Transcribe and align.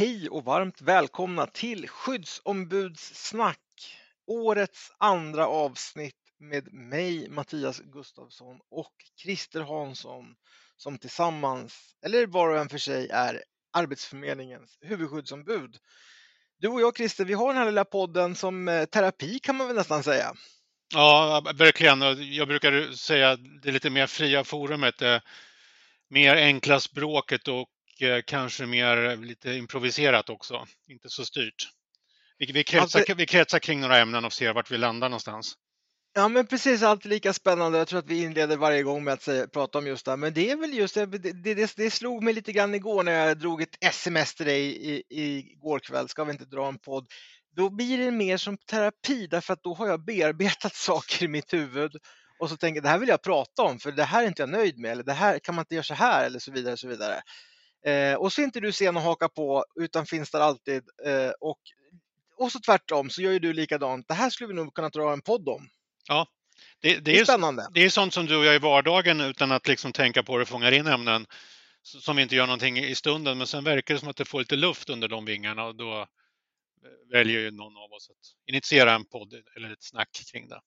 Hej 0.00 0.28
och 0.28 0.44
varmt 0.44 0.80
välkomna 0.80 1.46
till 1.46 1.88
Skyddsombudssnack. 1.88 3.58
Årets 4.26 4.92
andra 4.98 5.46
avsnitt 5.46 6.16
med 6.38 6.72
mig 6.72 7.28
Mattias 7.28 7.80
Gustafsson 7.80 8.58
och 8.70 8.92
Christer 9.22 9.60
Hansson 9.60 10.34
som 10.76 10.98
tillsammans, 10.98 11.96
eller 12.06 12.26
var 12.26 12.48
och 12.48 12.58
en 12.58 12.68
för 12.68 12.78
sig, 12.78 13.08
är 13.08 13.42
Arbetsförmedlingens 13.72 14.78
huvudskyddsombud. 14.80 15.76
Du 16.58 16.68
och 16.68 16.80
jag 16.80 16.96
Christer, 16.96 17.24
vi 17.24 17.34
har 17.34 17.48
den 17.48 17.56
här 17.56 17.66
lilla 17.66 17.84
podden 17.84 18.34
som 18.34 18.68
eh, 18.68 18.84
terapi 18.84 19.38
kan 19.38 19.56
man 19.56 19.66
väl 19.66 19.76
nästan 19.76 20.02
säga. 20.02 20.34
Ja, 20.94 21.42
verkligen. 21.54 22.00
Jag 22.34 22.48
brukar 22.48 22.92
säga 22.92 23.36
det 23.36 23.72
lite 23.72 23.90
mer 23.90 24.06
fria 24.06 24.44
forumet, 24.44 24.98
det 24.98 25.22
mer 26.08 26.36
enkla 26.36 26.80
språket 26.80 27.48
och 27.48 27.68
kanske 28.26 28.66
mer 28.66 29.16
lite 29.16 29.52
improviserat 29.52 30.30
också, 30.30 30.66
inte 30.88 31.08
så 31.08 31.24
styrt. 31.24 31.68
Vi, 32.38 32.52
vi, 32.52 32.64
kretsar, 32.64 32.98
alltså, 32.98 33.14
vi 33.14 33.26
kretsar 33.26 33.58
kring 33.58 33.80
några 33.80 33.98
ämnen 33.98 34.24
och 34.24 34.32
ser 34.32 34.52
vart 34.52 34.70
vi 34.70 34.78
landar 34.78 35.08
någonstans. 35.08 35.54
Ja 36.12 36.28
men 36.28 36.46
precis, 36.46 36.82
alltid 36.82 37.10
lika 37.10 37.32
spännande. 37.32 37.78
Jag 37.78 37.88
tror 37.88 37.98
att 37.98 38.10
vi 38.10 38.22
inleder 38.22 38.56
varje 38.56 38.82
gång 38.82 39.04
med 39.04 39.14
att 39.14 39.22
säga, 39.22 39.46
prata 39.46 39.78
om 39.78 39.86
just 39.86 40.06
det. 40.06 40.16
Men 40.16 40.34
det 40.34 40.50
är 40.50 40.56
väl 40.56 40.74
just 40.74 40.94
det, 40.94 41.06
det, 41.06 41.32
det, 41.32 41.76
det 41.76 41.90
slog 41.90 42.22
mig 42.22 42.34
lite 42.34 42.52
grann 42.52 42.74
igår 42.74 43.02
när 43.02 43.12
jag 43.12 43.38
drog 43.38 43.62
ett 43.62 43.76
sms 43.80 44.34
till 44.34 44.46
dig 44.46 44.62
i, 44.62 45.02
i, 45.08 45.52
igår 45.52 45.78
kväll. 45.78 46.08
Ska 46.08 46.24
vi 46.24 46.32
inte 46.32 46.44
dra 46.44 46.68
en 46.68 46.78
podd? 46.78 47.06
Då 47.56 47.70
blir 47.70 47.98
det 47.98 48.10
mer 48.10 48.36
som 48.36 48.56
terapi 48.58 49.26
därför 49.26 49.52
att 49.52 49.62
då 49.62 49.74
har 49.74 49.88
jag 49.88 50.04
bearbetat 50.04 50.74
saker 50.74 51.24
i 51.24 51.28
mitt 51.28 51.52
huvud 51.52 51.92
och 52.40 52.50
så 52.50 52.56
tänker 52.56 52.76
jag 52.76 52.84
det 52.84 52.88
här 52.88 52.98
vill 52.98 53.08
jag 53.08 53.22
prata 53.22 53.62
om 53.62 53.78
för 53.78 53.92
det 53.92 54.04
här 54.04 54.22
är 54.22 54.28
inte 54.28 54.42
jag 54.42 54.48
nöjd 54.48 54.78
med 54.78 54.90
eller 54.90 55.04
det 55.04 55.12
här 55.12 55.38
kan 55.38 55.54
man 55.54 55.62
inte 55.62 55.74
göra 55.74 55.84
så 55.84 55.94
här 55.94 56.26
eller 56.26 56.38
så 56.38 56.52
vidare. 56.52 56.76
Så 56.76 56.88
vidare. 56.88 57.22
Eh, 57.86 58.14
och 58.14 58.32
så 58.32 58.40
är 58.40 58.44
inte 58.44 58.60
du 58.60 58.72
sen 58.72 58.96
att 58.96 59.04
haka 59.04 59.28
på 59.28 59.64
utan 59.80 60.06
finns 60.06 60.30
där 60.30 60.40
alltid. 60.40 60.82
Eh, 61.06 61.30
och, 61.40 61.58
och 62.36 62.52
så 62.52 62.60
tvärtom 62.60 63.10
så 63.10 63.22
gör 63.22 63.32
ju 63.32 63.38
du 63.38 63.52
likadant. 63.52 64.08
Det 64.08 64.14
här 64.14 64.30
skulle 64.30 64.48
vi 64.48 64.54
nog 64.54 64.74
kunna 64.74 64.88
dra 64.88 65.12
en 65.12 65.22
podd 65.22 65.48
om. 65.48 65.68
Ja, 66.08 66.26
det, 66.80 66.94
det, 66.94 67.00
det 67.00 67.20
är, 67.20 67.24
spännande. 67.24 67.68
Det 67.74 67.84
är 67.84 67.90
sånt 67.90 68.14
som 68.14 68.26
du 68.26 68.36
och 68.36 68.44
jag 68.44 68.54
i 68.54 68.58
vardagen 68.58 69.20
utan 69.20 69.52
att 69.52 69.68
liksom 69.68 69.92
tänka 69.92 70.22
på 70.22 70.38
det 70.38 70.46
fångar 70.46 70.72
in 70.72 70.86
ämnen 70.86 71.26
som 71.82 72.16
vi 72.16 72.22
inte 72.22 72.36
gör 72.36 72.46
någonting 72.46 72.78
i 72.78 72.94
stunden. 72.94 73.38
Men 73.38 73.46
sen 73.46 73.64
verkar 73.64 73.94
det 73.94 74.00
som 74.00 74.08
att 74.08 74.16
det 74.16 74.24
får 74.24 74.38
lite 74.38 74.56
luft 74.56 74.90
under 74.90 75.08
de 75.08 75.24
vingarna 75.24 75.64
och 75.64 75.76
då 75.76 76.06
väljer 77.12 77.40
ju 77.40 77.50
någon 77.50 77.76
av 77.76 77.92
oss 77.92 78.10
att 78.10 78.16
initiera 78.46 78.94
en 78.94 79.04
podd 79.04 79.34
eller 79.56 79.72
ett 79.72 79.82
snack 79.82 80.08
kring 80.32 80.48
det. 80.48 80.60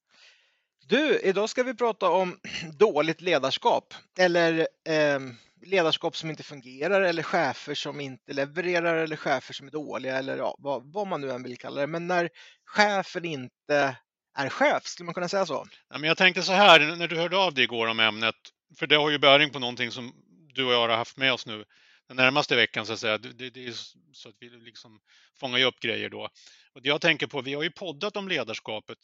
Du, 0.87 1.19
idag 1.19 1.49
ska 1.49 1.63
vi 1.63 1.73
prata 1.73 2.09
om 2.09 2.39
dåligt 2.79 3.21
ledarskap 3.21 3.93
eller 4.19 4.67
eh, 4.87 5.19
ledarskap 5.65 6.17
som 6.17 6.29
inte 6.29 6.43
fungerar 6.43 7.01
eller 7.01 7.23
chefer 7.23 7.75
som 7.75 8.01
inte 8.01 8.33
levererar 8.33 8.95
eller 8.95 9.15
chefer 9.15 9.53
som 9.53 9.67
är 9.67 9.71
dåliga 9.71 10.17
eller 10.17 10.37
ja, 10.37 10.55
vad, 10.59 10.93
vad 10.93 11.07
man 11.07 11.21
nu 11.21 11.31
än 11.31 11.43
vill 11.43 11.57
kalla 11.57 11.81
det. 11.81 11.87
Men 11.87 12.07
när 12.07 12.29
chefen 12.65 13.25
inte 13.25 13.97
är 14.37 14.49
chef, 14.49 14.85
skulle 14.85 15.05
man 15.05 15.13
kunna 15.13 15.29
säga 15.29 15.45
så? 15.45 15.67
Ja, 15.89 15.97
men 15.97 16.07
jag 16.07 16.17
tänkte 16.17 16.43
så 16.43 16.51
här, 16.51 16.95
när 16.95 17.07
du 17.07 17.17
hörde 17.17 17.37
av 17.37 17.53
dig 17.53 17.63
igår 17.63 17.87
om 17.87 17.99
ämnet, 17.99 18.35
för 18.79 18.87
det 18.87 18.95
har 18.95 19.09
ju 19.09 19.19
bäring 19.19 19.49
på 19.49 19.59
någonting 19.59 19.91
som 19.91 20.13
du 20.53 20.65
och 20.65 20.73
jag 20.73 20.79
har 20.79 20.89
haft 20.89 21.17
med 21.17 21.33
oss 21.33 21.45
nu 21.45 21.65
den 22.07 22.17
närmaste 22.17 22.55
veckan 22.55 22.85
så 22.85 22.93
att 22.93 22.99
säga. 22.99 23.17
Det, 23.17 23.49
det 23.49 23.67
är 23.67 23.73
så 24.13 24.29
att 24.29 24.35
vi 24.39 24.49
liksom 24.49 24.99
fångar 25.39 25.65
upp 25.65 25.79
grejer 25.79 26.09
då. 26.09 26.29
Och 26.73 26.81
det 26.81 26.89
jag 26.89 27.01
tänker 27.01 27.27
på, 27.27 27.41
vi 27.41 27.53
har 27.53 27.63
ju 27.63 27.71
poddat 27.71 28.17
om 28.17 28.27
ledarskapet 28.27 28.97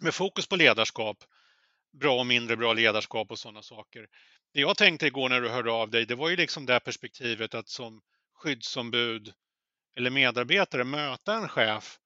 med 0.00 0.14
fokus 0.14 0.46
på 0.46 0.56
ledarskap, 0.56 1.16
bra 2.00 2.18
och 2.18 2.26
mindre 2.26 2.56
bra 2.56 2.72
ledarskap 2.72 3.30
och 3.30 3.38
sådana 3.38 3.62
saker 3.62 4.06
det 4.54 4.60
jag 4.60 4.76
tänkte 4.76 5.06
igår 5.06 5.28
när 5.28 5.40
du 5.40 5.48
hörde 5.48 5.72
av 5.72 5.90
dig, 5.90 6.06
det 6.06 6.14
var 6.14 6.28
ju 6.28 6.36
liksom 6.36 6.66
det 6.66 6.80
perspektivet 6.80 7.54
att 7.54 7.68
som 7.68 8.00
skyddsombud 8.34 9.32
eller 9.96 10.10
medarbetare 10.10 10.84
möta 10.84 11.34
en 11.34 11.48
chef 11.48 11.98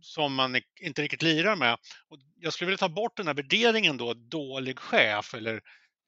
som 0.00 0.34
man 0.34 0.60
inte 0.80 1.02
riktigt 1.02 1.22
lirar 1.22 1.56
med. 1.56 1.78
Och 2.08 2.18
jag 2.36 2.52
skulle 2.52 2.66
vilja 2.66 2.78
ta 2.78 2.88
bort 2.88 3.16
den 3.16 3.26
här 3.26 3.34
värderingen 3.34 3.96
då, 3.96 4.14
dålig 4.14 4.78
chef 4.78 5.34
eller 5.34 5.60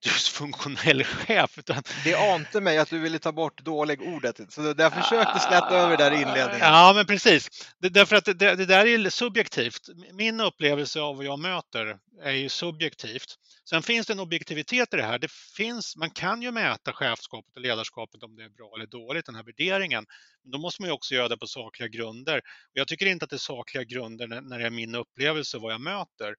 dysfunktionell 0.05 1.05
chef. 1.05 1.59
Utan... 1.59 1.83
Det 2.05 2.15
ante 2.15 2.61
mig 2.61 2.79
att 2.79 2.91
du 2.91 2.99
ville 2.99 3.19
ta 3.19 3.33
bort 3.33 3.65
dålig 3.65 4.03
ordet, 4.03 4.53
så 4.53 4.75
jag 4.79 4.93
försökte 4.93 5.39
släta 5.39 5.77
över 5.77 5.97
där 5.97 6.13
i 6.13 6.15
inledningen. 6.15 6.61
Ja, 6.61 6.93
men 6.97 7.07
precis. 7.07 7.49
Det, 7.79 7.89
därför 7.89 8.17
att 8.17 8.25
det, 8.25 8.35
det, 8.35 8.67
där 8.67 8.87
är 8.87 9.11
subjektivt. 9.11 9.81
Min 10.13 10.41
upplevelse 10.41 11.01
av 11.01 11.17
vad 11.17 11.25
jag 11.25 11.39
möter 11.39 11.99
är 12.23 12.33
ju 12.33 12.49
subjektivt. 12.49 13.35
Sen 13.71 13.83
finns 13.83 14.07
det 14.07 14.13
en 14.13 14.21
objektivitet 14.21 14.95
i 14.95 14.97
det 14.97 15.03
här. 15.03 15.19
Det 15.19 15.31
finns, 15.57 15.97
man 15.97 16.11
kan 16.11 16.43
ju 16.43 16.51
mäta 16.51 16.93
chefskapet 16.93 17.57
och 17.57 17.63
ledarskapet 17.63 18.23
om 18.23 18.37
det 18.37 18.45
är 18.45 18.49
bra 18.49 18.73
eller 18.77 18.87
dåligt, 18.87 19.27
den 19.27 19.35
här 19.35 19.43
värderingen. 19.43 20.05
Men 20.43 20.51
då 20.51 20.59
måste 20.59 20.83
man 20.83 20.89
ju 20.89 20.95
också 20.95 21.15
göra 21.15 21.29
det 21.29 21.37
på 21.37 21.47
sakliga 21.47 21.89
grunder. 21.89 22.39
Och 22.39 22.43
jag 22.73 22.89
tycker 22.89 23.07
inte 23.07 23.25
att 23.25 23.31
det 23.31 23.37
är 23.37 23.39
sakliga 23.39 23.85
grunder 23.85 24.27
när, 24.27 24.41
när 24.41 24.59
det 24.59 24.67
är 24.67 24.71
min 24.71 24.95
upplevelse 24.95 25.59
vad 25.59 25.73
jag 25.73 25.81
möter. 25.81 26.35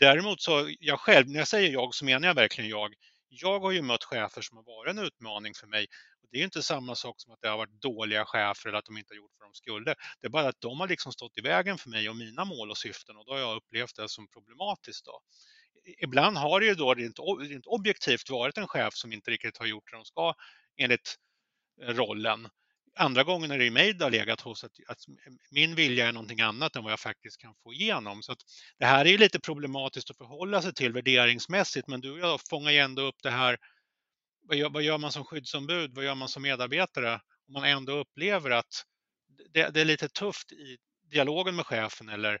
Däremot 0.00 0.40
så, 0.40 0.70
jag 0.80 1.00
själv, 1.00 1.28
när 1.28 1.38
jag 1.38 1.48
säger 1.48 1.70
jag 1.72 1.94
så 1.94 2.04
menar 2.04 2.28
jag 2.28 2.34
verkligen 2.34 2.70
jag. 2.70 2.94
Jag 3.28 3.60
har 3.60 3.70
ju 3.70 3.82
mött 3.82 4.04
chefer 4.04 4.42
som 4.42 4.56
har 4.56 4.64
varit 4.64 4.90
en 4.90 5.04
utmaning 5.04 5.54
för 5.54 5.66
mig. 5.66 5.86
Det 6.32 6.38
är 6.38 6.44
inte 6.44 6.62
samma 6.62 6.94
sak 6.94 7.14
som 7.20 7.32
att 7.32 7.40
det 7.40 7.48
har 7.48 7.56
varit 7.56 7.82
dåliga 7.82 8.24
chefer 8.24 8.68
eller 8.68 8.78
att 8.78 8.84
de 8.84 8.96
inte 8.98 9.14
har 9.14 9.16
gjort 9.16 9.32
vad 9.38 9.48
de 9.48 9.54
skulle. 9.54 9.94
Det 10.20 10.26
är 10.26 10.28
bara 10.28 10.48
att 10.48 10.60
de 10.60 10.80
har 10.80 10.88
liksom 10.88 11.12
stått 11.12 11.38
i 11.38 11.40
vägen 11.40 11.78
för 11.78 11.90
mig 11.90 12.08
och 12.08 12.16
mina 12.16 12.44
mål 12.44 12.70
och 12.70 12.78
syften 12.78 13.16
och 13.16 13.26
då 13.26 13.32
har 13.32 13.38
jag 13.38 13.56
upplevt 13.56 13.96
det 13.96 14.08
som 14.08 14.28
problematiskt. 14.28 15.04
Då. 15.04 15.20
Ibland 16.02 16.36
har 16.36 16.60
det 16.60 16.66
ju 16.66 16.74
då 16.74 16.94
rent, 16.94 17.18
rent 17.40 17.66
objektivt 17.66 18.30
varit 18.30 18.58
en 18.58 18.68
chef 18.68 18.94
som 18.94 19.12
inte 19.12 19.30
riktigt 19.30 19.58
har 19.58 19.66
gjort 19.66 19.90
det 19.90 19.96
de 19.96 20.04
ska 20.04 20.34
enligt 20.76 21.16
eh, 21.82 21.94
rollen 21.94 22.48
andra 22.98 23.24
gången 23.24 23.50
är 23.50 23.58
det 23.58 23.70
mig 23.70 23.92
det 23.92 24.04
har 24.04 24.10
legat 24.10 24.40
hos 24.40 24.64
att, 24.64 24.72
att, 24.86 24.98
min 25.50 25.74
vilja 25.74 26.08
är 26.08 26.12
någonting 26.12 26.40
annat 26.40 26.76
än 26.76 26.82
vad 26.82 26.92
jag 26.92 27.00
faktiskt 27.00 27.40
kan 27.40 27.54
få 27.54 27.72
igenom. 27.72 28.22
Så 28.22 28.32
att 28.32 28.38
det 28.78 28.86
här 28.86 29.06
är 29.06 29.18
lite 29.18 29.40
problematiskt 29.40 30.10
att 30.10 30.16
förhålla 30.16 30.62
sig 30.62 30.74
till 30.74 30.92
värderingsmässigt, 30.92 31.88
men 31.88 32.00
du 32.00 32.12
och 32.12 32.18
jag 32.18 32.40
fångar 32.48 32.70
ju 32.70 32.78
ändå 32.78 33.02
upp 33.02 33.22
det 33.22 33.30
här. 33.30 33.58
Vad 34.42 34.56
gör, 34.56 34.70
vad 34.70 34.82
gör 34.82 34.98
man 34.98 35.12
som 35.12 35.24
skyddsombud? 35.24 35.94
Vad 35.94 36.04
gör 36.04 36.14
man 36.14 36.28
som 36.28 36.42
medarbetare? 36.42 37.14
Om 37.46 37.52
man 37.52 37.64
ändå 37.64 37.92
upplever 37.92 38.50
att 38.50 38.84
det, 39.52 39.68
det 39.68 39.80
är 39.80 39.84
lite 39.84 40.08
tufft 40.08 40.52
i 40.52 40.78
dialogen 41.10 41.56
med 41.56 41.66
chefen 41.66 42.08
eller 42.08 42.38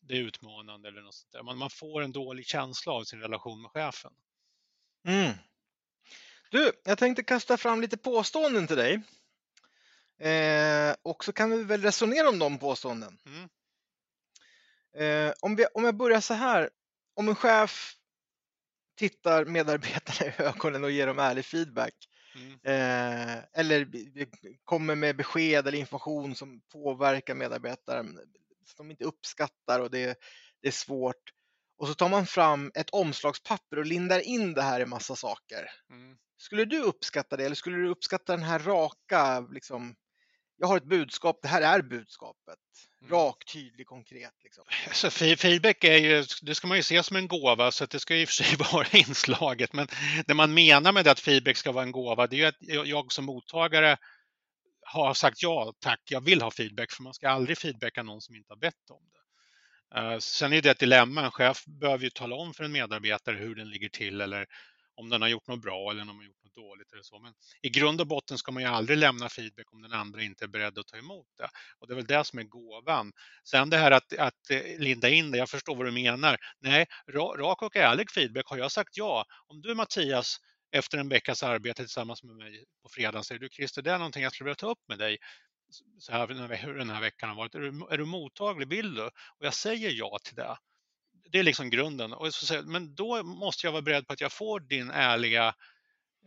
det 0.00 0.14
är 0.14 0.20
utmanande 0.20 0.88
eller 0.88 1.02
något 1.02 1.14
sånt 1.14 1.32
där. 1.32 1.42
Man, 1.42 1.58
man 1.58 1.70
får 1.70 2.02
en 2.02 2.12
dålig 2.12 2.46
känsla 2.46 2.92
av 2.92 3.04
sin 3.04 3.20
relation 3.20 3.62
med 3.62 3.70
chefen. 3.70 4.12
Mm. 5.08 5.32
Du, 6.50 6.72
jag 6.84 6.98
tänkte 6.98 7.22
kasta 7.22 7.56
fram 7.56 7.80
lite 7.80 7.96
påståenden 7.96 8.66
till 8.66 8.76
dig 8.76 9.02
Eh, 10.18 10.94
och 11.02 11.24
så 11.24 11.32
kan 11.32 11.50
vi 11.50 11.64
väl 11.64 11.82
resonera 11.82 12.28
om 12.28 12.38
de 12.38 12.58
påståenden. 12.58 13.18
Mm. 13.26 13.48
Eh, 14.96 15.34
om, 15.40 15.56
vi, 15.56 15.66
om 15.74 15.84
jag 15.84 15.96
börjar 15.96 16.20
så 16.20 16.34
här, 16.34 16.70
om 17.14 17.28
en 17.28 17.34
chef 17.34 17.94
tittar 18.98 19.44
medarbetarna 19.44 20.30
i 20.30 20.42
ögonen 20.42 20.84
och 20.84 20.90
ger 20.90 21.06
dem 21.06 21.18
ärlig 21.18 21.44
feedback 21.44 21.94
mm. 22.34 22.52
eh, 22.52 23.44
eller 23.52 23.88
kommer 24.64 24.94
med 24.94 25.16
besked 25.16 25.68
eller 25.68 25.78
information 25.78 26.34
som 26.34 26.60
påverkar 26.72 27.34
medarbetaren 27.34 28.18
som 28.64 28.88
de 28.88 28.90
inte 28.90 29.04
uppskattar 29.04 29.80
och 29.80 29.90
det, 29.90 30.18
det 30.62 30.68
är 30.68 30.72
svårt. 30.72 31.32
Och 31.76 31.88
så 31.88 31.94
tar 31.94 32.08
man 32.08 32.26
fram 32.26 32.72
ett 32.74 32.90
omslagspapper 32.90 33.78
och 33.78 33.86
lindar 33.86 34.20
in 34.20 34.54
det 34.54 34.62
här 34.62 34.80
i 34.80 34.86
massa 34.86 35.16
saker. 35.16 35.70
Mm. 35.90 36.16
Skulle 36.36 36.64
du 36.64 36.82
uppskatta 36.82 37.36
det 37.36 37.44
eller 37.44 37.56
skulle 37.56 37.76
du 37.76 37.88
uppskatta 37.88 38.32
den 38.32 38.44
här 38.44 38.58
raka 38.58 39.40
liksom, 39.40 39.96
jag 40.56 40.66
har 40.66 40.76
ett 40.76 40.84
budskap, 40.84 41.38
det 41.42 41.48
här 41.48 41.62
är 41.62 41.82
budskapet. 41.82 42.58
Mm. 43.00 43.12
Rak, 43.12 43.44
tydlig, 43.52 43.86
konkret. 43.86 44.32
Liksom. 44.44 44.64
Så 44.92 45.10
feedback 45.10 45.84
är 45.84 45.98
ju, 45.98 46.24
det 46.42 46.54
ska 46.54 46.66
man 46.66 46.76
ju 46.76 46.82
se 46.82 47.02
som 47.02 47.16
en 47.16 47.28
gåva 47.28 47.72
så 47.72 47.86
det 47.86 48.00
ska 48.00 48.16
i 48.16 48.24
och 48.24 48.28
för 48.28 48.34
sig 48.34 48.56
vara 48.72 48.86
inslaget. 48.92 49.72
Men 49.72 49.86
det 50.26 50.34
man 50.34 50.54
menar 50.54 50.92
med 50.92 51.04
det 51.04 51.10
att 51.10 51.20
feedback 51.20 51.56
ska 51.56 51.72
vara 51.72 51.84
en 51.84 51.92
gåva, 51.92 52.26
det 52.26 52.36
är 52.36 52.38
ju 52.38 52.46
att 52.46 52.88
jag 52.88 53.12
som 53.12 53.24
mottagare 53.24 53.96
har 54.86 55.14
sagt 55.14 55.42
ja 55.42 55.72
tack, 55.80 56.00
jag 56.04 56.20
vill 56.20 56.42
ha 56.42 56.50
feedback 56.50 56.92
för 56.92 57.02
man 57.02 57.14
ska 57.14 57.28
aldrig 57.28 57.58
feedbacka 57.58 58.02
någon 58.02 58.20
som 58.20 58.36
inte 58.36 58.52
har 58.52 58.58
bett 58.58 58.90
om 58.90 59.02
det. 59.12 59.20
Eh, 60.00 60.18
sen 60.18 60.52
är 60.52 60.62
det 60.62 60.70
ett 60.70 60.78
dilemma, 60.78 61.24
en 61.24 61.30
chef 61.30 61.64
behöver 61.64 62.04
ju 62.04 62.10
tala 62.10 62.36
om 62.36 62.54
för 62.54 62.64
en 62.64 62.72
medarbetare 62.72 63.36
hur 63.36 63.54
den 63.54 63.68
ligger 63.70 63.88
till 63.88 64.20
eller 64.20 64.46
om 64.94 65.10
den 65.10 65.22
har 65.22 65.28
gjort 65.28 65.46
något 65.46 65.62
bra 65.62 65.90
eller 65.90 66.02
om 66.02 66.08
den 66.08 66.16
har 66.16 66.24
gjort 66.24 66.44
något 66.44 66.54
dåligt 66.54 66.92
eller 66.92 67.02
så. 67.02 67.18
Men 67.18 67.34
i 67.62 67.68
grund 67.68 68.00
och 68.00 68.06
botten 68.06 68.38
ska 68.38 68.52
man 68.52 68.62
ju 68.62 68.68
aldrig 68.68 68.98
lämna 68.98 69.28
feedback 69.28 69.72
om 69.72 69.82
den 69.82 69.92
andra 69.92 70.22
inte 70.22 70.44
är 70.44 70.48
beredd 70.48 70.78
att 70.78 70.86
ta 70.86 70.96
emot 70.96 71.26
det. 71.38 71.48
Och 71.78 71.86
det 71.86 71.94
är 71.94 71.96
väl 71.96 72.06
det 72.06 72.24
som 72.24 72.38
är 72.38 72.42
gåvan. 72.42 73.12
Sen 73.44 73.70
det 73.70 73.76
här 73.76 73.90
att, 73.90 74.18
att 74.18 74.50
eh, 74.50 74.78
linda 74.78 75.08
in 75.08 75.30
det, 75.30 75.38
jag 75.38 75.50
förstår 75.50 75.76
vad 75.76 75.86
du 75.86 75.90
menar. 75.90 76.36
Nej, 76.60 76.86
rak 77.38 77.62
och 77.62 77.76
ärlig 77.76 78.10
feedback, 78.10 78.46
har 78.46 78.58
jag 78.58 78.72
sagt 78.72 78.96
ja, 78.96 79.24
om 79.46 79.60
du 79.60 79.74
Mattias 79.74 80.36
efter 80.72 80.98
en 80.98 81.08
veckas 81.08 81.42
arbete 81.42 81.82
tillsammans 81.82 82.22
med 82.22 82.36
mig 82.36 82.64
på 82.82 82.88
fredagen 82.88 83.24
säger 83.24 83.38
du 83.38 83.48
Christer, 83.48 83.82
det 83.82 83.90
är 83.90 83.98
någonting 83.98 84.22
jag 84.22 84.32
skulle 84.32 84.48
vilja 84.48 84.54
ta 84.54 84.70
upp 84.70 84.88
med 84.88 84.98
dig 84.98 85.18
så 85.98 86.12
här, 86.12 86.56
hur 86.56 86.74
den 86.74 86.90
här 86.90 87.00
veckan 87.00 87.28
har 87.28 87.36
varit. 87.36 87.54
Är 87.54 87.60
du, 87.60 87.86
är 87.90 87.98
du 87.98 88.04
mottaglig? 88.04 88.68
Vill 88.68 88.94
du? 88.94 89.04
Och 89.04 89.46
jag 89.46 89.54
säger 89.54 89.90
ja 89.90 90.18
till 90.24 90.34
det 90.34 90.56
det 91.32 91.38
är 91.38 91.42
liksom 91.42 91.70
grunden. 91.70 92.12
Och 92.12 92.34
så, 92.34 92.62
men 92.62 92.94
då 92.94 93.22
måste 93.22 93.66
jag 93.66 93.72
vara 93.72 93.82
beredd 93.82 94.06
på 94.06 94.12
att 94.12 94.20
jag 94.20 94.32
får 94.32 94.60
din 94.60 94.90
ärliga 94.90 95.54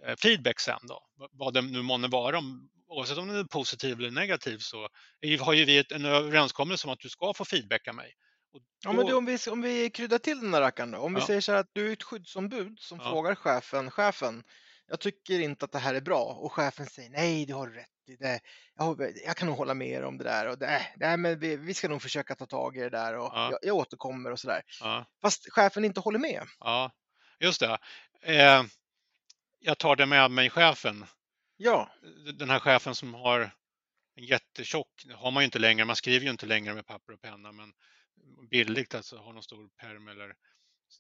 eh, 0.05 0.15
feedback 0.15 0.59
sen 0.59 0.79
då. 0.83 1.03
Vad 1.31 1.53
det 1.53 1.61
nu 1.61 1.81
månne 1.81 2.07
vara 2.07 2.37
om 2.37 2.69
oavsett 2.87 3.17
om 3.17 3.27
den 3.27 3.37
är 3.37 3.43
positiv 3.43 3.99
eller 3.99 4.11
negativ 4.11 4.57
så 4.57 4.87
har 5.39 5.53
ju 5.53 5.65
vi 5.65 5.83
en 5.89 6.05
överenskommelse 6.05 6.87
om 6.87 6.93
att 6.93 6.99
du 6.99 7.09
ska 7.09 7.33
få 7.33 7.45
feedbacka 7.45 7.93
mig. 7.93 8.13
Då... 8.53 8.59
Ja, 8.83 8.93
men 8.93 9.05
du, 9.05 9.13
om, 9.13 9.25
vi, 9.25 9.37
om 9.51 9.61
vi 9.61 9.89
kryddar 9.89 10.17
till 10.17 10.39
den 10.39 10.51
där 10.51 10.61
rackaren 10.61 10.91
då. 10.91 10.97
Om 10.97 11.13
vi 11.13 11.21
säger 11.21 11.41
så 11.41 11.51
här 11.51 11.59
att 11.59 11.69
du 11.73 11.89
är 11.89 11.93
ett 11.93 12.03
skyddsombud 12.03 12.79
som 12.79 12.99
ja. 13.03 13.09
frågar 13.11 13.35
chefen, 13.35 13.91
chefen, 13.91 14.43
jag 14.89 14.99
tycker 14.99 15.39
inte 15.39 15.65
att 15.65 15.71
det 15.71 15.79
här 15.79 15.93
är 15.93 16.01
bra 16.01 16.23
och 16.23 16.53
chefen 16.53 16.85
säger 16.85 17.09
nej, 17.09 17.45
det 17.45 17.53
har 17.53 17.67
du 17.67 17.73
rätt 17.73 17.89
i. 18.07 18.15
Det, 18.15 18.39
jag, 18.75 19.13
jag 19.25 19.37
kan 19.37 19.47
nog 19.47 19.57
hålla 19.57 19.73
med 19.73 19.87
er 19.87 20.03
om 20.03 20.17
det 20.17 20.23
där 20.23 20.47
och 20.47 20.57
det, 20.57 20.87
nej, 20.95 21.17
men 21.17 21.39
vi, 21.39 21.55
vi 21.55 21.73
ska 21.73 21.87
nog 21.87 22.01
försöka 22.01 22.35
ta 22.35 22.45
tag 22.45 22.77
i 22.77 22.79
det 22.79 22.89
där 22.89 23.17
och 23.17 23.31
ja. 23.33 23.51
jag, 23.51 23.59
jag, 23.61 23.75
återkommer 23.75 24.31
och 24.31 24.39
så 24.39 24.47
där. 24.47 24.61
Ja. 24.79 25.05
Fast 25.21 25.51
chefen 25.51 25.85
inte 25.85 25.99
håller 25.99 26.19
med. 26.19 26.43
Ja, 26.59 26.91
just 27.39 27.59
det. 27.59 27.77
Eh, 28.21 28.63
jag 29.59 29.77
tar 29.77 29.95
det 29.95 30.05
med 30.05 30.31
mig 30.31 30.49
chefen. 30.49 31.05
Ja. 31.57 31.89
Den 32.33 32.49
här 32.49 32.59
chefen 32.59 32.95
som 32.95 33.13
har 33.13 33.51
en 34.15 34.25
jättetjock, 34.25 35.05
har 35.15 35.31
man 35.31 35.43
ju 35.43 35.45
inte 35.45 35.59
längre, 35.59 35.85
man 35.85 35.95
skriver 35.95 36.25
ju 36.25 36.31
inte 36.31 36.45
längre 36.45 36.73
med 36.73 36.85
papper 36.85 37.13
och 37.13 37.21
penna, 37.21 37.51
men 37.51 37.73
billigt 38.49 38.95
alltså, 38.95 39.17
har 39.17 39.33
någon 39.33 39.43
stor 39.43 39.69
perm 39.81 40.07
eller 40.07 40.35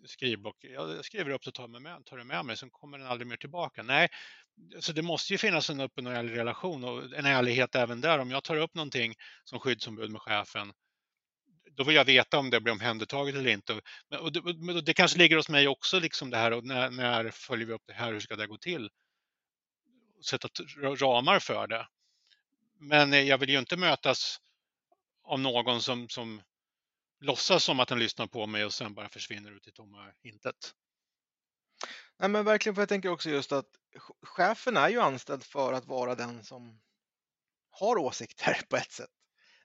skrivblock. 0.05 0.57
Jag 0.59 1.05
skriver 1.05 1.31
upp 1.31 1.43
det 1.43 1.49
och 1.49 1.53
tar, 1.53 1.67
med, 1.67 2.05
tar 2.05 2.17
det 2.17 2.23
med 2.23 2.45
mig, 2.45 2.57
sen 2.57 2.69
kommer 2.69 2.97
den 2.97 3.07
aldrig 3.07 3.27
mer 3.27 3.37
tillbaka. 3.37 3.83
Nej, 3.83 4.07
så 4.79 4.93
det 4.93 5.01
måste 5.01 5.33
ju 5.33 5.37
finnas 5.37 5.69
en 5.69 5.79
öppen 5.79 6.07
och 6.07 6.13
ärlig 6.13 6.37
relation 6.37 6.83
och 6.83 7.03
en 7.03 7.25
ärlighet 7.25 7.75
även 7.75 8.01
där. 8.01 8.19
Om 8.19 8.31
jag 8.31 8.43
tar 8.43 8.55
upp 8.55 8.75
någonting 8.75 9.13
som 9.43 9.59
skyddsombud 9.59 10.11
med 10.11 10.21
chefen, 10.21 10.73
då 11.71 11.83
vill 11.83 11.95
jag 11.95 12.05
veta 12.05 12.39
om 12.39 12.49
det 12.49 12.61
blir 12.61 12.73
omhändertaget 12.73 13.35
eller 13.35 13.49
inte. 13.49 13.81
Och 14.19 14.31
det, 14.31 14.39
och 14.73 14.83
det 14.83 14.93
kanske 14.93 15.17
ligger 15.17 15.35
hos 15.35 15.49
mig 15.49 15.67
också, 15.67 15.99
liksom 15.99 16.29
det 16.29 16.37
här, 16.37 16.53
och 16.53 16.65
när, 16.65 16.89
när 16.89 17.29
följer 17.31 17.67
vi 17.67 17.73
upp 17.73 17.83
det 17.87 17.93
här, 17.93 18.13
hur 18.13 18.19
ska 18.19 18.35
det 18.35 18.47
gå 18.47 18.57
till? 18.57 18.89
Sätta 20.29 20.47
ramar 20.99 21.39
för 21.39 21.67
det. 21.67 21.87
Men 22.79 23.13
eh, 23.13 23.21
jag 23.21 23.37
vill 23.37 23.49
ju 23.49 23.59
inte 23.59 23.77
mötas 23.77 24.37
av 25.23 25.39
någon 25.39 25.81
som, 25.81 26.09
som 26.09 26.41
låtsas 27.19 27.63
som 27.63 27.79
att 27.79 27.87
den 27.87 27.99
lyssnar 27.99 28.27
på 28.27 28.47
mig 28.47 28.65
och 28.65 28.73
sen 28.73 28.93
bara 28.93 29.09
försvinner 29.09 29.51
ut 29.51 29.67
i 29.67 29.71
tomma 29.71 30.11
intet. 30.23 30.73
Nej 32.19 32.29
men 32.29 32.45
verkligen, 32.45 32.75
för 32.75 32.81
jag 32.81 32.89
tänker 32.89 33.09
också 33.09 33.29
just 33.29 33.51
att 33.51 33.69
chefen 34.21 34.77
är 34.77 34.89
ju 34.89 34.99
anställd 34.99 35.43
för 35.43 35.73
att 35.73 35.85
vara 35.85 36.15
den 36.15 36.43
som 36.43 36.81
har 37.69 37.97
åsikter 37.97 38.61
på 38.69 38.77
ett 38.77 38.91
sätt. 38.91 39.09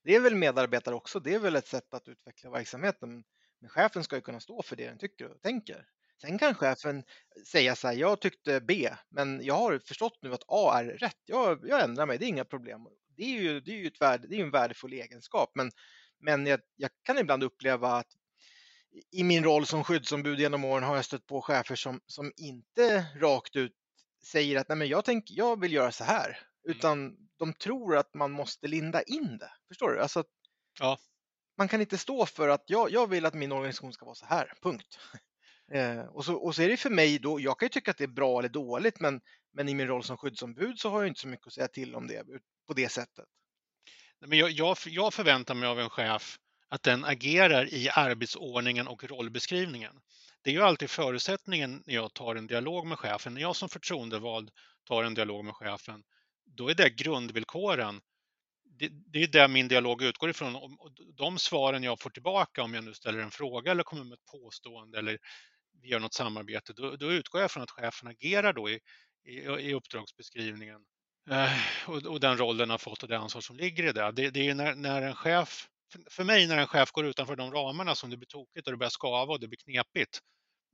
Det 0.05 0.15
är 0.15 0.21
väl 0.21 0.35
medarbetare 0.35 0.95
också, 0.95 1.21
det 1.21 1.35
är 1.35 1.39
väl 1.39 1.57
ett 1.57 1.67
sätt 1.67 1.95
att 1.95 2.09
utveckla 2.09 2.51
verksamheten. 2.51 3.25
Men 3.61 3.71
chefen 3.71 4.05
ska 4.05 4.17
ju 4.17 4.23
kunna 4.23 4.41
stå 4.41 4.63
för 4.63 4.77
det 4.77 4.89
den 4.89 4.99
tycker 4.99 5.31
och 5.31 5.43
tänker. 5.43 5.87
Sen 6.21 6.39
kan 6.39 6.55
chefen 6.55 7.05
säga 7.47 7.77
så 7.77 7.87
här, 7.89 7.95
jag 7.95 8.21
tyckte 8.21 8.61
B, 8.61 8.91
men 9.09 9.45
jag 9.45 9.55
har 9.55 9.79
förstått 9.79 10.19
nu 10.23 10.35
att 10.35 10.45
A 10.49 10.73
är 10.79 10.85
rätt. 10.85 11.21
Jag, 11.25 11.69
jag 11.69 11.83
ändrar 11.83 12.07
mig, 12.07 12.19
det 12.19 12.25
är 12.25 12.29
inga 12.29 12.45
problem. 12.45 12.87
Det 13.17 13.23
är 13.23 13.41
ju, 13.41 13.61
det 13.61 13.71
är 13.71 13.77
ju 13.77 13.87
ett 13.87 14.01
värde, 14.01 14.29
det 14.29 14.37
är 14.37 14.45
en 14.45 14.51
värdefull 14.51 14.93
egenskap, 14.93 15.51
men 15.55 15.71
men 16.23 16.47
jag, 16.47 16.61
jag, 16.77 16.91
kan 17.03 17.19
ibland 17.19 17.43
uppleva 17.43 17.89
att 17.89 18.07
i 19.11 19.25
min 19.25 19.45
roll 19.45 19.67
som 19.67 19.85
skyddsombud 19.85 20.41
genom 20.41 20.65
åren 20.65 20.85
har 20.85 20.97
jag 20.97 21.05
stött 21.05 21.27
på 21.27 21.43
chefer 21.43 21.75
som, 21.75 22.01
som 22.07 22.33
inte 22.37 23.07
rakt 23.17 23.57
ut 23.57 23.73
säger 24.25 24.61
att 24.61 24.69
Nej, 24.69 24.79
men 24.79 24.89
jag, 24.89 25.05
tänk, 25.05 25.25
jag 25.31 25.61
vill 25.61 25.73
göra 25.73 25.93
så 25.93 26.05
här, 26.05 26.27
mm. 26.27 26.77
utan 26.77 27.17
de 27.37 27.53
tror 27.53 27.97
att 27.97 28.15
man 28.15 28.31
måste 28.31 28.69
linda 28.69 29.03
in 29.03 29.39
det. 29.39 29.53
Förstår 29.69 29.91
du? 29.91 30.01
Alltså, 30.01 30.25
ja. 30.81 30.99
Man 31.59 31.69
kan 31.69 31.81
inte 31.81 31.99
stå 31.99 32.27
för 32.27 32.49
att 32.49 32.65
jag, 32.67 32.91
jag 32.91 33.07
vill 33.07 33.27
att 33.27 33.35
min 33.35 33.53
organisation 33.53 33.93
ska 33.93 34.05
vara 34.05 34.15
så 34.15 34.27
här, 34.27 34.53
punkt. 34.63 34.99
Eh, 35.73 36.01
och, 36.01 36.25
så, 36.25 36.35
och 36.35 36.55
så 36.55 36.63
är 36.63 36.69
det 36.69 36.77
för 36.77 36.91
mig 36.91 37.19
då, 37.19 37.41
jag 37.41 37.59
kan 37.59 37.67
ju 37.67 37.71
tycka 37.71 37.91
att 37.91 37.99
det 37.99 38.05
är 38.05 38.09
bra 38.09 38.39
eller 38.39 38.49
dåligt, 38.49 39.01
men, 39.01 39.21
men 39.53 39.69
i 39.69 39.75
min 39.75 39.87
roll 39.87 40.05
som 40.05 40.17
skyddsombud 40.17 40.79
så 40.79 40.91
har 40.91 41.01
jag 41.01 41.09
inte 41.09 41.21
så 41.21 41.29
mycket 41.29 41.47
att 41.47 41.53
säga 41.53 41.69
till 41.69 41.95
om 41.95 42.07
det 42.07 42.27
på 42.67 42.73
det 42.73 42.89
sättet. 42.89 43.25
Men 44.27 44.39
jag, 44.39 44.51
jag, 44.51 44.77
jag 44.87 45.15
förväntar 45.15 45.55
mig 45.55 45.69
av 45.69 45.81
en 45.81 45.91
chef 45.91 46.39
att 46.69 46.83
den 46.83 47.05
agerar 47.05 47.75
i 47.75 47.89
arbetsordningen 47.89 48.89
och 48.89 49.05
rollbeskrivningen. 49.05 50.01
Det 50.43 50.51
är 50.51 50.55
ju 50.55 50.63
alltid 50.63 50.91
förutsättningen 50.91 51.83
när 51.87 51.95
jag 51.95 52.15
tar 52.15 52.35
en 52.37 52.47
dialog 52.47 52.87
med 52.87 52.99
chefen. 52.99 53.35
När 53.35 53.41
jag 53.41 53.57
som 53.57 53.69
förtroendevald 53.69 54.51
tar 54.89 55.05
en 55.05 55.15
dialog 55.15 55.45
med 55.45 55.55
chefen, 55.55 56.03
då 56.45 56.69
är 56.69 56.75
det 56.75 56.91
grundvillkoren. 56.91 58.01
Det, 58.79 58.89
det 58.89 59.23
är 59.23 59.27
där 59.27 59.49
min 59.49 59.69
dialog 59.69 60.03
utgår 60.03 60.31
ifrån. 60.31 60.77
De 61.17 61.39
svaren 61.39 61.83
jag 61.83 62.01
får 62.01 62.11
tillbaka 62.11 62.63
om 62.63 62.75
jag 62.75 62.85
nu 62.85 62.95
ställer 62.95 63.19
en 63.19 63.31
fråga 63.31 63.71
eller 63.71 63.83
kommer 63.83 64.05
med 64.05 64.13
ett 64.13 64.25
påstående 64.25 64.99
eller 64.99 65.19
vi 65.83 65.89
gör 65.89 66.01
något 66.01 66.15
samarbete, 66.15 66.73
då, 66.73 66.97
då 66.97 67.13
utgår 67.13 67.41
jag 67.41 67.51
från 67.51 67.63
att 67.63 67.71
chefen 67.71 68.09
agerar 68.09 68.53
då 68.53 68.71
i, 68.71 68.81
i, 69.25 69.33
i 69.39 69.75
uppdragsbeskrivningen 69.75 70.81
Eh, 71.31 71.53
och, 71.87 72.07
och, 72.07 72.21
den 72.21 72.39
rollen 72.39 72.71
har 72.71 72.79
fått 72.79 73.03
och 73.03 73.09
det 73.09 73.19
ansvar 73.19 73.41
som 73.41 73.57
ligger 73.57 73.85
i 73.85 73.93
det. 73.93 74.13
Det, 74.13 74.31
det 74.31 74.49
är 74.49 74.55
när, 74.55 74.75
när 74.75 75.03
en 75.03 75.15
chef, 75.15 75.69
för 76.11 76.25
mig 76.25 76.47
när 76.47 76.59
en 76.59 76.67
chef 76.67 76.93
går 76.93 77.07
utanför 77.07 77.37
de 77.37 77.53
ramarna 77.53 77.95
som 77.95 78.11
det 78.11 78.17
blir 78.17 78.27
tokigt 78.27 78.67
och 78.67 78.73
det 78.73 78.77
börjar 78.77 78.91
skava 78.91 79.33
och 79.33 79.41
det 79.41 79.49
blir 79.49 79.59
knepigt. 79.59 80.21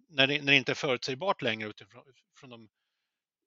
När 0.09 0.27
det, 0.27 0.43
när 0.43 0.53
det 0.53 0.56
inte 0.56 0.73
är 0.73 0.75
förutsägbart 0.75 1.43
längre 1.43 1.69
utifrån 1.69 2.03
från 2.41 2.50
de, 2.50 2.69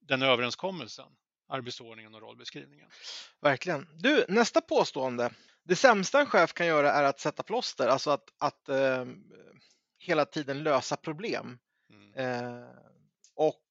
den 0.01 0.21
överenskommelsen, 0.21 1.07
arbetsordningen 1.48 2.15
och 2.15 2.21
rollbeskrivningen. 2.21 2.89
Verkligen. 3.42 3.88
Du, 4.00 4.25
nästa 4.27 4.62
påstående. 4.62 5.31
Det 5.63 5.75
sämsta 5.75 6.19
en 6.19 6.25
chef 6.25 6.53
kan 6.53 6.68
göra 6.68 6.92
är 6.92 7.03
att 7.03 7.19
sätta 7.19 7.44
plåster, 7.44 7.88
alltså 7.88 8.12
att, 8.12 8.24
att 8.38 8.69
eh, 8.69 9.06
hela 10.00 10.25
tiden 10.25 10.63
lösa 10.63 10.98
problem. 10.98 11.59
Mm. 11.89 12.13
Eh, 12.13 12.69
och 13.36 13.63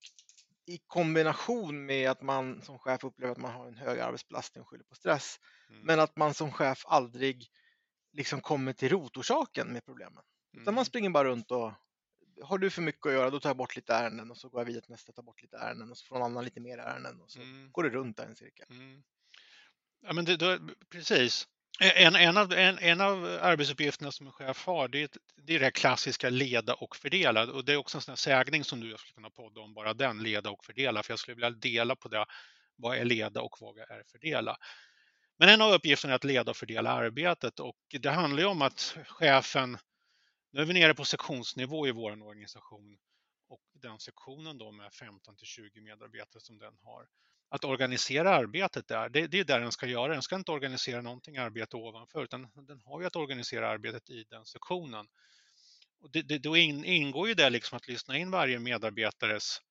i 0.71 0.79
kombination 0.87 1.87
med 1.87 2.11
att 2.11 2.23
man 2.23 2.63
som 2.63 2.79
chef 2.79 3.05
upplever 3.05 3.33
att 3.33 3.39
man 3.39 3.53
har 3.53 3.67
en 3.67 3.77
hög 3.77 4.01
arbetsbelastning 4.01 4.63
och 4.63 4.69
skyller 4.69 4.85
på 4.85 4.95
stress. 4.95 5.41
Mm. 5.69 5.83
Men 5.83 6.01
att 6.01 6.17
man 6.17 6.35
som 6.35 6.53
chef 6.53 6.85
aldrig 6.87 7.47
liksom 8.13 8.41
kommer 8.41 8.73
till 8.73 8.89
rotorsaken 8.89 9.73
med 9.73 9.85
problemen. 9.85 10.23
Mm. 10.53 10.63
Utan 10.63 10.75
man 10.75 10.83
mm. 10.83 10.85
springer 10.85 11.11
bara 11.11 11.29
runt 11.29 11.51
och 11.51 11.73
har 12.43 12.59
du 12.59 12.71
för 12.71 12.83
mycket 12.83 13.07
att 13.07 13.13
göra, 13.13 13.31
då 13.31 13.41
tar 13.41 13.51
jag 13.51 13.57
bort 13.57 13.77
lite 13.77 13.95
ärenden 13.95 14.31
och 14.31 14.37
så 14.37 14.49
går 14.49 14.61
jag 14.61 14.67
vidare 14.67 14.83
till 14.83 14.91
nästa, 14.91 15.13
tar 15.13 15.23
bort 15.23 15.43
lite 15.43 15.57
ärenden 15.57 15.91
och 15.91 15.99
så 15.99 16.07
får 16.07 16.17
någon 16.17 16.31
annan 16.31 16.45
lite 16.45 16.61
mer 16.61 16.79
ärenden 16.79 17.21
och 17.21 17.31
så 17.31 17.41
mm. 17.41 17.73
går 17.73 17.83
det 17.83 17.91
runt 17.91 18.17
där 18.17 18.27
en 18.27 18.37
cirkel. 18.37 18.67
Mm. 18.71 19.03
Ja, 20.01 20.13
men 20.13 20.25
det, 20.25 20.37
då, 20.37 20.59
precis. 20.89 21.49
En, 21.79 22.17
en, 22.17 22.37
av, 22.37 22.53
en, 22.53 22.79
en 22.79 23.01
av 23.01 23.25
arbetsuppgifterna 23.43 24.13
som 24.13 24.27
en 24.27 24.33
chef 24.33 24.67
har, 24.67 24.89
det 24.89 25.03
är, 25.03 25.09
det 25.37 25.55
är 25.55 25.61
det 25.61 25.71
klassiska 25.71 26.31
leda 26.31 26.75
och 26.75 26.97
fördela. 26.97 27.53
Och 27.53 27.65
det 27.65 27.73
är 27.73 27.77
också 27.77 27.99
en 27.99 28.03
sån 28.03 28.13
här 28.13 28.17
sägning 28.17 28.65
som 28.65 28.81
du 28.81 28.97
skulle 28.97 29.15
kunna 29.15 29.31
podda 29.31 29.61
om, 29.61 29.75
bara 29.75 29.95
den, 29.95 30.23
leda 30.23 30.51
och 30.51 30.65
fördela. 30.65 31.03
För 31.03 31.13
jag 31.13 31.19
skulle 31.19 31.35
vilja 31.35 31.51
dela 31.51 31.97
på 31.97 32.09
det, 32.09 32.27
vad 32.77 32.97
är 32.97 33.05
leda 33.05 33.41
och 33.41 33.57
vad 33.61 33.79
är 33.79 34.03
fördela? 34.07 34.57
Men 35.39 35.49
en 35.49 35.63
av 35.63 35.73
uppgifterna 35.73 36.13
är 36.13 36.17
att 36.17 36.25
leda 36.25 36.51
och 36.51 36.57
fördela 36.57 36.91
arbetet 36.91 37.61
och 37.61 37.77
det 38.01 38.11
handlar 38.11 38.43
ju 38.43 38.49
om 38.49 38.63
att 38.63 38.97
chefen, 39.07 39.79
nu 40.53 40.61
är 40.61 40.65
vi 40.65 40.73
nere 40.73 40.95
på 40.95 41.05
sektionsnivå 41.05 41.87
i 41.87 41.91
vår 41.91 42.23
organisation 42.23 42.99
och 43.49 43.63
den 43.73 43.99
sektionen 43.99 44.59
då 44.59 44.73
med 44.73 44.93
15 44.93 45.37
till 45.37 45.47
20 45.47 45.81
medarbetare 45.81 46.41
som 46.41 46.59
den 46.59 46.75
har, 46.83 47.07
att 47.51 47.65
organisera 47.65 48.31
arbetet 48.31 48.89
där. 48.89 49.09
Det, 49.09 49.27
det, 49.27 49.41
är 49.41 49.45
där 49.45 49.61
den 49.61 49.73
ska 49.73 49.87
göra. 49.87 50.13
Den 50.13 50.23
ska 50.23 50.37
inte 50.37 50.53
organisera 50.53 51.03
någonting 51.03 51.37
arbete 51.37 51.77
ovanför 51.77 52.25
utan 52.25 52.49
den 52.55 52.81
har 52.81 53.01
ju 53.01 53.07
att 53.07 53.17
organisera 53.17 53.69
arbetet 53.69 54.11
i 54.11 54.25
den 54.25 54.47
sektionen. 54.47 55.07
Och 56.01 56.11
det, 56.11 56.23
det, 56.23 56.39
då 56.39 56.57
ingår 56.57 57.29
ju 57.29 57.35
det 57.35 57.51
liksom 57.51 57.77
att 57.77 57.89
lyssna 57.89 58.19
in 58.19 58.31
varje 58.31 58.59
medarbetares 58.59 59.63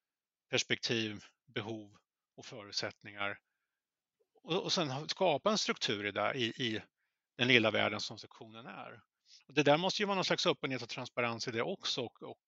perspektiv, 0.50 1.24
behov 1.53 1.98
och 2.36 2.45
förutsättningar. 2.45 3.39
Och, 4.43 4.63
och 4.63 4.74
sen 4.74 5.09
skapa 5.09 5.51
en 5.51 5.57
struktur 5.57 6.05
i, 6.05 6.12
där, 6.12 6.36
i, 6.36 6.43
i 6.43 6.81
den 7.38 7.48
lilla 7.48 7.71
världen 7.71 8.00
som 8.00 8.17
sektionen 8.17 8.65
är. 8.65 9.01
Och 9.48 9.53
det 9.53 9.63
där 9.63 9.77
måste 9.77 10.01
ju 10.01 10.05
vara 10.05 10.15
någon 10.15 10.25
slags 10.25 10.48
öppenhet 10.48 10.81
och 10.81 10.89
transparens 10.89 11.48
i 11.48 11.51
det 11.51 11.62
också 11.62 12.01
och, 12.01 12.24
och 12.24 12.48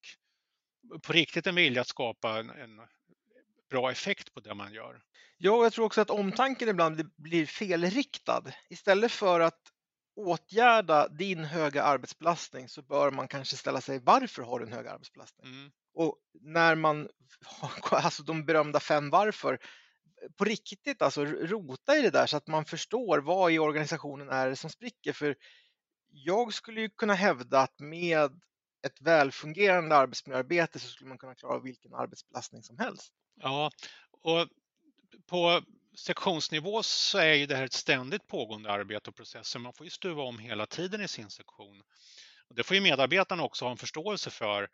på 1.04 1.14
riktigt 1.14 1.48
en 1.48 1.56
vilja 1.56 1.82
att 1.82 1.88
skapa 1.88 2.40
en, 2.40 2.50
en 2.50 2.82
bra 3.72 3.92
effekt 3.92 4.34
på 4.34 4.40
det 4.40 4.54
man 4.54 4.74
gör. 4.74 5.02
Ja, 5.38 5.64
jag 5.64 5.74
tror 5.74 5.86
också 5.86 6.02
att 6.02 6.10
omtanken 6.10 6.70
ibland 6.70 7.12
blir 7.18 7.46
felriktad. 7.46 8.44
Istället 8.70 9.12
för 9.12 9.40
att 9.40 9.60
åtgärda 10.16 11.08
din 11.08 11.46
höga 11.46 11.84
arbetsbelastning 11.84 12.70
så 12.70 12.82
bör 12.82 13.12
man 13.12 13.28
kanske 13.28 13.56
ställa 13.56 13.82
sig 13.82 14.00
varför 14.00 14.42
har 14.42 14.60
du 14.60 14.66
en 14.66 14.74
hög 14.74 14.88
arbetsbelastning? 14.88 15.54
Mm. 15.54 15.72
Och 15.94 16.18
när 16.42 16.76
man, 16.76 17.10
alltså 17.92 18.24
de 18.24 18.46
berömda 18.46 18.80
fem 18.80 19.10
varför, 19.10 19.60
på 20.38 20.46
riktigt 20.46 21.02
alltså 21.02 21.26
rota 21.26 21.98
i 21.98 22.02
det 22.02 22.10
där 22.10 22.26
så 22.26 22.38
att 22.38 22.48
man 22.48 22.66
förstår 22.66 23.20
vad 23.20 23.52
i 23.52 23.60
organisationen 23.60 24.30
är 24.30 24.50
det 24.50 24.56
som 24.56 24.70
spricker. 24.70 25.14
För 25.14 25.36
jag 26.10 26.54
skulle 26.54 26.82
ju 26.82 26.90
kunna 26.90 27.14
hävda 27.14 27.60
att 27.60 27.80
med 27.80 28.42
ett 28.88 29.02
välfungerande 29.02 29.96
arbetsmiljöarbete 29.96 30.80
så 30.80 30.88
skulle 30.88 31.10
man 31.10 31.18
kunna 31.18 31.36
klara 31.36 31.60
vilken 31.60 31.94
arbetsbelastning 31.94 32.64
som 32.64 32.78
helst. 32.78 33.14
Ja, 33.42 33.72
och 34.12 34.48
på 35.28 35.62
sektionsnivå 35.96 36.84
så 36.84 37.18
är 37.18 37.34
ju 37.34 37.46
det 37.46 37.56
här 37.56 37.66
ett 37.66 37.74
ständigt 37.74 38.28
pågående 38.28 38.72
arbete 38.72 39.10
och 39.10 39.16
processer. 39.16 39.60
Man 39.60 39.74
får 39.74 39.86
ju 39.86 39.90
stuva 39.90 40.24
om 40.24 40.40
hela 40.40 40.66
tiden 40.66 41.02
i 41.02 41.08
sin 41.08 41.30
sektion. 41.30 41.82
Och 42.48 42.56
det 42.56 42.64
får 42.64 42.76
ju 42.76 42.82
medarbetarna 42.82 43.44
också 43.44 43.66
ha 43.66 43.72
en 43.72 43.78
förståelse 43.78 44.30
för 44.30 44.70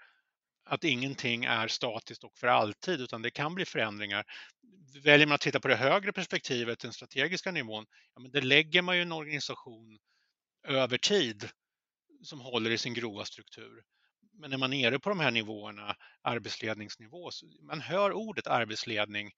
att 0.66 0.84
ingenting 0.84 1.46
är 1.46 1.68
statiskt 1.68 2.24
och 2.24 2.38
för 2.38 2.48
alltid, 2.48 3.02
utan 3.02 3.22
det 3.22 3.32
kan 3.32 3.56
bli 3.56 3.66
förändringar. 3.66 4.26
Väljer 5.04 5.28
man 5.28 5.36
att 5.36 5.42
titta 5.42 5.60
på 5.60 5.68
det 5.68 5.76
högre 5.76 6.12
perspektivet, 6.12 6.80
den 6.80 6.94
strategiska 6.94 7.52
nivån, 7.52 7.86
ja, 8.16 8.22
men 8.22 8.32
det 8.32 8.42
lägger 8.42 8.82
man 8.82 8.96
ju 8.96 9.02
en 9.02 9.12
organisation 9.12 9.98
över 10.68 10.98
tid 10.98 11.50
som 12.24 12.42
håller 12.42 12.72
i 12.72 12.78
sin 12.78 12.94
grova 12.94 13.26
struktur. 13.26 13.84
Men 14.38 14.50
när 14.50 14.58
man 14.58 14.74
är 14.74 14.92
nere 14.92 15.00
på 15.00 15.10
de 15.10 15.20
här 15.20 15.32
nivåerna, 15.32 15.96
arbetsledningsnivå, 16.22 17.32
man 17.62 17.82
hör 17.82 18.12
ordet 18.12 18.48
arbetsledning 18.48 19.32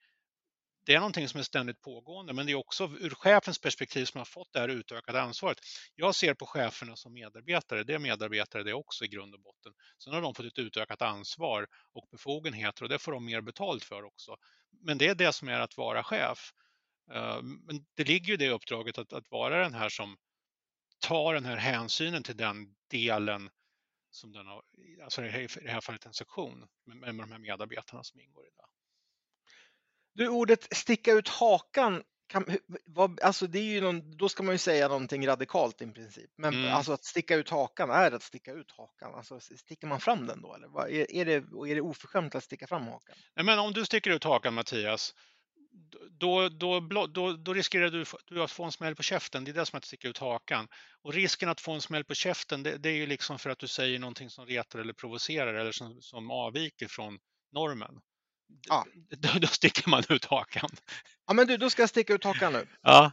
det 0.86 0.96
är 0.96 1.00
någonting 1.00 1.28
som 1.28 1.40
är 1.40 1.44
ständigt 1.44 1.82
pågående, 1.82 2.34
men 2.34 2.46
det 2.46 2.52
är 2.52 2.56
också 2.56 2.84
ur 3.00 3.10
chefens 3.10 3.60
perspektiv 3.60 4.06
som 4.06 4.18
har 4.18 4.26
fått 4.26 4.54
det 4.54 4.60
här 4.60 4.70
utökade 4.70 5.22
ansvaret. 5.22 5.58
Jag 5.96 6.16
ser 6.16 6.34
på 6.34 6.46
cheferna 6.46 6.96
som 6.96 7.14
medarbetare, 7.14 7.84
det 7.84 7.94
är 7.94 8.00
medarbetare 8.00 8.64
det 8.64 8.74
också 8.74 9.06
i 9.06 9.08
grund 9.08 9.34
och 9.34 9.42
botten. 9.42 9.74
Sen 10.04 10.14
har 10.14 10.22
de 10.22 10.36
fått 10.36 10.46
ett 10.46 10.60
utökat 10.60 11.02
ansvar 11.02 11.68
och 11.94 12.08
befogenheter 12.12 12.84
och 12.84 12.90
det 12.90 13.00
får 13.00 13.12
de 13.12 13.26
mer 13.26 13.42
betalt 13.42 13.84
för 13.84 14.04
också. 14.04 14.36
Men 14.82 14.98
det 14.98 15.08
är 15.08 15.16
det 15.16 15.34
som 15.34 15.50
är 15.50 15.60
att 15.60 15.78
vara 15.78 16.04
chef. 16.04 16.52
Eh, 17.14 17.42
men 17.42 17.86
det 17.96 18.04
ligger 18.04 18.28
ju 18.28 18.38
det 18.38 18.50
uppdraget 18.50 18.98
att, 18.98 19.14
att 19.14 19.32
vara 19.32 19.64
den 19.64 19.74
här 19.74 19.90
som 19.90 20.18
tar 21.00 21.34
den 21.34 21.46
här 21.46 21.58
hänsynen 21.58 22.24
till 22.24 22.38
den 22.38 22.76
delen 22.92 23.50
som 24.12 24.32
den 24.32 24.48
har, 24.48 24.64
alltså 25.04 25.26
i 25.26 25.48
det 25.62 25.72
här 25.72 25.82
fallet 25.82 26.06
en 26.06 26.14
sektion 26.14 26.68
med, 26.86 26.98
med 26.98 27.16
de 27.16 27.32
här 27.32 27.40
medarbetarna 27.40 28.04
som 28.04 28.20
ingår 28.20 28.48
i 28.48 28.50
det. 28.50 28.64
Du, 30.14 30.28
ordet 30.28 30.68
sticka 30.76 31.12
ut 31.12 31.28
hakan, 31.28 32.04
kan, 32.28 32.46
vad, 32.86 33.22
alltså 33.22 33.48
det 33.48 33.60
är 33.60 33.64
ju 33.64 33.82
någon, 33.82 34.18
då 34.18 34.30
ska 34.30 34.44
man 34.44 34.56
ju 34.56 34.60
säga 34.60 34.88
någonting 34.88 35.28
radikalt 35.28 35.82
i 35.82 35.88
princip. 35.88 36.32
Men 36.36 36.54
mm. 36.54 36.74
alltså 36.74 36.92
att 36.92 37.06
sticka 37.06 37.36
ut 37.36 37.50
hakan 37.50 37.90
är 37.90 38.12
att 38.12 38.24
sticka 38.24 38.52
ut 38.52 38.72
hakan. 38.72 39.16
Alltså 39.16 39.40
sticker 39.40 39.88
man 39.88 40.00
fram 40.00 40.28
den 40.28 40.42
då 40.42 40.56
eller? 40.56 40.68
Vad, 40.68 40.90
är, 40.90 41.12
är, 41.12 41.26
det, 41.26 41.34
är 41.72 41.76
det 41.76 41.82
oförskämt 41.82 42.36
att 42.36 42.44
sticka 42.44 42.68
fram 42.68 42.88
hakan? 42.88 43.16
Nej, 43.36 43.46
men 43.46 43.60
om 43.60 43.74
du 43.74 43.86
sticker 43.86 44.12
ut 44.12 44.24
hakan 44.24 44.54
Mattias, 44.54 45.16
då, 46.10 46.50
då, 46.50 46.80
då, 47.08 47.34
då 47.34 47.54
riskerar 47.54 47.90
du, 47.90 48.06
du 48.28 48.44
att 48.44 48.52
få 48.52 48.64
en 48.64 48.72
smäll 48.72 48.96
på 48.96 49.04
käften. 49.04 49.44
Det 49.44 49.52
är 49.52 49.54
det 49.54 49.66
som 49.66 49.78
att 49.78 49.86
sticka 49.86 50.08
ut 50.08 50.18
hakan. 50.18 50.68
Och 51.02 51.14
risken 51.14 51.50
att 51.50 51.62
få 51.62 51.72
en 51.72 51.82
smäll 51.82 52.04
på 52.04 52.14
käften, 52.14 52.64
det, 52.64 52.78
det 52.78 52.90
är 52.90 52.96
ju 52.96 53.06
liksom 53.06 53.40
för 53.40 53.50
att 53.50 53.60
du 53.60 53.68
säger 53.68 54.00
någonting 54.00 54.30
som 54.30 54.46
retar 54.46 54.80
eller 54.80 54.94
provocerar 54.94 55.54
eller 55.54 55.72
som, 55.72 56.02
som 56.02 56.32
avviker 56.32 56.88
från 56.88 57.20
normen 57.54 58.02
ja. 58.68 58.86
då, 59.10 59.40
då 59.40 59.48
sticker 59.48 59.90
man 59.90 60.04
ut 60.10 60.26
hakan. 60.26 60.70
Ja, 61.28 61.34
men 61.34 61.48
du, 61.48 61.58
då 61.58 61.70
ska 61.70 61.82
jag 61.82 61.90
sticka 61.90 62.14
ut 62.14 62.24
hakan 62.24 62.54
nu. 62.54 62.68
Ja. 62.82 63.12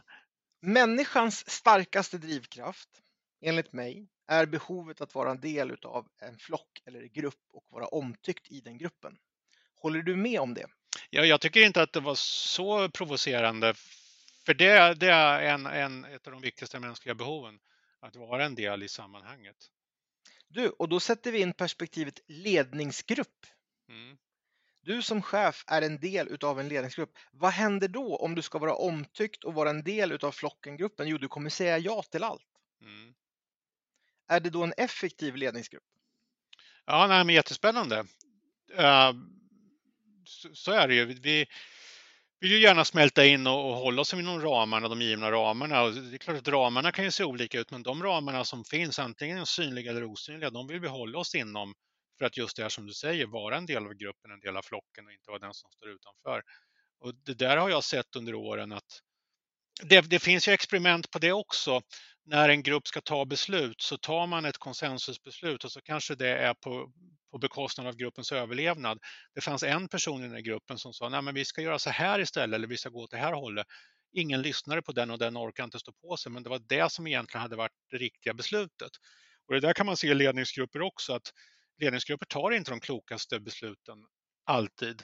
Människans 0.61 1.49
starkaste 1.49 2.17
drivkraft, 2.17 2.89
enligt 3.41 3.73
mig, 3.73 4.07
är 4.27 4.45
behovet 4.45 5.01
att 5.01 5.15
vara 5.15 5.31
en 5.31 5.39
del 5.39 5.77
av 5.83 6.07
en 6.21 6.37
flock 6.37 6.81
eller 6.85 7.03
grupp 7.03 7.43
och 7.53 7.65
vara 7.69 7.87
omtyckt 7.87 8.51
i 8.51 8.61
den 8.61 8.77
gruppen. 8.77 9.17
Håller 9.81 10.01
du 10.01 10.15
med 10.15 10.39
om 10.39 10.53
det? 10.53 10.67
Ja, 11.09 11.25
jag 11.25 11.41
tycker 11.41 11.65
inte 11.65 11.81
att 11.81 11.93
det 11.93 11.99
var 11.99 12.15
så 12.15 12.89
provocerande. 12.89 13.73
För 14.45 14.53
det, 14.53 14.93
det 14.93 15.11
är 15.11 15.41
en, 15.41 15.65
en, 15.65 16.05
ett 16.05 16.27
av 16.27 16.33
de 16.33 16.41
viktigaste 16.41 16.79
mänskliga 16.79 17.15
behoven, 17.15 17.59
att 17.99 18.15
vara 18.15 18.45
en 18.45 18.55
del 18.55 18.83
i 18.83 18.89
sammanhanget. 18.89 19.55
Du, 20.47 20.69
och 20.69 20.89
då 20.89 20.99
sätter 20.99 21.31
vi 21.31 21.41
in 21.41 21.53
perspektivet 21.53 22.19
ledningsgrupp. 22.27 23.45
Mm. 23.89 24.17
Du 24.81 25.01
som 25.01 25.21
chef 25.21 25.63
är 25.67 25.81
en 25.81 25.99
del 25.99 26.27
utav 26.27 26.59
en 26.59 26.67
ledningsgrupp. 26.67 27.17
Vad 27.31 27.51
händer 27.51 27.87
då 27.87 28.15
om 28.15 28.35
du 28.35 28.41
ska 28.41 28.59
vara 28.59 28.75
omtyckt 28.75 29.43
och 29.43 29.53
vara 29.53 29.69
en 29.69 29.83
del 29.83 30.11
utav 30.11 30.31
flockengruppen? 30.31 31.07
Jo, 31.07 31.17
du 31.17 31.27
kommer 31.27 31.49
säga 31.49 31.77
ja 31.77 32.03
till 32.03 32.23
allt. 32.23 32.47
Mm. 32.81 33.13
Är 34.27 34.39
det 34.39 34.49
då 34.49 34.63
en 34.63 34.73
effektiv 34.77 35.35
ledningsgrupp? 35.35 35.83
Ja, 36.85 37.07
nej, 37.07 37.23
men 37.23 37.35
jättespännande. 37.35 37.99
Uh, 38.79 39.13
så, 40.27 40.55
så, 40.55 40.71
är 40.71 40.87
det 40.87 40.95
ju. 40.95 41.05
Vi 41.05 41.45
vill 42.39 42.51
ju 42.51 42.59
gärna 42.59 42.85
smälta 42.85 43.25
in 43.25 43.47
och, 43.47 43.69
och 43.69 43.75
hålla 43.75 44.01
oss 44.01 44.13
inom 44.13 44.41
ramarna, 44.41 44.87
de 44.87 45.01
givna 45.01 45.31
ramarna. 45.31 45.81
Och 45.81 45.93
det 45.93 46.15
är 46.15 46.17
klart 46.17 46.37
att 46.37 46.47
ramarna 46.47 46.91
kan 46.91 47.05
ju 47.05 47.11
se 47.11 47.23
olika 47.23 47.59
ut, 47.59 47.71
men 47.71 47.83
de 47.83 48.03
ramarna 48.03 48.45
som 48.45 48.63
finns, 48.63 48.99
antingen 48.99 49.45
synliga 49.45 49.91
eller 49.91 50.03
osynliga, 50.03 50.49
de 50.49 50.67
vill 50.67 50.79
vi 50.79 50.87
hålla 50.87 51.19
oss 51.19 51.35
inom 51.35 51.73
för 52.17 52.25
att 52.25 52.37
just 52.37 52.57
det 52.57 52.61
här 52.61 52.69
som 52.69 52.85
du 52.85 52.93
säger, 52.93 53.27
vara 53.27 53.57
en 53.57 53.65
del 53.65 53.85
av 53.85 53.93
gruppen, 53.93 54.31
en 54.31 54.39
del 54.39 54.57
av 54.57 54.61
flocken 54.61 55.05
och 55.05 55.11
inte 55.11 55.29
vara 55.29 55.39
den 55.39 55.53
som 55.53 55.71
står 55.71 55.89
utanför. 55.89 56.41
Och 56.99 57.15
det 57.15 57.33
där 57.33 57.57
har 57.57 57.69
jag 57.69 57.83
sett 57.83 58.15
under 58.15 58.35
åren 58.35 58.71
att 58.71 59.01
det, 59.83 60.01
det, 60.01 60.19
finns 60.19 60.47
ju 60.47 60.51
experiment 60.51 61.11
på 61.11 61.19
det 61.19 61.31
också. 61.31 61.81
När 62.25 62.49
en 62.49 62.63
grupp 62.63 62.87
ska 62.87 63.01
ta 63.01 63.25
beslut 63.25 63.81
så 63.81 63.97
tar 63.97 64.27
man 64.27 64.45
ett 64.45 64.57
konsensusbeslut 64.57 65.63
och 65.63 65.71
så 65.71 65.81
kanske 65.81 66.15
det 66.15 66.37
är 66.37 66.53
på, 66.53 66.91
på 67.31 67.37
bekostnad 67.37 67.87
av 67.87 67.95
gruppens 67.95 68.31
överlevnad. 68.31 68.99
Det 69.35 69.41
fanns 69.41 69.63
en 69.63 69.87
person 69.87 70.19
i 70.19 70.23
den 70.23 70.33
här 70.33 70.41
gruppen 70.41 70.77
som 70.77 70.93
sa, 70.93 71.09
nej 71.09 71.21
men 71.21 71.35
vi 71.35 71.45
ska 71.45 71.61
göra 71.61 71.79
så 71.79 71.89
här 71.89 72.19
istället 72.19 72.55
eller 72.55 72.67
vi 72.67 72.77
ska 72.77 72.89
gå 72.89 73.03
åt 73.03 73.11
det 73.11 73.17
här 73.17 73.33
hållet. 73.33 73.67
Ingen 74.13 74.41
lyssnade 74.41 74.81
på 74.81 74.91
den 74.91 75.11
och 75.11 75.19
den 75.19 75.37
orkade 75.37 75.63
inte 75.63 75.79
stå 75.79 75.91
på 75.91 76.17
sig, 76.17 76.31
men 76.31 76.43
det 76.43 76.49
var 76.49 76.61
det 76.69 76.91
som 76.91 77.07
egentligen 77.07 77.41
hade 77.41 77.55
varit 77.55 77.71
det 77.91 77.97
riktiga 77.97 78.33
beslutet. 78.33 78.91
Och 79.47 79.53
det 79.53 79.59
där 79.59 79.73
kan 79.73 79.85
man 79.85 79.97
se 79.97 80.07
i 80.07 80.13
ledningsgrupper 80.13 80.81
också, 80.81 81.13
att 81.13 81.31
ledningsgrupper 81.77 82.25
tar 82.25 82.51
inte 82.51 82.71
de 82.71 82.79
klokaste 82.79 83.39
besluten 83.39 83.97
alltid. 84.45 85.03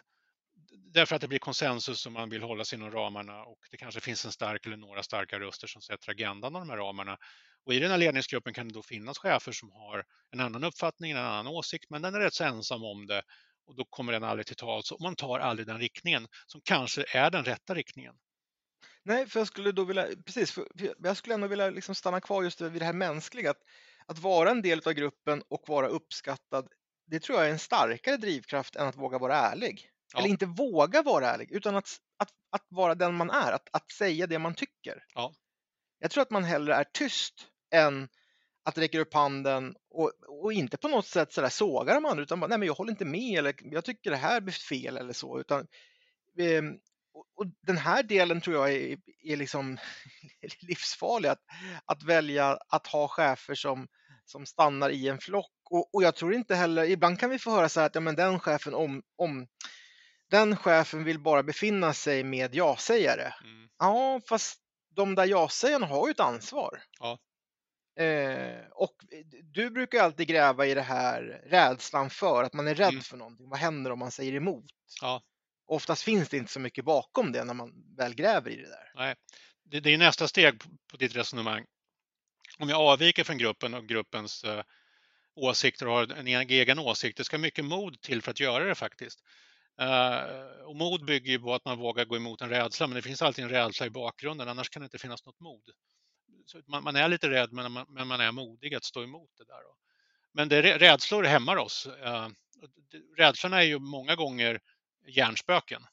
Därför 0.93 1.15
att 1.15 1.21
det 1.21 1.27
blir 1.27 1.39
konsensus 1.39 2.05
och 2.05 2.11
man 2.11 2.29
vill 2.29 2.43
hålla 2.43 2.65
sig 2.65 2.77
inom 2.77 2.91
ramarna 2.91 3.43
och 3.43 3.59
det 3.71 3.77
kanske 3.77 4.01
finns 4.01 4.25
en 4.25 4.31
stark 4.31 4.65
eller 4.65 4.77
några 4.77 5.03
starka 5.03 5.39
röster 5.39 5.67
som 5.67 5.81
sätter 5.81 6.11
agendan 6.11 6.55
av 6.55 6.61
de 6.61 6.69
här 6.69 6.77
ramarna. 6.77 7.17
Och 7.65 7.73
I 7.73 7.79
den 7.79 7.91
här 7.91 7.97
ledningsgruppen 7.97 8.53
kan 8.53 8.67
det 8.67 8.73
då 8.73 8.83
finnas 8.83 9.17
chefer 9.17 9.51
som 9.51 9.71
har 9.71 10.05
en 10.31 10.39
annan 10.39 10.63
uppfattning, 10.63 11.11
en 11.11 11.17
annan 11.17 11.47
åsikt, 11.47 11.89
men 11.89 12.01
den 12.01 12.15
är 12.15 12.19
rätt 12.19 12.33
så 12.33 12.43
ensam 12.43 12.83
om 12.83 13.07
det 13.07 13.21
och 13.65 13.75
då 13.75 13.85
kommer 13.89 14.13
den 14.13 14.23
aldrig 14.23 14.45
till 14.47 14.55
tals 14.55 14.91
och 14.91 15.01
man 15.01 15.15
tar 15.15 15.39
aldrig 15.39 15.67
den 15.67 15.79
riktningen 15.79 16.27
som 16.45 16.61
kanske 16.63 17.05
är 17.07 17.31
den 17.31 17.45
rätta 17.45 17.75
riktningen. 17.75 18.15
Nej, 19.03 19.27
för 19.27 19.39
jag 19.39 19.47
skulle 19.47 19.71
då 19.71 19.83
vilja, 19.83 20.07
precis, 20.25 20.59
jag 20.99 21.17
skulle 21.17 21.35
ändå 21.35 21.47
vilja 21.47 21.69
liksom 21.69 21.95
stanna 21.95 22.21
kvar 22.21 22.43
just 22.43 22.61
vid 22.61 22.81
det 22.81 22.85
här 22.85 22.93
mänskliga. 22.93 23.51
Att 23.51 23.61
att 24.05 24.19
vara 24.19 24.51
en 24.51 24.61
del 24.61 24.81
av 24.85 24.93
gruppen 24.93 25.43
och 25.49 25.63
vara 25.67 25.87
uppskattad, 25.87 26.67
det 27.07 27.19
tror 27.19 27.37
jag 27.37 27.47
är 27.47 27.51
en 27.51 27.59
starkare 27.59 28.17
drivkraft 28.17 28.75
än 28.75 28.87
att 28.87 28.97
våga 28.97 29.17
vara 29.17 29.35
ärlig. 29.35 29.89
Ja. 30.13 30.19
Eller 30.19 30.29
inte 30.29 30.45
våga 30.45 31.01
vara 31.01 31.27
ärlig, 31.27 31.51
utan 31.51 31.75
att, 31.75 31.89
att, 32.17 32.29
att 32.49 32.65
vara 32.69 32.95
den 32.95 33.15
man 33.15 33.29
är, 33.29 33.51
att, 33.51 33.69
att 33.71 33.91
säga 33.91 34.27
det 34.27 34.39
man 34.39 34.55
tycker. 34.55 35.05
Ja. 35.13 35.33
Jag 35.99 36.11
tror 36.11 36.21
att 36.21 36.31
man 36.31 36.43
hellre 36.43 36.75
är 36.75 36.83
tyst 36.93 37.47
än 37.73 38.07
att 38.63 38.77
räcka 38.77 38.99
upp 38.99 39.13
handen 39.13 39.75
och, 39.89 40.11
och 40.27 40.53
inte 40.53 40.77
på 40.77 40.87
något 40.87 41.07
sätt 41.07 41.33
sådär 41.33 41.49
sågar 41.49 41.93
de 41.93 42.05
andra 42.05 42.23
utan 42.23 42.39
bara, 42.39 42.47
nej 42.47 42.57
men 42.57 42.67
jag 42.67 42.73
håller 42.73 42.91
inte 42.91 43.05
med 43.05 43.39
eller 43.39 43.55
jag 43.61 43.85
tycker 43.85 44.11
det 44.11 44.17
här 44.17 44.41
blir 44.41 44.53
fel 44.53 44.97
eller 44.97 45.13
så. 45.13 45.39
Utan, 45.39 45.59
eh, 46.39 46.63
och 47.35 47.45
den 47.61 47.77
här 47.77 48.03
delen 48.03 48.41
tror 48.41 48.55
jag 48.55 48.71
är, 48.71 48.97
är 49.23 49.37
liksom 49.37 49.77
livsfarlig, 50.61 51.29
att, 51.29 51.41
att 51.85 52.03
välja 52.03 52.57
att 52.69 52.87
ha 52.87 53.07
chefer 53.07 53.55
som, 53.55 53.87
som 54.25 54.45
stannar 54.45 54.89
i 54.89 55.07
en 55.07 55.19
flock. 55.19 55.51
Och, 55.69 55.95
och 55.95 56.03
jag 56.03 56.15
tror 56.15 56.33
inte 56.33 56.55
heller, 56.55 56.83
ibland 56.83 57.19
kan 57.19 57.29
vi 57.29 57.39
få 57.39 57.51
höra 57.51 57.69
så 57.69 57.79
här 57.79 57.87
att 57.87 57.95
ja, 57.95 58.01
men 58.01 58.15
den 58.15 58.39
chefen 58.39 58.73
om, 58.73 59.03
om 59.15 59.47
den 60.29 60.57
chefen 60.57 61.03
vill 61.03 61.19
bara 61.19 61.43
befinna 61.43 61.93
sig 61.93 62.23
med 62.23 62.55
ja-sägare. 62.55 63.33
Mm. 63.43 63.69
Ja, 63.79 64.21
fast 64.29 64.59
de 64.95 65.15
där 65.15 65.25
ja-sägarna 65.25 65.85
har 65.85 66.07
ju 66.07 66.11
ett 66.11 66.19
ansvar. 66.19 66.83
Ja. 66.99 67.19
Eh, 67.95 68.65
och 68.71 68.95
du 69.43 69.69
brukar 69.69 69.99
alltid 70.03 70.27
gräva 70.27 70.65
i 70.65 70.73
det 70.73 70.81
här 70.81 71.41
rädslan 71.45 72.09
för 72.09 72.43
att 72.43 72.53
man 72.53 72.67
är 72.67 72.75
rädd 72.75 72.89
mm. 72.89 73.01
för 73.01 73.17
någonting. 73.17 73.49
Vad 73.49 73.59
händer 73.59 73.91
om 73.91 73.99
man 73.99 74.11
säger 74.11 74.33
emot? 74.33 74.65
Ja. 75.01 75.21
Oftast 75.65 76.03
finns 76.03 76.29
det 76.29 76.37
inte 76.37 76.51
så 76.51 76.59
mycket 76.59 76.85
bakom 76.85 77.31
det 77.31 77.43
när 77.43 77.53
man 77.53 77.95
väl 77.97 78.15
gräver 78.15 78.51
i 78.51 78.55
det 78.55 78.69
där. 78.69 78.91
Nej, 78.95 79.15
det, 79.63 79.79
det 79.79 79.93
är 79.93 79.97
nästa 79.97 80.27
steg 80.27 80.61
på 80.91 80.97
ditt 80.97 81.15
resonemang. 81.15 81.65
Om 82.59 82.69
jag 82.69 82.81
avviker 82.81 83.23
från 83.23 83.37
gruppen 83.37 83.73
och 83.73 83.87
gruppens 83.87 84.43
eh, 84.43 84.63
åsikter 85.35 85.87
och 85.87 85.93
har 85.93 86.11
en 86.11 86.27
egen 86.27 86.79
åsikt, 86.79 87.17
det 87.17 87.23
ska 87.23 87.37
mycket 87.37 87.65
mod 87.65 88.01
till 88.01 88.21
för 88.21 88.31
att 88.31 88.39
göra 88.39 88.65
det 88.65 88.75
faktiskt. 88.75 89.19
Uh, 89.81 90.65
och 90.65 90.75
mod 90.75 91.05
bygger 91.05 91.31
ju 91.31 91.39
på 91.39 91.53
att 91.53 91.65
man 91.65 91.77
vågar 91.77 92.05
gå 92.05 92.15
emot 92.15 92.41
en 92.41 92.49
rädsla, 92.49 92.87
men 92.87 92.95
det 92.95 93.01
finns 93.01 93.21
alltid 93.21 93.43
en 93.43 93.49
rädsla 93.51 93.85
i 93.85 93.89
bakgrunden, 93.89 94.49
annars 94.49 94.69
kan 94.69 94.81
det 94.81 94.85
inte 94.85 94.97
finnas 94.97 95.25
något 95.25 95.39
mod. 95.39 95.63
Man, 96.65 96.83
man, 96.83 96.95
är 96.95 97.07
lite 97.07 97.29
rädd, 97.29 97.53
men 97.53 97.71
man, 97.71 97.85
men 97.89 98.07
man, 98.07 98.21
är 98.21 98.31
modig 98.31 98.75
att 98.75 98.83
stå 98.83 99.03
emot 99.03 99.31
det 99.37 99.45
där. 99.45 99.61
Men 100.31 100.49
det, 100.49 100.77
rädslor 100.77 101.23
hämmar 101.23 101.57
oss. 101.57 101.85
Eh, 101.85 102.29
rädslorna 103.17 103.57
är 103.57 103.65
ju 103.65 103.79
många 103.79 104.15
gånger 104.15 104.59
hjärnspöken. 105.07 105.85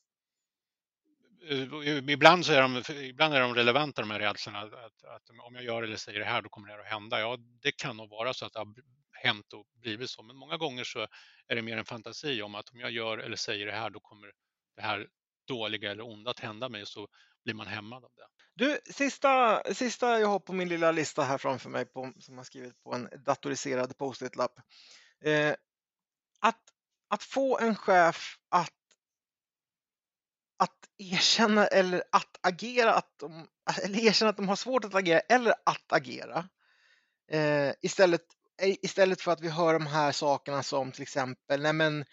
Eh, 1.48 1.62
eh, 1.62 2.08
ibland, 2.08 2.46
så 2.46 2.52
är 2.52 2.62
de, 2.62 2.82
ibland 3.04 3.34
är 3.34 3.40
de 3.40 3.54
relevanta 3.54 4.02
de 4.02 4.10
här 4.10 4.18
rädslorna. 4.18 4.60
Att, 4.60 5.04
att, 5.04 5.30
om 5.46 5.54
jag 5.54 5.64
gör 5.64 5.82
eller 5.82 5.96
säger 5.96 6.18
det 6.18 6.24
här, 6.24 6.42
då 6.42 6.48
kommer 6.48 6.68
det 6.68 6.74
här 6.74 6.80
att 6.80 6.86
hända. 6.86 7.20
Ja, 7.20 7.38
det 7.62 7.72
kan 7.72 7.96
nog 7.96 8.10
vara 8.10 8.34
så 8.34 8.46
att 8.46 8.52
det 8.52 8.58
har 8.58 8.74
hänt 9.12 9.52
och 9.52 9.66
blivit 9.74 10.10
så. 10.10 10.22
Men 10.22 10.36
många 10.36 10.56
gånger 10.56 10.84
så 10.84 11.06
är 11.46 11.56
det 11.56 11.62
mer 11.62 11.76
en 11.76 11.84
fantasi 11.84 12.42
om 12.42 12.54
att 12.54 12.70
om 12.70 12.80
jag 12.80 12.90
gör 12.90 13.18
eller 13.18 13.36
säger 13.36 13.66
det 13.66 13.72
här, 13.72 13.90
då 13.90 14.00
kommer 14.00 14.32
det 14.76 14.82
här 14.82 15.08
dåliga 15.46 15.90
eller 15.90 16.06
onda 16.06 16.30
att 16.30 16.40
hända 16.40 16.68
mig. 16.68 16.86
Så 16.86 17.08
blir 17.44 17.54
man 17.54 17.66
hämmad 17.66 18.04
av 18.04 18.10
det. 18.16 18.26
Du, 18.54 18.80
sista, 18.92 19.62
sista 19.74 20.20
jag 20.20 20.28
har 20.28 20.38
på 20.38 20.52
min 20.52 20.68
lilla 20.68 20.92
lista 20.92 21.22
här 21.22 21.38
framför 21.38 21.70
mig 21.70 21.84
på, 21.84 22.12
som 22.18 22.36
jag 22.36 22.46
skrivit 22.46 22.82
på 22.82 22.94
en 22.94 23.08
datoriserad 23.24 23.98
post-it-lapp. 23.98 24.52
Eh, 25.24 25.54
att 26.40 26.60
att 27.08 27.22
få 27.22 27.58
en 27.58 27.76
chef 27.76 28.38
att 28.48 28.72
att 30.56 30.88
erkänna 30.98 31.66
eller 31.66 32.02
att 32.12 32.38
agera, 32.40 32.94
att 32.94 33.18
de, 33.18 33.48
eller 33.82 33.98
erkänna 33.98 34.30
att 34.30 34.36
de 34.36 34.48
har 34.48 34.56
svårt 34.56 34.84
att 34.84 34.94
agera 34.94 35.20
eller 35.20 35.54
att 35.64 35.92
agera. 35.92 36.48
Eh, 37.30 37.72
istället, 37.82 38.20
eh, 38.62 38.74
istället 38.82 39.20
för 39.20 39.32
att 39.32 39.40
vi 39.40 39.48
hör 39.48 39.72
de 39.72 39.86
här 39.86 40.12
sakerna 40.12 40.62
som 40.62 40.92
till 40.92 41.02
exempel, 41.02 41.62
nej 41.62 41.72
men 41.72 42.04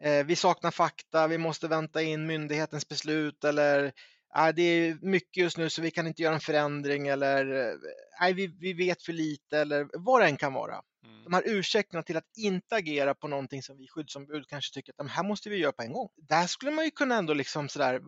eh, 0.00 0.26
vi 0.26 0.36
saknar 0.36 0.70
fakta, 0.70 1.26
vi 1.26 1.38
måste 1.38 1.68
vänta 1.68 2.02
in 2.02 2.26
myndighetens 2.26 2.88
beslut 2.88 3.44
eller 3.44 3.92
nej, 4.34 4.52
det 4.52 4.62
är 4.62 4.98
mycket 5.02 5.42
just 5.42 5.56
nu 5.56 5.70
så 5.70 5.82
vi 5.82 5.90
kan 5.90 6.06
inte 6.06 6.22
göra 6.22 6.34
en 6.34 6.40
förändring 6.40 7.08
eller 7.08 7.70
eh, 7.70 7.74
nej, 8.20 8.34
vi, 8.34 8.46
vi 8.46 8.72
vet 8.72 9.02
för 9.02 9.12
lite 9.12 9.58
eller 9.58 9.88
vad 9.92 10.20
det 10.20 10.26
än 10.26 10.36
kan 10.36 10.52
vara. 10.52 10.82
Mm. 11.04 11.24
De 11.24 11.32
här 11.32 11.42
ursäkterna 11.46 12.02
till 12.02 12.16
att 12.16 12.36
inte 12.36 12.76
agera 12.76 13.14
på 13.14 13.28
någonting 13.28 13.62
som 13.62 13.76
vi 13.76 13.88
skyddsombud 13.88 14.46
kanske 14.48 14.74
tycker 14.74 14.92
att 14.96 15.10
här 15.10 15.24
måste 15.24 15.50
vi 15.50 15.56
göra 15.56 15.72
på 15.72 15.82
en 15.82 15.92
gång. 15.92 16.08
Där 16.16 16.46
skulle 16.46 16.70
man 16.70 16.84
ju 16.84 16.90
kunna 16.90 17.16
ändå 17.16 17.34
liksom 17.34 17.68
sådär 17.68 18.00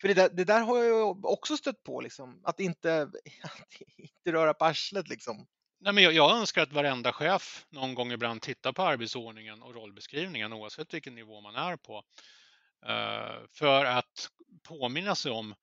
för 0.00 0.08
det 0.08 0.14
där, 0.14 0.28
det 0.28 0.44
där 0.44 0.60
har 0.60 0.84
jag 0.84 1.24
också 1.24 1.56
stött 1.56 1.82
på, 1.82 2.00
liksom, 2.00 2.40
att, 2.44 2.60
inte, 2.60 3.02
att 3.42 3.80
inte 3.96 4.32
röra 4.32 4.54
på 4.54 4.64
arslet. 4.64 5.08
Liksom. 5.08 5.46
Nej, 5.80 5.92
men 5.92 6.04
jag, 6.04 6.12
jag, 6.12 6.36
önskar 6.36 6.62
att 6.62 6.72
varenda 6.72 7.12
chef 7.12 7.66
någon 7.70 7.94
gång 7.94 8.12
ibland 8.12 8.42
tittar 8.42 8.72
på 8.72 8.82
arbetsordningen 8.82 9.62
och 9.62 9.74
rollbeskrivningen 9.74 10.52
oavsett 10.52 10.94
vilken 10.94 11.14
nivå 11.14 11.40
man 11.40 11.56
är 11.56 11.76
på. 11.76 12.02
Eh, 12.86 13.46
för 13.52 13.84
att 13.84 14.28
påminna 14.62 15.14
sig 15.14 15.32
om 15.32 15.54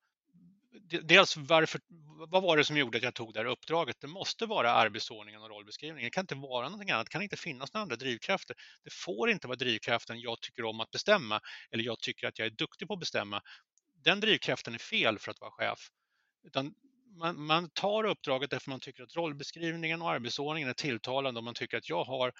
dels 1.02 1.36
varför, 1.36 1.80
vad 2.28 2.42
var 2.42 2.56
det 2.56 2.64
som 2.64 2.76
gjorde 2.76 2.98
att 2.98 3.04
jag 3.04 3.14
tog 3.14 3.32
det 3.32 3.40
här 3.40 3.46
uppdraget? 3.46 3.96
Det 4.00 4.06
måste 4.06 4.46
vara 4.46 4.72
arbetsordningen 4.72 5.42
och 5.42 5.48
rollbeskrivningen. 5.48 6.06
Det 6.06 6.10
kan 6.10 6.22
inte 6.22 6.34
vara 6.34 6.68
någonting 6.68 6.90
annat. 6.90 7.06
Det 7.06 7.12
kan 7.12 7.22
inte 7.22 7.36
finnas 7.36 7.74
några 7.74 7.82
andra 7.82 7.96
drivkrafter. 7.96 8.56
Det 8.84 8.92
får 8.92 9.30
inte 9.30 9.46
vara 9.46 9.56
drivkraften 9.56 10.20
jag 10.20 10.40
tycker 10.40 10.64
om 10.64 10.80
att 10.80 10.90
bestämma 10.90 11.40
eller 11.70 11.84
jag 11.84 11.98
tycker 12.00 12.28
att 12.28 12.38
jag 12.38 12.46
är 12.46 12.50
duktig 12.50 12.88
på 12.88 12.94
att 12.94 13.00
bestämma. 13.00 13.42
Den 14.04 14.20
drivkraften 14.20 14.74
är 14.74 14.78
fel 14.78 15.18
för 15.18 15.30
att 15.30 15.40
vara 15.40 15.50
chef. 15.50 15.78
Utan 16.44 16.74
man, 17.18 17.42
man 17.42 17.70
tar 17.70 18.04
uppdraget 18.04 18.50
därför 18.50 18.70
man 18.70 18.80
tycker 18.80 19.02
att 19.02 19.16
rollbeskrivningen 19.16 20.02
och 20.02 20.10
arbetsordningen 20.10 20.68
är 20.68 20.74
tilltalande 20.74 21.38
och 21.38 21.44
man 21.44 21.54
tycker 21.54 21.78
att 21.78 21.88
jag 21.88 22.04
har 22.04 22.32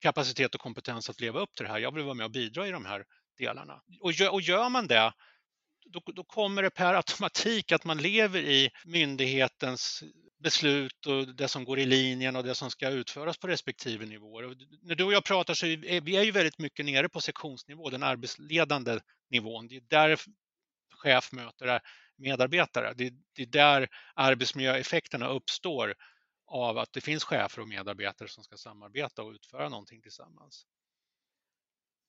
kapacitet 0.00 0.54
och 0.54 0.60
kompetens 0.60 1.10
att 1.10 1.20
leva 1.20 1.40
upp 1.40 1.54
till 1.54 1.64
det 1.64 1.72
här. 1.72 1.78
Jag 1.78 1.94
vill 1.94 2.04
vara 2.04 2.14
med 2.14 2.24
och 2.24 2.30
bidra 2.30 2.68
i 2.68 2.70
de 2.70 2.84
här 2.84 3.04
delarna. 3.36 3.82
Och 4.00 4.12
gör, 4.12 4.32
och 4.32 4.40
gör 4.40 4.68
man 4.68 4.86
det 4.86 5.12
då, 5.86 6.02
då, 6.06 6.24
kommer 6.24 6.62
det 6.62 6.70
per 6.70 6.94
automatik 6.94 7.72
att 7.72 7.84
man 7.84 7.98
lever 7.98 8.38
i 8.38 8.70
myndighetens 8.84 10.02
beslut 10.38 11.06
och 11.06 11.34
det 11.34 11.48
som 11.48 11.64
går 11.64 11.78
i 11.78 11.86
linjen 11.86 12.36
och 12.36 12.44
det 12.44 12.54
som 12.54 12.70
ska 12.70 12.88
utföras 12.88 13.38
på 13.38 13.46
respektive 13.46 14.06
nivåer. 14.06 14.56
När 14.82 14.94
du 14.94 15.04
och 15.04 15.12
jag 15.12 15.24
pratar 15.24 15.54
så 15.54 15.66
är 15.66 16.00
vi 16.00 16.16
är 16.16 16.22
ju 16.22 16.30
väldigt 16.30 16.58
mycket 16.58 16.84
nere 16.84 17.08
på 17.08 17.20
sektionsnivå, 17.20 17.90
den 17.90 18.02
arbetsledande 18.02 19.00
nivån. 19.30 19.68
Det 19.68 19.76
är 19.76 19.80
där 19.80 20.20
chef 20.90 21.32
möter 21.32 21.80
medarbetare. 22.16 22.94
Det, 22.94 23.12
det 23.36 23.42
är 23.42 23.46
där 23.46 23.88
arbetsmiljöeffekterna 24.14 25.28
uppstår 25.28 25.94
av 26.46 26.78
att 26.78 26.92
det 26.92 27.00
finns 27.00 27.24
chefer 27.24 27.62
och 27.62 27.68
medarbetare 27.68 28.28
som 28.28 28.44
ska 28.44 28.56
samarbeta 28.56 29.22
och 29.22 29.32
utföra 29.32 29.68
någonting 29.68 30.02
tillsammans. 30.02 30.66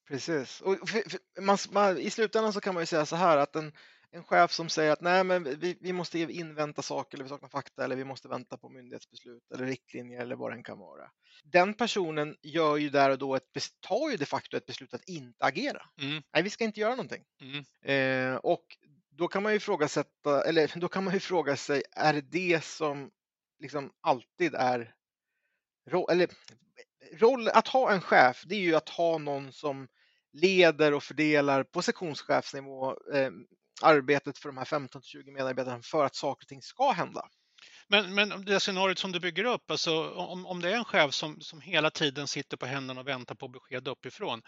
Precis. 0.07 0.61
Och 0.61 0.89
för, 0.89 1.09
för, 1.09 1.41
man, 1.41 1.57
man, 1.71 1.97
I 1.97 2.09
slutändan 2.09 2.53
så 2.53 2.61
kan 2.61 2.73
man 2.73 2.81
ju 2.83 2.87
säga 2.87 3.05
så 3.05 3.15
här 3.15 3.37
att 3.37 3.55
en, 3.55 3.71
en 4.11 4.23
chef 4.23 4.51
som 4.51 4.69
säger 4.69 4.91
att 4.91 5.01
nej, 5.01 5.23
men 5.23 5.59
vi, 5.59 5.77
vi 5.81 5.93
måste 5.93 6.19
invänta 6.19 6.81
saker 6.81 7.17
eller 7.17 7.23
vi 7.23 7.29
saknar 7.29 7.49
fakta 7.49 7.83
eller 7.83 7.95
vi 7.95 8.03
måste 8.03 8.27
vänta 8.27 8.57
på 8.57 8.69
myndighetsbeslut 8.69 9.51
eller 9.53 9.65
riktlinjer 9.65 10.21
eller 10.21 10.35
vad 10.35 10.57
det 10.57 10.63
kan 10.63 10.79
vara. 10.79 11.11
Den 11.43 11.73
personen 11.73 12.35
gör 12.41 12.77
ju 12.77 12.89
där 12.89 13.09
och 13.09 13.17
då 13.17 13.35
ett, 13.35 13.43
tar 13.79 14.09
ju 14.11 14.17
de 14.17 14.25
facto 14.25 14.57
ett 14.57 14.65
beslut 14.65 14.93
att 14.93 15.09
inte 15.09 15.45
agera. 15.45 15.81
Mm. 16.01 16.23
Nej, 16.33 16.43
vi 16.43 16.49
ska 16.49 16.63
inte 16.63 16.79
göra 16.79 16.95
någonting. 16.95 17.23
Mm. 17.41 17.65
Eh, 17.81 18.35
och 18.35 18.65
då 19.09 19.27
kan 19.27 19.43
man 19.43 19.51
ju 19.51 19.57
ifrågasätta, 19.57 20.43
eller 20.43 20.71
då 20.79 20.87
kan 20.87 21.03
man 21.03 21.13
ju 21.13 21.19
fråga 21.19 21.55
sig, 21.55 21.83
är 21.91 22.13
det 22.13 22.21
det 22.21 22.63
som 22.63 23.11
liksom 23.59 23.91
alltid 24.01 24.55
är 24.55 24.93
eller 26.09 26.27
roll, 27.13 27.47
att 27.47 27.67
ha 27.67 27.91
en 27.91 28.01
chef, 28.01 28.43
det 28.45 28.55
är 28.55 28.59
ju 28.59 28.75
att 28.75 28.89
ha 28.89 29.17
någon 29.17 29.51
som 29.51 29.87
leder 30.41 30.93
och 30.93 31.03
fördelar 31.03 31.63
på 31.63 31.81
sektionschefsnivå 31.81 32.91
eh, 33.13 33.31
arbetet 33.81 34.37
för 34.37 34.49
de 34.49 34.57
här 34.57 34.65
15-20 34.65 35.31
medarbetarna 35.31 35.81
för 35.83 36.05
att 36.05 36.15
saker 36.15 36.43
och 36.43 36.47
ting 36.47 36.61
ska 36.61 36.91
hända. 36.91 37.29
Men, 37.87 38.15
men 38.15 38.45
det 38.45 38.59
scenariot 38.59 38.99
som 38.99 39.11
du 39.11 39.19
bygger 39.19 39.43
upp, 39.43 39.71
alltså 39.71 40.09
om, 40.09 40.45
om 40.45 40.61
det 40.61 40.71
är 40.71 40.75
en 40.75 40.85
chef 40.85 41.13
som, 41.13 41.41
som 41.41 41.61
hela 41.61 41.89
tiden 41.89 42.27
sitter 42.27 42.57
på 42.57 42.65
händerna 42.65 43.01
och 43.01 43.07
väntar 43.07 43.35
på 43.35 43.47
besked 43.47 43.87
uppifrån. 43.87 44.41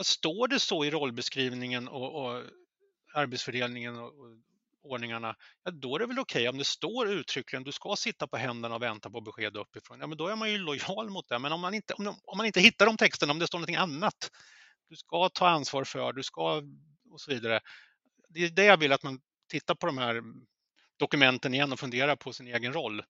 Står 0.00 0.48
det 0.48 0.58
så 0.58 0.84
i 0.84 0.90
rollbeskrivningen 0.90 1.88
och, 1.88 2.24
och 2.24 2.42
arbetsfördelningen 3.14 3.98
och, 3.98 4.04
och 4.04 4.36
ordningarna, 4.82 5.36
ja, 5.64 5.70
då 5.70 5.94
är 5.94 5.98
det 5.98 6.06
väl 6.06 6.18
okej 6.18 6.40
okay. 6.40 6.48
om 6.48 6.58
det 6.58 6.64
står 6.64 7.08
uttryckligen 7.08 7.64
du 7.64 7.72
ska 7.72 7.96
sitta 7.96 8.26
på 8.26 8.36
händerna 8.36 8.74
och 8.74 8.82
vänta 8.82 9.10
på 9.10 9.20
besked 9.20 9.56
uppifrån. 9.56 10.00
Ja, 10.00 10.06
men 10.06 10.18
då 10.18 10.28
är 10.28 10.36
man 10.36 10.50
ju 10.50 10.58
lojal 10.58 11.10
mot 11.10 11.28
det. 11.28 11.38
Men 11.38 11.52
om 11.52 11.60
man 11.60 11.74
inte, 11.74 11.94
om, 11.94 12.08
om 12.24 12.36
man 12.36 12.46
inte 12.46 12.60
hittar 12.60 12.86
de 12.86 12.96
texterna, 12.96 13.32
om 13.32 13.38
det 13.38 13.46
står 13.46 13.58
någonting 13.58 13.76
annat, 13.76 14.30
du 14.90 14.96
ska 14.96 15.28
ta 15.28 15.48
ansvar 15.48 15.84
för, 15.84 16.12
du 16.12 16.22
ska 16.22 16.62
och 17.10 17.20
så 17.20 17.30
vidare. 17.30 17.60
Det 18.28 18.44
är 18.44 18.50
det 18.50 18.64
jag 18.64 18.76
vill 18.76 18.92
att 18.92 19.02
man 19.02 19.20
tittar 19.48 19.74
på 19.74 19.86
de 19.86 19.98
här 19.98 20.22
dokumenten 20.98 21.54
igen 21.54 21.72
och 21.72 21.80
funderar 21.80 22.16
på 22.16 22.32
sin 22.32 22.46
egen 22.46 22.72
roll. 22.72 23.02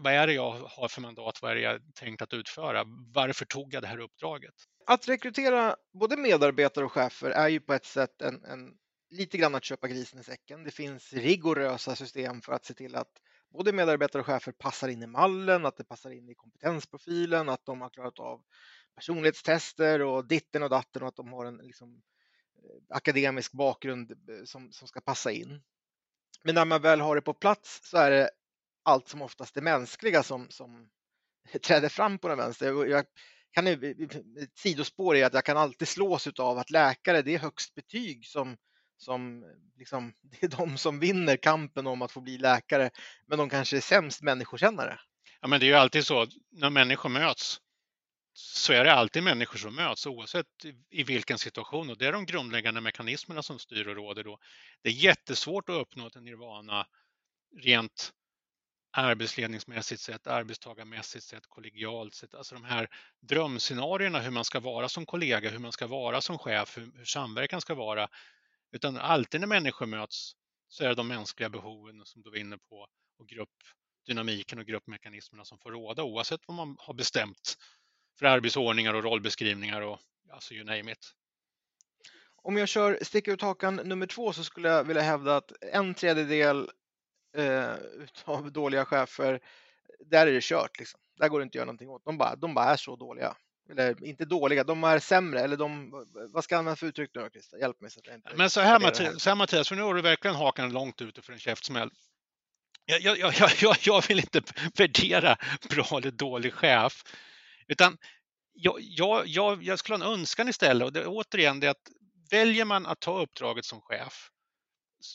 Vad 0.00 0.12
är 0.12 0.26
det 0.26 0.32
jag 0.32 0.50
har 0.50 0.88
för 0.88 1.00
mandat? 1.00 1.42
Vad 1.42 1.50
är 1.50 1.54
det 1.54 1.60
jag 1.60 1.94
tänkt 1.94 2.22
att 2.22 2.34
utföra? 2.34 2.84
Varför 3.14 3.44
tog 3.44 3.74
jag 3.74 3.82
det 3.82 3.88
här 3.88 4.00
uppdraget? 4.00 4.54
Att 4.86 5.08
rekrytera 5.08 5.76
både 5.92 6.16
medarbetare 6.16 6.84
och 6.84 6.92
chefer 6.92 7.30
är 7.30 7.48
ju 7.48 7.60
på 7.60 7.74
ett 7.74 7.84
sätt 7.84 8.22
en, 8.22 8.44
en 8.44 8.74
lite 9.10 9.38
grann 9.38 9.54
att 9.54 9.64
köpa 9.64 9.88
grisen 9.88 10.20
i 10.20 10.24
säcken. 10.24 10.64
Det 10.64 10.70
finns 10.70 11.12
rigorösa 11.12 11.96
system 11.96 12.40
för 12.40 12.52
att 12.52 12.64
se 12.64 12.74
till 12.74 12.96
att 12.96 13.10
både 13.52 13.72
medarbetare 13.72 14.20
och 14.20 14.26
chefer 14.26 14.52
passar 14.52 14.88
in 14.88 15.02
i 15.02 15.06
mallen, 15.06 15.66
att 15.66 15.76
det 15.76 15.84
passar 15.84 16.10
in 16.10 16.28
i 16.28 16.34
kompetensprofilen, 16.34 17.48
att 17.48 17.64
de 17.64 17.80
har 17.80 17.90
klarat 17.90 18.18
av 18.18 18.42
personlighetstester 18.94 20.02
och 20.02 20.26
ditten 20.26 20.62
och 20.62 20.70
datten 20.70 21.02
och 21.02 21.08
att 21.08 21.16
de 21.16 21.32
har 21.32 21.44
en 21.44 21.56
liksom, 21.56 22.02
eh, 22.56 22.96
akademisk 22.96 23.52
bakgrund 23.52 24.10
eh, 24.10 24.44
som, 24.44 24.72
som 24.72 24.88
ska 24.88 25.00
passa 25.00 25.30
in. 25.30 25.62
Men 26.44 26.54
när 26.54 26.64
man 26.64 26.82
väl 26.82 27.00
har 27.00 27.16
det 27.16 27.22
på 27.22 27.34
plats 27.34 27.80
så 27.82 27.96
är 27.96 28.10
det 28.10 28.30
allt 28.82 29.08
som 29.08 29.22
oftast 29.22 29.54
det 29.54 29.62
mänskliga 29.62 30.22
som, 30.22 30.50
som 30.50 30.88
träder 31.66 31.88
fram 31.88 32.18
på 32.18 32.28
den 32.28 32.38
vänster. 32.38 32.86
Jag 32.86 33.04
kan, 33.50 33.66
eh, 33.66 33.72
ett 34.42 34.58
sidospår 34.58 35.16
är 35.16 35.26
att 35.26 35.34
jag 35.34 35.44
kan 35.44 35.56
alltid 35.56 35.88
slås 35.88 36.26
av 36.26 36.58
att 36.58 36.70
läkare, 36.70 37.22
det 37.22 37.34
är 37.34 37.38
högst 37.38 37.74
betyg 37.74 38.26
som, 38.26 38.56
som 38.96 39.44
liksom, 39.78 40.12
det 40.22 40.42
är 40.42 40.48
de 40.48 40.78
som 40.78 41.00
vinner 41.00 41.36
kampen 41.36 41.86
om 41.86 42.02
att 42.02 42.12
få 42.12 42.20
bli 42.20 42.38
läkare, 42.38 42.90
men 43.26 43.38
de 43.38 43.48
kanske 43.48 43.76
är 43.76 43.80
sämst 43.80 44.22
människokännare. 44.22 44.98
Ja, 45.40 45.48
men 45.48 45.60
det 45.60 45.66
är 45.66 45.68
ju 45.68 45.74
alltid 45.74 46.06
så 46.06 46.26
när 46.50 46.70
människor 46.70 47.08
möts 47.08 47.60
så 48.32 48.72
är 48.72 48.84
det 48.84 48.92
alltid 48.92 49.22
människor 49.22 49.58
som 49.58 49.74
möts 49.74 50.06
oavsett 50.06 50.46
i 50.90 51.02
vilken 51.02 51.38
situation 51.38 51.90
och 51.90 51.98
det 51.98 52.06
är 52.06 52.12
de 52.12 52.26
grundläggande 52.26 52.80
mekanismerna 52.80 53.42
som 53.42 53.58
styr 53.58 53.88
och 53.88 53.96
råder 53.96 54.24
då. 54.24 54.38
Det 54.82 54.88
är 54.88 54.92
jättesvårt 54.92 55.68
att 55.68 55.80
uppnå 55.80 56.06
ett 56.06 56.22
nirvana 56.22 56.86
rent 57.56 58.12
arbetsledningsmässigt 58.92 60.00
sett, 60.00 60.26
arbetstagarmässigt 60.26 61.24
sett, 61.24 61.46
kollegialt 61.46 62.14
sett. 62.14 62.34
Alltså 62.34 62.54
de 62.54 62.64
här 62.64 62.88
drömscenarierna 63.20 64.20
hur 64.20 64.30
man 64.30 64.44
ska 64.44 64.60
vara 64.60 64.88
som 64.88 65.06
kollega, 65.06 65.50
hur 65.50 65.58
man 65.58 65.72
ska 65.72 65.86
vara 65.86 66.20
som 66.20 66.38
chef, 66.38 66.78
hur, 66.78 66.92
hur 66.96 67.04
samverkan 67.04 67.60
ska 67.60 67.74
vara. 67.74 68.08
Utan 68.72 68.96
alltid 68.96 69.40
när 69.40 69.48
människor 69.48 69.86
möts 69.86 70.32
så 70.68 70.84
är 70.84 70.88
det 70.88 70.94
de 70.94 71.08
mänskliga 71.08 71.48
behoven 71.48 72.02
som 72.04 72.22
du 72.22 72.30
var 72.30 72.36
inne 72.36 72.58
på 72.58 72.86
och 73.18 73.28
gruppdynamiken 73.28 74.58
och 74.58 74.66
gruppmekanismerna 74.66 75.44
som 75.44 75.58
får 75.58 75.70
råda 75.70 76.02
oavsett 76.02 76.40
vad 76.46 76.56
man 76.56 76.76
har 76.78 76.94
bestämt 76.94 77.56
för 78.18 78.26
arbetsordningar 78.26 78.94
och 78.94 79.02
rollbeskrivningar 79.02 79.80
och 79.80 79.98
alltså 80.32 80.54
you 80.54 80.64
name 80.64 80.92
it. 80.92 81.12
Om 82.42 82.56
jag 82.56 82.68
kör 82.68 82.98
sticka 83.02 83.32
ut 83.32 83.42
hakan 83.42 83.76
nummer 83.76 84.06
två 84.06 84.32
så 84.32 84.44
skulle 84.44 84.68
jag 84.68 84.84
vilja 84.84 85.02
hävda 85.02 85.36
att 85.36 85.52
en 85.72 85.94
tredjedel 85.94 86.70
eh, 87.36 87.74
av 88.24 88.52
dåliga 88.52 88.84
chefer, 88.84 89.40
där 90.06 90.26
är 90.26 90.32
det 90.32 90.42
kört. 90.42 90.78
Liksom. 90.78 91.00
Där 91.18 91.28
går 91.28 91.38
det 91.38 91.42
inte 91.42 91.50
att 91.50 91.54
göra 91.54 91.66
någonting 91.66 91.90
åt. 91.90 92.04
De 92.04 92.18
bara, 92.18 92.36
de 92.36 92.54
bara 92.54 92.64
är 92.64 92.76
så 92.76 92.96
dåliga. 92.96 93.36
Eller 93.70 94.04
inte 94.04 94.24
dåliga, 94.24 94.64
de 94.64 94.84
är 94.84 94.98
sämre. 94.98 95.40
Eller 95.40 95.56
de, 95.56 95.90
vad 96.32 96.44
ska 96.44 96.54
jag 96.54 96.58
använda 96.58 96.76
för 96.76 96.86
uttryck 96.86 97.10
nu 97.14 97.28
Christer? 97.32 97.58
Hjälp 97.58 97.80
mig. 97.80 97.90
Så 97.90 98.00
att 98.00 98.06
jag 98.06 98.14
inte 98.14 98.30
Men 98.34 98.50
så 98.50 98.60
här, 98.60 98.80
Mattias, 98.80 99.22
så 99.22 99.30
här 99.30 99.36
Mattias, 99.36 99.68
för 99.68 99.76
nu 99.76 99.82
har 99.82 99.94
du 99.94 100.02
verkligen 100.02 100.36
hakan 100.36 100.72
långt 100.72 101.02
ute 101.02 101.22
för 101.22 101.32
en 101.32 101.38
käftsmäll. 101.38 101.90
Jag, 102.84 103.18
jag, 103.18 103.34
jag, 103.60 103.76
jag, 103.80 104.08
vill 104.08 104.18
inte 104.18 104.42
värdera 104.74 105.36
bra 105.70 105.98
eller 105.98 106.10
dålig 106.10 106.54
chef. 106.54 107.04
Utan 107.68 107.98
jag, 108.52 108.76
jag, 108.80 109.26
jag, 109.26 109.62
jag 109.62 109.78
skulle 109.78 109.98
ha 109.98 110.04
en 110.04 110.12
önskan 110.12 110.48
istället 110.48 110.86
och 110.86 110.92
det, 110.92 111.06
återigen 111.06 111.60
det 111.60 111.68
att 111.68 111.90
väljer 112.30 112.64
man 112.64 112.86
att 112.86 113.00
ta 113.00 113.22
uppdraget 113.22 113.64
som 113.64 113.80
chef 113.80 114.30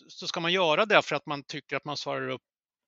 så 0.09 0.27
ska 0.27 0.39
man 0.39 0.53
göra 0.53 0.85
det 0.85 1.01
för 1.01 1.15
att 1.15 1.25
man 1.25 1.43
tycker 1.43 1.75
att 1.75 1.85
man 1.85 1.97
svarar 1.97 2.29
upp 2.29 2.41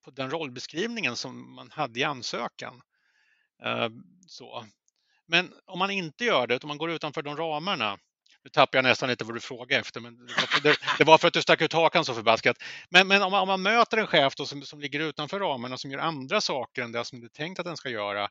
på 0.05 0.11
den 0.11 0.31
rollbeskrivningen 0.31 1.15
som 1.15 1.55
man 1.55 1.71
hade 1.71 1.99
i 1.99 2.03
ansökan. 2.03 2.81
Eh, 3.63 3.89
så. 4.27 4.65
Men 5.27 5.53
om 5.65 5.79
man 5.79 5.91
inte 5.91 6.25
gör 6.25 6.47
det, 6.47 6.63
om 6.63 6.67
man 6.67 6.77
går 6.77 6.91
utanför 6.91 7.21
de 7.21 7.37
ramarna, 7.37 7.97
nu 8.43 8.49
tappar 8.49 8.77
jag 8.77 8.83
nästan 8.83 9.09
lite 9.09 9.23
vad 9.23 9.35
du 9.35 9.39
frågade 9.39 9.81
efter, 9.81 10.01
men 10.01 10.17
det 10.17 10.33
var 10.33 10.47
för, 10.47 10.61
det, 10.97 11.03
var 11.03 11.17
för 11.17 11.27
att 11.27 11.33
du 11.33 11.41
stack 11.41 11.61
ut 11.61 11.73
hakan 11.73 12.05
så 12.05 12.13
förbaskat. 12.13 12.57
Men, 12.89 13.07
men 13.07 13.21
om, 13.21 13.31
man, 13.31 13.41
om, 13.41 13.47
man, 13.47 13.61
möter 13.61 13.97
en 13.97 14.07
chef 14.07 14.33
som, 14.37 14.61
som 14.61 14.79
ligger 14.79 14.99
utanför 14.99 15.39
ramarna, 15.39 15.77
som 15.77 15.91
gör 15.91 15.99
andra 15.99 16.41
saker 16.41 16.81
än 16.81 16.91
det 16.91 17.05
som 17.05 17.19
det 17.19 17.25
är 17.25 17.29
tänkt 17.29 17.59
att 17.59 17.65
den 17.65 17.77
ska 17.77 17.89
göra, 17.89 18.29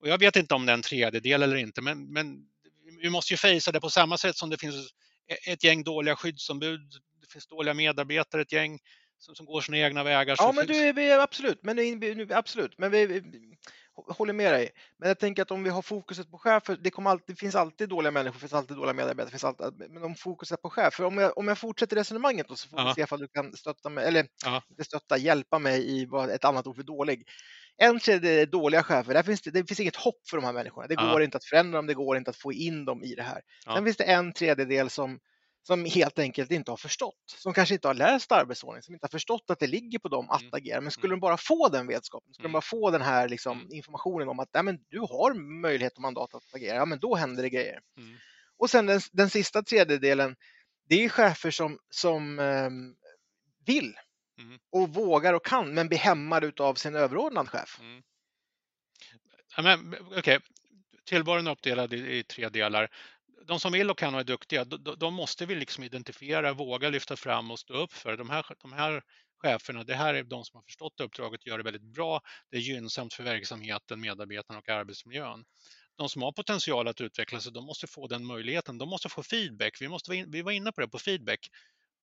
och 0.00 0.08
jag 0.08 0.18
vet 0.18 0.36
inte 0.36 0.54
om 0.54 0.66
det 0.66 0.72
är 0.72 0.74
en 0.74 0.82
tredjedel 0.82 1.42
eller 1.42 1.56
inte, 1.56 1.82
men, 1.82 2.12
men 2.12 2.46
vi 3.02 3.10
måste 3.10 3.32
ju 3.32 3.36
fejsa 3.36 3.72
det 3.72 3.80
på 3.80 3.90
samma 3.90 4.18
sätt 4.18 4.36
som 4.36 4.50
det 4.50 4.58
finns 4.58 4.90
ett 5.46 5.64
gäng 5.64 5.84
dåliga 5.84 6.16
skyddsombud, 6.16 6.92
det 7.20 7.32
finns 7.32 7.46
dåliga 7.46 7.74
medarbetare, 7.74 8.42
ett 8.42 8.52
gäng 8.52 8.78
som, 9.18 9.34
som 9.34 9.46
går 9.46 9.60
sina 9.60 9.78
egna 9.78 10.04
vägar. 10.04 10.36
Ja, 10.38 10.52
men 10.52 10.66
du, 10.66 10.92
vi, 10.92 11.12
absolut, 11.12 11.62
men 11.62 11.76
nu, 11.76 12.28
absolut, 12.30 12.78
men 12.78 12.90
vi, 12.90 13.06
vi 13.06 13.22
håller 14.08 14.32
med 14.32 14.52
dig. 14.52 14.70
Men 14.98 15.08
jag 15.08 15.18
tänker 15.18 15.42
att 15.42 15.50
om 15.50 15.62
vi 15.62 15.70
har 15.70 15.82
fokuset 15.82 16.30
på 16.30 16.38
chefer, 16.38 16.78
det, 16.80 16.90
kommer 16.90 17.10
alltid, 17.10 17.36
det 17.36 17.40
finns 17.40 17.54
alltid 17.54 17.88
dåliga 17.88 18.10
människor, 18.10 18.34
det 18.34 18.40
finns 18.40 18.52
alltid 18.52 18.76
dåliga 18.76 18.92
medarbetare, 18.92 19.30
finns 19.30 19.44
alltid, 19.44 19.90
men 19.90 20.02
om 20.02 20.14
fokuset 20.14 20.62
på 20.62 20.70
chef, 20.70 20.94
för 20.94 21.04
om 21.04 21.18
jag, 21.18 21.38
om 21.38 21.48
jag 21.48 21.58
fortsätter 21.58 21.96
resonemanget 21.96 22.48
då, 22.48 22.56
så 22.56 22.68
får 22.68 22.88
vi 22.88 22.94
se 22.94 23.14
om 23.14 23.20
du 23.20 23.28
kan 23.28 23.56
stötta 23.56 23.88
mig, 23.88 24.06
eller 24.06 24.26
stötta, 24.84 25.18
hjälpa 25.18 25.58
mig 25.58 25.90
i 25.90 26.04
vad 26.04 26.30
ett 26.30 26.44
annat 26.44 26.66
ord 26.66 26.76
för 26.76 26.82
dålig. 26.82 27.28
En 27.78 28.00
tredjedel 28.00 28.38
är 28.38 28.46
dåliga 28.46 28.82
chefer, 28.82 29.14
där 29.14 29.22
finns 29.22 29.42
det, 29.42 29.50
det 29.50 29.66
finns 29.66 29.80
inget 29.80 29.96
hopp 29.96 30.28
för 30.30 30.36
de 30.36 30.44
här 30.44 30.52
människorna. 30.52 30.86
Det 30.86 30.94
går 30.94 31.22
inte 31.22 31.36
att 31.36 31.44
förändra 31.44 31.78
dem, 31.78 31.86
det 31.86 31.94
går 31.94 32.16
inte 32.16 32.30
att 32.30 32.36
få 32.36 32.52
in 32.52 32.84
dem 32.84 33.02
i 33.02 33.14
det 33.14 33.22
här. 33.22 33.42
Sen 33.64 33.84
finns 33.84 33.96
det 33.96 34.04
en 34.04 34.32
tredjedel 34.32 34.90
som 34.90 35.18
som 35.66 35.84
helt 35.84 36.18
enkelt 36.18 36.50
inte 36.50 36.70
har 36.72 36.76
förstått, 36.76 37.34
som 37.36 37.52
kanske 37.52 37.74
inte 37.74 37.88
har 37.88 37.94
läst 37.94 38.32
arbetsordning, 38.32 38.82
som 38.82 38.94
inte 38.94 39.04
har 39.04 39.08
förstått 39.08 39.44
att 39.50 39.58
det 39.58 39.66
ligger 39.66 39.98
på 39.98 40.08
dem 40.08 40.30
att 40.30 40.40
mm. 40.40 40.54
agera. 40.54 40.80
Men 40.80 40.90
skulle 40.90 41.10
mm. 41.10 41.20
de 41.20 41.20
bara 41.20 41.36
få 41.36 41.68
den 41.68 41.86
vetskapen, 41.86 42.34
skulle 42.34 42.44
de 42.44 42.50
mm. 42.50 42.52
bara 42.52 42.60
få 42.60 42.90
den 42.90 43.02
här 43.02 43.28
liksom, 43.28 43.68
informationen 43.70 44.28
om 44.28 44.40
att 44.40 44.48
ja, 44.52 44.62
men 44.62 44.78
du 44.88 45.00
har 45.00 45.60
möjlighet 45.60 45.96
och 45.96 46.02
mandat 46.02 46.34
att 46.34 46.54
agera, 46.54 46.76
ja, 46.76 46.84
men 46.84 46.98
då 46.98 47.14
händer 47.14 47.42
det 47.42 47.50
grejer. 47.50 47.80
Mm. 47.98 48.16
Och 48.58 48.70
sen 48.70 48.86
den, 48.86 49.00
den 49.12 49.30
sista 49.30 49.62
tredjedelen, 49.62 50.36
det 50.88 51.04
är 51.04 51.08
chefer 51.08 51.50
som, 51.50 51.78
som 51.90 52.38
um, 52.38 52.96
vill 53.66 53.94
mm. 54.38 54.58
och 54.72 54.94
vågar 54.94 55.34
och 55.34 55.44
kan, 55.44 55.74
men 55.74 55.88
blir 55.88 55.98
hämmade 55.98 56.52
av 56.58 56.74
sin 56.74 56.94
överordnad 56.94 57.48
chef. 57.48 57.78
Mm. 57.80 58.02
Ja, 59.56 59.62
men, 59.62 59.94
okay. 60.18 60.38
Tillvaron 61.04 61.46
är 61.46 61.50
uppdelad 61.50 61.92
i, 61.92 62.18
i 62.18 62.22
tre 62.22 62.48
delar 62.48 62.90
de 63.46 63.60
som 63.60 63.72
vill 63.72 63.90
och 63.90 63.98
kan 63.98 64.14
och 64.14 64.20
är 64.20 64.24
duktiga, 64.24 64.64
de, 64.64 64.94
de 64.98 65.14
måste 65.14 65.46
vi 65.46 65.54
liksom 65.54 65.84
identifiera, 65.84 66.52
våga 66.52 66.88
lyfta 66.88 67.16
fram 67.16 67.50
och 67.50 67.58
stå 67.58 67.74
upp 67.74 67.92
för. 67.92 68.16
De 68.16 68.30
här, 68.30 68.46
de 68.62 68.72
här 68.72 69.02
cheferna, 69.42 69.84
det 69.84 69.94
här 69.94 70.14
är 70.14 70.22
de 70.22 70.44
som 70.44 70.56
har 70.56 70.62
förstått 70.62 71.00
uppdraget, 71.00 71.46
gör 71.46 71.58
det 71.58 71.64
väldigt 71.64 71.94
bra. 71.94 72.20
Det 72.50 72.56
är 72.56 72.60
gynnsamt 72.60 73.14
för 73.14 73.22
verksamheten, 73.22 74.00
medarbetarna 74.00 74.58
och 74.58 74.68
arbetsmiljön. 74.68 75.44
De 75.96 76.08
som 76.08 76.22
har 76.22 76.32
potential 76.32 76.88
att 76.88 77.00
utveckla 77.00 77.40
sig, 77.40 77.52
de 77.52 77.64
måste 77.64 77.86
få 77.86 78.06
den 78.06 78.26
möjligheten. 78.26 78.78
De 78.78 78.88
måste 78.88 79.08
få 79.08 79.22
feedback. 79.22 79.80
Vi, 79.80 79.88
måste, 79.88 80.24
vi 80.28 80.42
var 80.42 80.52
inne 80.52 80.72
på 80.72 80.80
det, 80.80 80.88
på 80.88 80.98
feedback. 80.98 81.50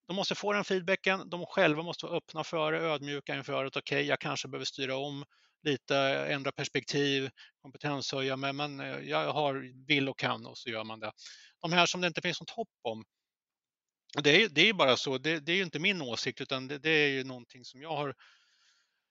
De 0.07 0.15
måste 0.15 0.35
få 0.35 0.53
den 0.53 0.63
feedbacken. 0.63 1.29
De 1.29 1.45
själva 1.45 1.83
måste 1.83 2.05
vara 2.05 2.17
öppna 2.17 2.43
för 2.43 2.71
det, 2.71 2.79
ödmjuka 2.79 3.35
inför 3.35 3.65
att 3.65 3.77
okej, 3.77 3.95
okay, 3.95 4.07
jag 4.07 4.19
kanske 4.19 4.47
behöver 4.47 4.65
styra 4.65 4.97
om 4.97 5.25
lite, 5.63 5.97
ändra 6.29 6.51
perspektiv, 6.51 7.29
kompetenshöja, 7.61 8.37
mig, 8.37 8.53
men 8.53 8.79
eh, 8.79 8.99
jag 8.99 9.33
har, 9.33 9.85
vill 9.87 10.09
och 10.09 10.19
kan 10.19 10.45
och 10.45 10.57
så 10.57 10.69
gör 10.69 10.83
man 10.83 10.99
det. 10.99 11.11
De 11.61 11.73
här 11.73 11.85
som 11.85 12.01
det 12.01 12.07
inte 12.07 12.21
finns 12.21 12.41
något 12.41 12.49
hopp 12.49 12.69
om, 12.81 13.03
det 14.23 14.43
är, 14.43 14.49
det 14.49 14.69
är 14.69 14.73
bara 14.73 14.97
så, 14.97 15.17
det, 15.17 15.39
det 15.39 15.51
är 15.51 15.63
inte 15.63 15.79
min 15.79 16.01
åsikt 16.01 16.41
utan 16.41 16.67
det, 16.67 16.77
det, 16.77 16.89
är 16.89 17.09
ju 17.09 17.23
någonting 17.23 17.65
som 17.65 17.81
jag 17.81 17.95
har 17.95 18.15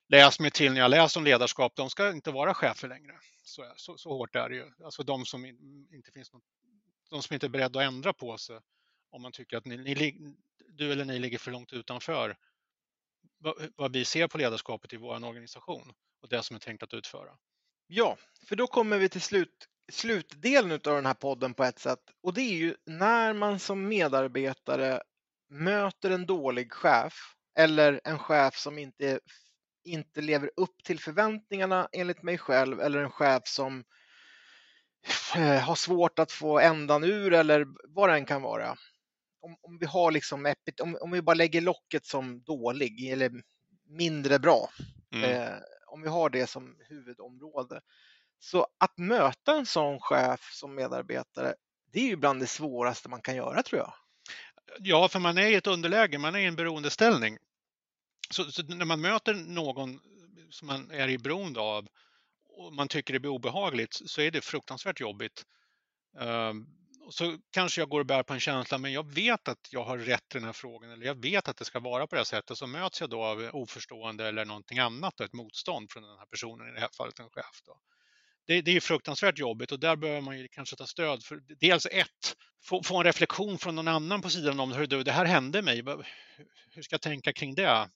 läst 0.08 0.40
mig 0.40 0.50
till 0.50 0.72
när 0.72 0.80
jag 0.80 0.90
läser 0.90 1.20
om 1.20 1.24
ledarskap. 1.24 1.72
De 1.76 1.90
ska 1.90 2.10
inte 2.10 2.30
vara 2.30 2.54
chefer 2.54 2.88
längre. 2.88 3.18
Så, 3.42 3.72
så, 3.76 3.98
så 3.98 4.10
hårt 4.10 4.36
är 4.36 4.48
det 4.48 4.54
ju. 4.54 4.72
Alltså 4.84 5.02
de 5.02 5.24
som 5.24 5.44
inte 5.90 6.12
finns 6.12 6.32
något, 6.32 6.42
de 7.10 7.22
som 7.22 7.34
inte 7.34 7.46
är 7.46 7.48
beredda 7.48 7.80
att 7.80 7.86
ändra 7.86 8.12
på 8.12 8.38
sig 8.38 8.60
om 9.10 9.22
man 9.22 9.32
tycker 9.32 9.56
att 9.56 9.64
ni, 9.64 9.76
ni, 9.76 10.36
du 10.76 10.92
eller 10.92 11.04
ni 11.04 11.18
ligger 11.18 11.38
för 11.38 11.50
långt 11.50 11.72
utanför 11.72 12.36
vad, 13.38 13.54
vad 13.76 13.92
vi 13.92 14.04
ser 14.04 14.28
på 14.28 14.38
ledarskapet 14.38 14.92
i 14.92 14.96
vår 14.96 15.24
organisation 15.24 15.92
och 16.22 16.28
det 16.28 16.42
som 16.42 16.56
är 16.56 16.60
tänkt 16.60 16.82
att 16.82 16.94
utföra. 16.94 17.30
Ja, 17.86 18.16
för 18.46 18.56
då 18.56 18.66
kommer 18.66 18.98
vi 18.98 19.08
till 19.08 19.20
slut, 19.20 19.68
slutdelen 19.92 20.72
av 20.72 20.78
den 20.80 21.06
här 21.06 21.14
podden 21.14 21.54
på 21.54 21.64
ett 21.64 21.78
sätt 21.78 22.10
och 22.22 22.34
det 22.34 22.40
är 22.40 22.54
ju 22.54 22.76
när 22.86 23.32
man 23.32 23.58
som 23.58 23.88
medarbetare 23.88 25.02
möter 25.48 26.10
en 26.10 26.26
dålig 26.26 26.72
chef 26.72 27.34
eller 27.58 28.00
en 28.04 28.18
chef 28.18 28.56
som 28.56 28.78
inte, 28.78 29.20
inte 29.84 30.20
lever 30.20 30.50
upp 30.56 30.84
till 30.84 31.00
förväntningarna 31.00 31.88
enligt 31.92 32.22
mig 32.22 32.38
själv 32.38 32.80
eller 32.80 33.02
en 33.02 33.10
chef 33.10 33.42
som 33.46 33.84
eh, 35.36 35.60
har 35.60 35.74
svårt 35.74 36.18
att 36.18 36.32
få 36.32 36.58
ändan 36.58 37.04
ur 37.04 37.32
eller 37.32 37.66
vad 37.84 38.08
den 38.08 38.24
kan 38.24 38.42
vara. 38.42 38.76
Om, 39.42 39.56
om 39.60 39.78
vi 39.78 39.86
har 39.86 40.10
liksom, 40.10 40.54
om, 40.82 40.98
om 41.00 41.10
vi 41.10 41.22
bara 41.22 41.34
lägger 41.34 41.60
locket 41.60 42.06
som 42.06 42.42
dålig 42.42 43.08
eller 43.08 43.42
mindre 43.84 44.38
bra. 44.38 44.70
Mm. 45.14 45.30
Eh, 45.30 45.58
om 45.86 46.02
vi 46.02 46.08
har 46.08 46.30
det 46.30 46.46
som 46.46 46.76
huvudområde. 46.88 47.80
Så 48.38 48.66
att 48.78 48.98
möta 48.98 49.56
en 49.56 49.66
sån 49.66 50.00
chef 50.00 50.50
som 50.52 50.74
medarbetare, 50.74 51.54
det 51.92 52.00
är 52.00 52.06
ju 52.06 52.16
bland 52.16 52.40
det 52.40 52.46
svåraste 52.46 53.08
man 53.08 53.22
kan 53.22 53.36
göra 53.36 53.62
tror 53.62 53.80
jag. 53.80 53.94
Ja, 54.78 55.08
för 55.08 55.18
man 55.18 55.38
är 55.38 55.46
i 55.46 55.54
ett 55.54 55.66
underläge, 55.66 56.18
man 56.18 56.34
är 56.34 56.38
i 56.38 56.44
en 56.44 56.56
beroendeställning. 56.56 57.38
Så, 58.30 58.44
så 58.44 58.62
när 58.62 58.84
man 58.84 59.00
möter 59.00 59.34
någon 59.34 60.00
som 60.50 60.66
man 60.66 60.90
är 60.90 61.08
i 61.08 61.18
beroende 61.18 61.60
av 61.60 61.88
och 62.48 62.72
man 62.72 62.88
tycker 62.88 63.12
det 63.12 63.20
blir 63.20 63.30
obehagligt 63.30 64.00
så 64.06 64.20
är 64.20 64.30
det 64.30 64.40
fruktansvärt 64.40 65.00
jobbigt. 65.00 65.46
Ehm, 66.20 66.66
så 67.10 67.38
kanske 67.50 67.80
jag 67.80 67.88
går 67.88 68.00
och 68.00 68.06
bär 68.06 68.22
på 68.22 68.32
en 68.34 68.40
känsla, 68.40 68.78
men 68.78 68.92
jag 68.92 69.14
vet 69.14 69.48
att 69.48 69.68
jag 69.70 69.84
har 69.84 69.98
rätt 69.98 70.34
i 70.34 70.38
den 70.38 70.44
här 70.44 70.52
frågan 70.52 70.90
eller 70.90 71.06
jag 71.06 71.22
vet 71.22 71.48
att 71.48 71.56
det 71.56 71.64
ska 71.64 71.80
vara 71.80 72.06
på 72.06 72.14
det 72.14 72.20
här 72.20 72.24
sättet. 72.24 72.58
Så 72.58 72.66
möts 72.66 73.00
jag 73.00 73.10
då 73.10 73.22
av 73.22 73.50
oförstående 73.52 74.28
eller 74.28 74.44
någonting 74.44 74.78
annat, 74.78 75.20
ett 75.20 75.32
motstånd 75.32 75.90
från 75.90 76.02
den 76.02 76.18
här 76.18 76.26
personen, 76.26 76.68
i 76.68 76.72
det 76.72 76.80
här 76.80 76.88
fallet 76.96 77.18
en 77.18 77.30
chef. 77.30 77.62
Då 77.66 77.76
det, 78.46 78.62
det 78.62 78.76
är 78.76 78.80
fruktansvärt 78.80 79.38
jobbigt 79.38 79.72
och 79.72 79.80
där 79.80 79.96
behöver 79.96 80.20
man 80.20 80.38
ju 80.38 80.48
kanske 80.48 80.76
ta 80.76 80.86
stöd 80.86 81.24
för 81.24 81.40
dels 81.60 81.86
ett, 81.86 82.36
få, 82.64 82.82
få 82.82 82.96
en 82.96 83.04
reflektion 83.04 83.58
från 83.58 83.74
någon 83.74 83.88
annan 83.88 84.22
på 84.22 84.30
sidan 84.30 84.60
om 84.60 84.72
hur 84.72 84.86
du, 84.86 85.02
det 85.02 85.12
här 85.12 85.24
hände 85.24 85.62
mig. 85.62 85.82
Hur 86.74 86.82
ska 86.82 86.94
jag 86.94 87.02
tänka 87.02 87.32
kring 87.32 87.54
det? 87.54 87.88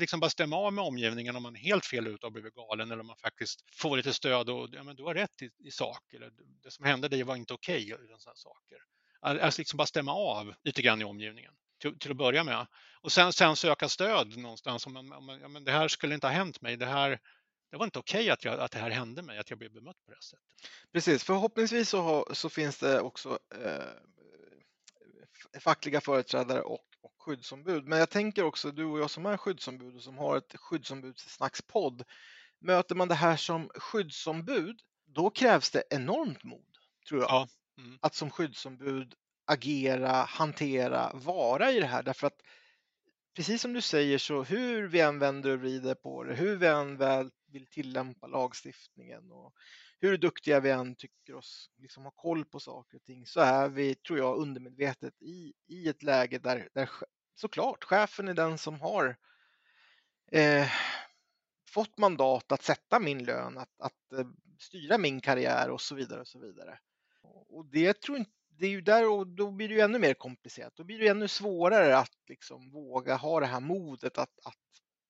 Liksom 0.00 0.20
bara 0.20 0.30
stämma 0.30 0.56
av 0.56 0.72
med 0.72 0.84
omgivningen 0.84 1.36
om 1.36 1.42
man 1.42 1.56
är 1.56 1.60
helt 1.60 1.86
fel 1.86 2.06
ute 2.06 2.26
och 2.26 2.32
blivit 2.32 2.54
galen 2.54 2.90
eller 2.90 3.00
om 3.00 3.06
man 3.06 3.16
faktiskt 3.16 3.64
får 3.76 3.96
lite 3.96 4.12
stöd 4.12 4.50
och 4.50 4.68
ja, 4.72 4.82
men 4.82 4.96
du 4.96 5.02
har 5.02 5.14
rätt 5.14 5.42
i, 5.42 5.50
i 5.68 5.70
sak. 5.70 6.12
Eller, 6.12 6.30
det 6.62 6.70
som 6.70 6.84
hände 6.84 7.08
dig 7.08 7.22
var 7.22 7.36
inte 7.36 7.54
okej. 7.54 7.94
Okay, 7.94 8.06
saker. 8.34 8.78
Alltså 9.20 9.60
liksom 9.60 9.76
bara 9.76 9.86
stämma 9.86 10.12
av 10.12 10.54
lite 10.64 10.82
grann 10.82 11.00
i 11.00 11.04
omgivningen 11.04 11.52
till, 11.78 11.98
till 11.98 12.10
att 12.10 12.16
börja 12.16 12.44
med. 12.44 12.66
Och 13.00 13.12
sen, 13.12 13.32
sen 13.32 13.56
söka 13.56 13.88
stöd 13.88 14.36
någonstans. 14.36 14.86
Om 14.86 14.92
man, 14.92 15.12
om 15.12 15.26
man, 15.26 15.40
ja, 15.40 15.48
men 15.48 15.64
det 15.64 15.72
här 15.72 15.88
skulle 15.88 16.14
inte 16.14 16.26
ha 16.26 16.34
hänt 16.34 16.60
mig. 16.60 16.76
Det 16.76 16.86
här, 16.86 17.18
det 17.70 17.76
var 17.76 17.84
inte 17.84 17.98
okej 17.98 18.32
okay 18.32 18.52
att, 18.52 18.58
att 18.58 18.70
det 18.70 18.78
här 18.78 18.90
hände 18.90 19.22
mig, 19.22 19.38
att 19.38 19.50
jag 19.50 19.58
blev 19.58 19.72
bemött 19.72 20.04
på 20.04 20.10
det 20.10 20.16
här 20.16 20.20
sättet. 20.20 20.70
Precis, 20.92 21.24
förhoppningsvis 21.24 21.88
så, 21.88 22.00
har, 22.00 22.34
så 22.34 22.48
finns 22.48 22.78
det 22.78 23.00
också 23.00 23.38
eh, 23.54 25.60
fackliga 25.60 26.00
företrädare 26.00 26.60
och, 26.60 26.84
och 27.00 27.14
skyddsombud. 27.18 27.84
Men 27.84 27.98
jag 27.98 28.10
tänker 28.10 28.44
också, 28.44 28.70
du 28.70 28.84
och 28.84 29.00
jag 29.00 29.10
som 29.10 29.26
är 29.26 29.36
skyddsombud 29.36 29.96
och 29.96 30.02
som 30.02 30.18
har 30.18 30.36
ett 30.36 30.56
skyddsombudssnackspodd, 30.56 32.04
möter 32.60 32.94
man 32.94 33.08
det 33.08 33.14
här 33.14 33.36
som 33.36 33.70
skyddsombud, 33.74 34.80
då 35.06 35.30
krävs 35.30 35.70
det 35.70 35.82
enormt 35.90 36.44
mod, 36.44 36.76
tror 37.08 37.20
jag. 37.20 37.30
Ja. 37.30 37.48
Mm. 37.78 37.98
Att 38.02 38.14
som 38.14 38.30
skyddsombud 38.30 39.14
agera, 39.44 40.12
hantera, 40.12 41.10
vara 41.14 41.72
i 41.72 41.80
det 41.80 41.86
här. 41.86 42.02
Därför 42.02 42.26
att 42.26 42.40
precis 43.38 43.62
som 43.62 43.72
du 43.72 43.80
säger 43.82 44.18
så 44.18 44.42
hur 44.42 44.88
vi 44.88 45.00
än 45.00 45.18
vänder 45.18 45.50
och 45.50 45.60
vrider 45.60 45.94
på 45.94 46.24
det, 46.24 46.34
hur 46.34 46.56
vi 46.56 46.66
än 46.66 46.96
väl 46.96 47.30
vill 47.46 47.66
tillämpa 47.66 48.26
lagstiftningen 48.26 49.32
och 49.32 49.54
hur 50.00 50.18
duktiga 50.18 50.60
vi 50.60 50.70
än 50.70 50.94
tycker 50.94 51.34
oss 51.34 51.70
liksom 51.76 52.04
ha 52.04 52.10
koll 52.10 52.44
på 52.44 52.60
saker 52.60 52.96
och 52.96 53.04
ting 53.04 53.26
så 53.26 53.40
är 53.40 53.68
vi, 53.68 53.94
tror 53.94 54.18
jag, 54.18 54.38
undermedvetet 54.38 55.22
i, 55.22 55.52
i 55.66 55.88
ett 55.88 56.02
läge 56.02 56.38
där, 56.38 56.68
där 56.74 56.90
såklart 57.34 57.84
chefen 57.84 58.28
är 58.28 58.34
den 58.34 58.58
som 58.58 58.80
har 58.80 59.16
eh, 60.32 60.66
fått 61.68 61.98
mandat 61.98 62.52
att 62.52 62.62
sätta 62.62 63.00
min 63.00 63.24
lön, 63.24 63.58
att, 63.58 63.80
att 63.80 64.12
eh, 64.12 64.26
styra 64.58 64.98
min 64.98 65.20
karriär 65.20 65.70
och 65.70 65.80
så 65.80 65.94
vidare 65.94 66.20
och 66.20 66.28
så 66.28 66.38
vidare. 66.38 66.78
Och 67.48 67.66
det 67.66 68.00
tror 68.00 68.18
inte 68.18 68.37
det 68.58 68.66
är 68.66 68.70
ju 68.70 68.80
där 68.80 69.10
och 69.10 69.26
då 69.26 69.50
blir 69.50 69.68
det 69.68 69.74
ju 69.74 69.80
ännu 69.80 69.98
mer 69.98 70.14
komplicerat. 70.14 70.72
Då 70.76 70.84
blir 70.84 70.98
det 70.98 71.08
ännu 71.08 71.28
svårare 71.28 71.98
att 71.98 72.16
liksom 72.28 72.70
våga 72.70 73.16
ha 73.16 73.40
det 73.40 73.46
här 73.46 73.60
modet 73.60 74.18
att, 74.18 74.38
att 74.44 74.54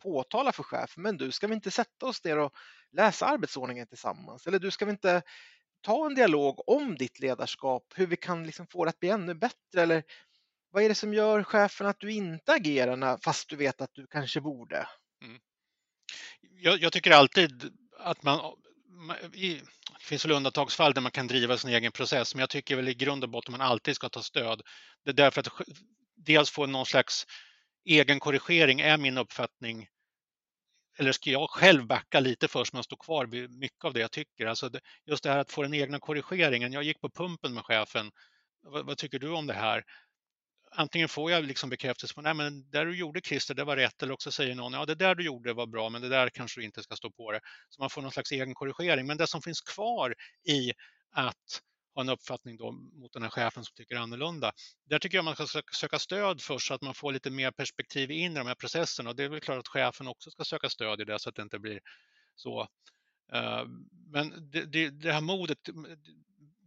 påtala 0.03 0.53
för 0.53 0.63
chefen, 0.63 1.03
men 1.03 1.17
du, 1.17 1.33
ska 1.33 1.47
vi 1.47 1.55
inte 1.55 1.71
sätta 1.71 2.07
oss 2.07 2.25
ner 2.25 2.39
och 2.39 2.53
läsa 2.93 3.27
arbetsordningen 3.27 3.87
tillsammans? 3.87 4.47
Eller 4.47 4.59
du, 4.59 4.71
ska 4.71 4.85
vi 4.85 4.91
inte 4.91 5.23
ta 5.81 6.07
en 6.07 6.15
dialog 6.15 6.69
om 6.69 6.95
ditt 6.95 7.21
ledarskap, 7.21 7.93
hur 7.95 8.07
vi 8.07 8.17
kan 8.17 8.47
liksom 8.47 8.67
få 8.67 8.85
det 8.85 8.89
att 8.89 9.01
bli 9.01 9.09
ännu 9.09 9.35
bättre? 9.35 9.83
Eller 9.83 10.03
vad 10.71 10.83
är 10.83 10.89
det 10.89 10.95
som 10.95 11.15
gör 11.15 11.43
chefen 11.43 11.87
att 11.87 12.01
du 12.01 12.13
inte 12.13 12.53
agerar 12.53 13.19
fast 13.25 13.49
du 13.49 13.57
vet 13.57 13.81
att 13.81 13.95
du 13.95 14.07
kanske 14.07 14.41
borde? 14.41 14.89
Mm. 15.25 15.39
Jag, 16.41 16.79
jag, 16.81 16.93
tycker 16.93 17.11
alltid 17.11 17.77
att 17.99 18.23
man, 18.23 18.41
i, 19.33 19.61
det 19.99 20.05
finns 20.05 20.25
väl 20.25 20.33
undantagsfall 20.33 20.95
där 20.95 21.01
man 21.01 21.11
kan 21.11 21.27
driva 21.27 21.59
sin 21.59 21.71
egen 21.71 21.93
process, 21.93 22.35
men 22.35 22.41
jag 22.41 22.51
tycker 22.51 22.77
väl 22.77 22.89
i 22.89 22.95
grund 22.95 23.25
och 23.25 23.31
botten 23.31 23.53
man 23.53 23.61
alltid 23.61 23.97
ska 23.97 24.09
ta 24.09 24.23
stöd. 24.23 24.63
Det 25.05 25.11
är 25.11 25.15
därför 25.15 25.41
att 25.41 25.49
dels 26.17 26.51
få 26.51 26.67
någon 26.67 26.87
slags 26.87 27.27
egen 27.85 28.21
korrigering 28.21 28.81
är 28.81 28.99
min 28.99 29.19
uppfattning. 29.19 29.89
Eller 30.99 31.13
ska 31.13 31.31
jag 31.31 31.51
själv 31.51 31.87
backa 31.87 32.21
lite 32.21 32.49
först 32.49 32.73
men 32.73 32.83
stå 32.83 32.97
kvar 32.97 33.27
vid 33.27 33.51
mycket 33.51 33.85
av 33.85 33.93
det 33.93 34.01
jag 34.01 34.11
tycker. 34.11 34.47
Alltså 34.47 34.69
det, 34.69 34.81
just 35.07 35.23
det 35.23 35.31
här 35.31 35.39
att 35.39 35.53
få 35.53 35.63
den 35.63 35.75
egna 35.75 35.99
korrigeringen. 35.99 36.73
Jag 36.73 36.83
gick 36.83 37.01
på 37.01 37.11
pumpen 37.11 37.55
med 37.55 37.65
chefen. 37.65 38.11
Vad, 38.63 38.87
vad 38.87 38.99
tycker 38.99 39.19
du 39.19 39.31
om 39.31 39.47
det 39.47 39.55
här? 39.55 39.85
Antingen 40.71 41.09
får 41.09 41.31
jag 41.31 41.45
liksom 41.45 41.71
bekräftelse 41.71 42.15
på 42.15 42.23
nej 42.23 42.35
men 42.35 42.71
det 42.71 42.85
du 42.85 42.97
gjorde 42.97 43.21
Christer, 43.21 43.55
det 43.55 43.65
var 43.65 43.77
rätt, 43.77 44.03
eller 44.03 44.13
också 44.13 44.31
säger 44.31 44.55
någon 44.55 44.73
ja 44.73 44.87
det 44.87 44.95
där 44.95 45.15
du 45.15 45.25
gjorde 45.25 45.53
var 45.53 45.67
bra, 45.67 45.89
men 45.89 46.03
det 46.03 46.09
där 46.09 46.31
kanske 46.31 46.61
du 46.61 46.65
inte 46.65 46.83
ska 46.83 46.97
stå 46.97 47.11
på 47.11 47.33
det. 47.33 47.41
Så 47.69 47.83
man 47.83 47.91
får 47.91 48.03
någon 48.03 48.13
slags 48.13 48.33
egen 48.33 48.55
korrigering. 48.55 49.07
Men 49.07 49.17
det 49.17 49.27
som 49.27 49.43
finns 49.43 49.61
kvar 49.61 50.15
i 50.49 50.73
att 51.13 51.63
ha 51.95 52.03
en 52.03 52.09
uppfattning 52.09 52.57
då 52.57 52.73
mot 52.73 53.13
den 53.13 53.23
här 53.23 53.31
chefen 53.31 53.65
som 53.65 53.75
tycker 53.75 53.97
annorlunda. 53.97 54.53
Där 54.85 54.99
tycker 54.99 55.19
jag 55.19 55.25
man 55.25 55.35
ska 55.35 55.63
söka 55.73 55.99
stöd 55.99 56.41
först 56.41 56.67
så 56.67 56.75
att 56.75 56.83
man 56.83 56.95
får 56.95 57.13
lite 57.13 57.31
mer 57.31 57.51
perspektiv 57.51 58.11
in 58.11 58.33
i 58.33 58.35
de 58.35 58.47
här 58.47 58.55
processerna. 58.55 59.11
Och 59.11 59.17
det 59.17 59.25
är 59.25 59.29
väl 59.29 59.41
klart 59.41 59.59
att 59.59 59.69
chefen 59.69 60.07
också 60.07 60.31
ska 60.31 60.45
söka 60.45 60.69
stöd 60.69 61.01
i 61.01 61.05
det 61.05 61.19
så 61.19 61.29
att 61.29 61.35
det 61.35 61.43
inte 61.43 61.59
blir 61.59 61.81
så. 62.35 62.61
Eh, 63.33 63.65
men 64.13 64.51
det, 64.51 64.65
det, 64.65 64.91
det 64.91 65.13
här 65.13 65.21
modet 65.21 65.59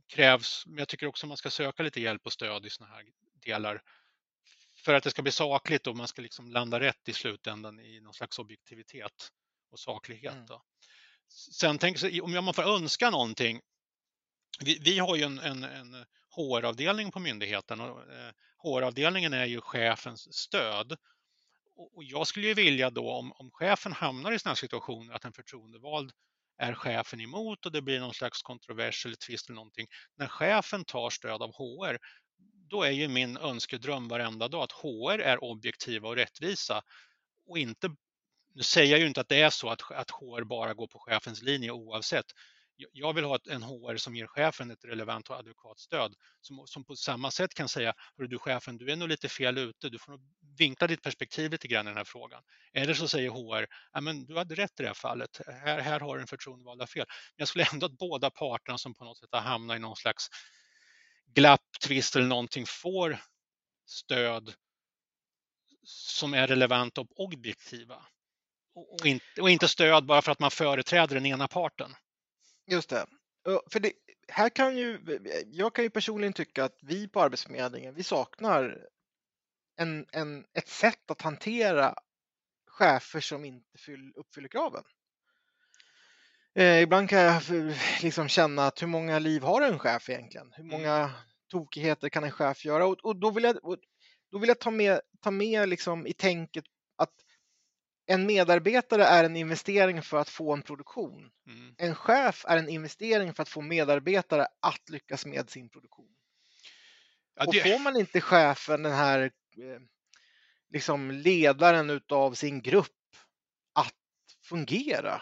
krävs, 0.08 0.64
men 0.68 0.78
jag 0.78 0.88
tycker 0.88 1.08
också 1.08 1.28
man 1.28 1.38
ska 1.38 1.50
söka 1.50 1.84
lite 1.84 2.02
hjälp 2.02 2.26
och 2.26 2.34
stöd 2.34 2.66
i 2.66 2.70
sådana 2.70 2.96
här 2.96 3.04
delar 3.42 3.82
för 4.86 4.94
att 4.94 5.04
det 5.04 5.12
ska 5.12 5.22
bli 5.22 5.32
sakligt 5.32 5.88
och 5.88 5.96
man 5.96 6.08
ska 6.08 6.22
liksom 6.22 6.52
landa 6.52 6.80
rätt 6.80 7.10
i 7.10 7.14
slutändan 7.14 7.80
i 7.80 8.00
någon 8.00 8.14
slags 8.14 8.40
objektivitet 8.40 9.32
och 9.72 9.80
saklighet. 9.80 10.34
Mm. 10.34 10.60
Sen 11.54 11.78
tänk, 11.78 11.98
om 12.24 12.46
man 12.46 12.54
får 12.54 12.76
önska 12.76 13.10
någonting. 13.10 13.62
Vi, 14.60 14.80
vi 14.82 15.00
har 15.00 15.16
ju 15.16 15.24
en, 15.24 15.40
en, 15.40 15.64
en 15.64 16.06
HR-avdelning 16.36 17.12
på 17.12 17.20
myndigheten 17.20 17.82
och 17.82 18.14
eh, 18.14 18.32
HR-avdelningen 18.58 19.34
är 19.34 19.46
ju 19.46 19.62
chefens 19.62 20.34
stöd. 20.34 20.98
Och 21.76 22.04
jag 22.04 22.28
skulle 22.28 22.48
ju 22.48 22.54
vilja 22.54 22.90
då 22.90 23.12
om, 23.12 23.32
om 23.32 23.52
chefen 23.52 23.94
hamnar 23.94 24.32
i 24.32 24.40
sådana 24.40 24.56
situationer 24.56 25.14
att 25.14 25.26
en 25.26 25.34
förtroendevald 25.34 26.12
är 26.58 26.74
chefen 26.74 27.22
emot 27.22 27.66
och 27.66 27.72
det 27.72 27.82
blir 27.82 28.00
någon 28.00 28.14
slags 28.14 28.42
kontrovers 28.42 29.06
eller 29.06 29.16
tvist 29.16 29.50
eller 29.50 29.56
någonting. 29.56 29.88
När 30.16 30.28
chefen 30.28 30.86
tar 30.86 31.10
stöd 31.10 31.42
av 31.42 31.52
HR, 31.52 31.98
då 32.72 32.84
är 32.84 32.92
ju 32.92 33.08
min 33.08 33.38
önskedröm 33.38 34.08
varenda 34.08 34.48
dag 34.48 34.64
att 34.64 34.72
HR 34.72 35.20
är 35.20 35.44
objektiva 35.44 36.10
och 36.10 36.16
rättvisa 36.16 36.82
och 37.48 37.58
inte 37.58 37.96
nu 38.54 38.64
säger 38.64 38.92
jag 38.92 39.00
ju 39.00 39.08
inte 39.08 39.22
att 39.22 39.30
det 39.30 39.42
är 39.42 39.50
så 39.50 39.70
att, 39.70 39.92
att 39.92 40.12
HR 40.12 40.44
bara 40.44 40.74
går 40.74 40.88
på 40.88 41.00
chefens 41.00 41.42
linje 41.42 41.72
oavsett. 41.72 42.26
Jag 42.92 43.14
vill 43.14 43.24
ha 43.24 43.40
en 43.50 43.64
HR 43.64 43.98
som 43.98 44.16
ger 44.16 44.28
chefen 44.28 44.72
ett 44.72 44.86
relevant 44.86 45.30
och 45.30 45.36
adekvat 45.36 45.80
stöd 45.80 46.14
som, 46.42 46.68
som 46.68 46.84
på 46.86 46.96
samma 46.96 47.32
sätt 47.32 47.54
kan 47.54 47.70
säga, 47.70 47.94
du 48.18 48.40
chefen, 48.40 48.78
du 48.78 48.92
är 48.92 48.96
nog 48.96 49.10
lite 49.10 49.30
fel 49.30 49.58
ute, 49.58 49.90
du 49.90 50.00
får 50.00 50.12
nog 50.12 50.22
vinkla 50.58 50.88
ditt 50.88 51.02
perspektiv 51.02 51.52
lite 51.52 51.68
grann 51.68 51.88
i 51.88 51.90
den 51.90 51.98
här 51.98 52.04
frågan. 52.04 52.44
Eller 52.74 52.94
så 52.94 53.08
säger 53.08 53.30
HR, 53.30 53.68
ja, 53.94 54.02
men 54.02 54.26
du 54.26 54.38
hade 54.38 54.56
rätt 54.56 54.80
i 54.80 54.84
det 54.84 54.90
här 54.90 54.94
fallet, 54.94 55.42
här, 55.48 55.80
här 55.80 56.00
har 56.00 56.16
du 56.16 56.22
en 56.22 56.28
förtroendevalda 56.28 56.88
fel. 56.88 57.06
Men 57.08 57.36
jag 57.36 57.48
skulle 57.48 57.66
ändå 57.74 57.86
att 57.86 57.98
båda 57.98 58.30
parterna 58.30 58.78
som 58.78 58.94
på 58.94 59.04
något 59.04 59.18
sätt 59.18 59.30
har 59.32 59.42
hamnat 59.42 59.78
i 59.78 59.80
någon 59.80 59.96
slags 59.96 60.28
glapp, 61.34 61.80
tvist 61.84 62.16
eller 62.16 62.28
någonting 62.28 62.66
får 62.66 63.20
stöd 63.86 64.54
som 65.84 66.34
är 66.34 66.48
relevanta 66.48 67.02
och 67.02 67.20
objektiva. 67.20 68.06
Och 68.76 69.06
inte, 69.06 69.42
och 69.42 69.50
inte 69.50 69.68
stöd 69.68 70.06
bara 70.06 70.22
för 70.22 70.32
att 70.32 70.40
man 70.40 70.52
företräder 70.52 71.16
den 71.16 71.26
ena 71.26 71.48
parten. 71.48 71.96
Just 72.68 72.90
det. 72.90 73.06
För 73.72 73.80
det, 73.80 73.94
här 74.28 74.50
kan 74.50 74.78
ju, 74.78 75.20
jag 75.46 75.76
kan 75.76 75.84
ju 75.84 75.90
personligen 75.90 76.34
tycka 76.34 76.64
att 76.64 76.78
vi 76.82 77.08
på 77.08 77.22
Arbetsförmedlingen, 77.22 77.96
vi 77.96 78.04
saknar 78.04 78.88
en, 79.76 80.06
en, 80.12 80.46
ett 80.54 80.68
sätt 80.68 81.12
att 81.12 81.22
hantera 81.22 81.96
chefer 82.66 83.20
som 83.20 83.46
inte 83.46 83.78
fyll, 83.78 84.14
uppfyller 84.16 84.48
kraven. 84.48 84.84
Eh, 86.56 86.82
ibland 86.82 87.10
kan 87.10 87.20
jag 87.20 87.42
liksom 88.02 88.28
känna 88.28 88.68
att 88.68 88.82
hur 88.82 88.88
många 88.88 89.20
liv 89.20 89.44
har 89.44 89.62
en 89.62 89.80
chef 89.80 90.10
egentligen? 90.10 90.54
Hur 90.56 90.64
många 90.64 90.96
mm. 90.96 91.12
tokigheter 91.52 92.10
kan 92.10 92.24
en 92.24 92.32
chef 92.32 92.66
göra? 92.66 92.86
Och, 92.86 93.06
och 93.06 93.16
då 93.16 93.32
vill 93.32 93.44
jag, 93.44 93.56
då 94.32 94.40
vill 94.40 94.48
jag 94.48 94.60
ta 94.60 94.72
med, 94.72 95.02
ta 95.22 95.32
med 95.32 95.70
liksom 95.70 96.08
i 96.08 96.14
tänket 96.14 96.64
att 96.96 97.14
en 98.06 98.26
medarbetare 98.26 99.06
är 99.06 99.24
en 99.24 99.36
investering 99.36 100.02
för 100.02 100.18
att 100.18 100.30
få 100.30 100.54
en 100.54 100.62
produktion. 100.62 101.32
Mm. 101.48 101.76
En 101.78 101.96
chef 101.96 102.46
är 102.48 102.58
en 102.58 102.70
investering 102.70 103.34
för 103.34 103.44
att 103.44 103.50
få 103.50 103.62
medarbetare 103.62 104.48
att 104.60 104.90
lyckas 104.90 105.26
med 105.26 105.50
sin 105.50 105.70
produktion. 105.70 106.10
Ja. 107.36 107.46
Och 107.48 107.56
får 107.56 107.80
man 107.80 107.98
inte 107.98 108.22
chefen, 108.22 108.84
den 108.84 108.94
här 108.94 109.20
eh, 109.22 109.80
liksom 110.70 111.12
ledaren 111.12 111.90
utav 111.90 112.34
sin 112.34 112.62
grupp 112.62 112.88
att 113.74 113.96
fungera, 114.44 115.22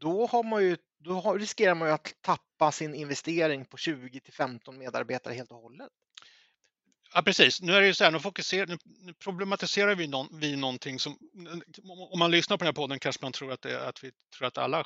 då, 0.00 0.26
har 0.26 0.42
man 0.42 0.62
ju, 0.62 0.76
då 0.98 1.34
riskerar 1.34 1.74
man 1.74 1.88
ju 1.88 1.94
att 1.94 2.14
tappa 2.20 2.72
sin 2.72 2.94
investering 2.94 3.64
på 3.64 3.76
20 3.76 4.20
till 4.20 4.32
15 4.32 4.78
medarbetare 4.78 5.34
helt 5.34 5.50
och 5.50 5.58
hållet. 5.58 5.88
Ja, 7.14 7.22
precis. 7.22 7.60
Nu 7.62 7.72
är 7.72 7.80
det 7.80 7.86
ju 7.86 7.94
så 7.94 8.04
här, 8.04 8.10
nu, 8.10 8.20
fokuserar, 8.20 8.66
nu 8.84 9.14
problematiserar 9.14 9.94
vi, 9.94 10.06
någon, 10.06 10.40
vi 10.40 10.56
någonting 10.56 10.98
som, 10.98 11.18
om 12.12 12.18
man 12.18 12.30
lyssnar 12.30 12.56
på 12.56 12.64
den 12.64 12.68
här 12.68 12.72
podden 12.72 12.98
kanske 12.98 13.24
man 13.24 13.32
tror 13.32 13.52
att, 13.52 13.62
det, 13.62 13.88
att 13.88 14.04
vi 14.04 14.10
tror 14.38 14.48
att 14.48 14.58
alla 14.58 14.80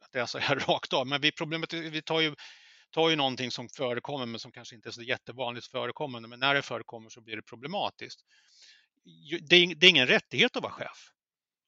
att 0.00 0.12
det 0.12 0.20
är 0.20 0.26
så 0.26 0.38
här 0.38 0.56
rakt 0.68 0.92
av, 0.92 1.06
men 1.06 1.20
vi, 1.20 1.32
vi 1.70 2.02
tar 2.02 2.20
ju 2.20 2.34
tar 2.90 3.10
ju 3.10 3.16
någonting 3.16 3.50
som 3.50 3.68
förekommer 3.68 4.26
men 4.26 4.40
som 4.40 4.52
kanske 4.52 4.74
inte 4.74 4.88
är 4.88 4.90
så 4.90 5.02
jättevanligt 5.02 5.66
förekommande, 5.66 6.28
men 6.28 6.40
när 6.40 6.54
det 6.54 6.62
förekommer 6.62 7.08
så 7.08 7.20
blir 7.20 7.36
det 7.36 7.42
problematiskt. 7.42 8.20
Det 9.42 9.56
är, 9.56 9.74
det 9.74 9.86
är 9.86 9.90
ingen 9.90 10.06
rättighet 10.06 10.56
att 10.56 10.62
vara 10.62 10.72
chef. 10.72 11.10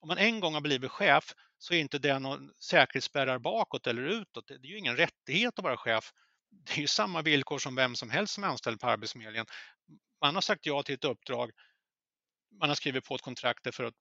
Om 0.00 0.08
man 0.08 0.18
en 0.18 0.40
gång 0.40 0.54
har 0.54 0.60
blivit 0.60 0.90
chef 0.90 1.34
så 1.58 1.74
är 1.74 1.78
inte 1.78 1.98
det 1.98 2.18
någon 2.18 2.50
säkerhetsspärrar 2.58 3.38
bakåt 3.38 3.86
eller 3.86 4.02
utåt. 4.02 4.48
Det 4.48 4.54
är 4.54 4.70
ju 4.70 4.78
ingen 4.78 4.96
rättighet 4.96 5.58
att 5.58 5.64
vara 5.64 5.76
chef. 5.76 6.12
Det 6.66 6.72
är 6.72 6.80
ju 6.80 6.86
samma 6.86 7.22
villkor 7.22 7.58
som 7.58 7.74
vem 7.74 7.94
som 7.96 8.10
helst 8.10 8.34
som 8.34 8.44
är 8.44 8.48
anställd 8.48 8.80
på 8.80 8.86
Arbetsförmedlingen. 8.86 9.46
Man 10.20 10.34
har 10.34 10.42
sagt 10.42 10.66
ja 10.66 10.82
till 10.82 10.94
ett 10.94 11.04
uppdrag, 11.04 11.50
man 12.60 12.68
har 12.68 12.76
skrivit 12.76 13.04
på 13.04 13.14
ett 13.14 13.22
kontrakt 13.22 13.74
för 13.74 13.84
att 13.84 13.94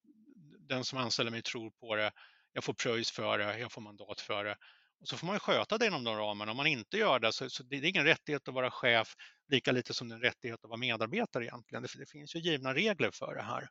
den 0.59 0.83
som 0.83 0.99
anställer 0.99 1.31
mig 1.31 1.41
tror 1.41 1.71
på 1.71 1.95
det, 1.95 2.11
jag 2.53 2.63
får 2.63 2.73
pröjs 2.73 3.11
för 3.11 3.37
det, 3.37 3.59
jag 3.59 3.71
får 3.71 3.81
mandat 3.81 4.21
för 4.21 4.43
det. 4.43 4.55
Och 4.99 5.07
så 5.07 5.17
får 5.17 5.27
man 5.27 5.35
ju 5.35 5.39
sköta 5.39 5.77
det 5.77 5.87
inom 5.87 6.03
de 6.03 6.15
ramarna. 6.15 6.51
Om 6.51 6.57
man 6.57 6.67
inte 6.67 6.97
gör 6.97 7.19
det 7.19 7.33
så, 7.33 7.49
så 7.49 7.63
det 7.63 7.75
är 7.75 7.85
ingen 7.85 8.05
rättighet 8.05 8.47
att 8.47 8.53
vara 8.53 8.71
chef, 8.71 9.15
lika 9.47 9.71
lite 9.71 9.93
som 9.93 10.09
det 10.09 10.13
är 10.13 10.15
en 10.15 10.21
rättighet 10.21 10.63
att 10.63 10.69
vara 10.69 10.79
medarbetare 10.79 11.45
egentligen. 11.45 11.83
Det, 11.83 11.99
det 11.99 12.09
finns 12.09 12.35
ju 12.35 12.39
givna 12.39 12.73
regler 12.73 13.11
för 13.11 13.35
det 13.35 13.41
här. 13.43 13.69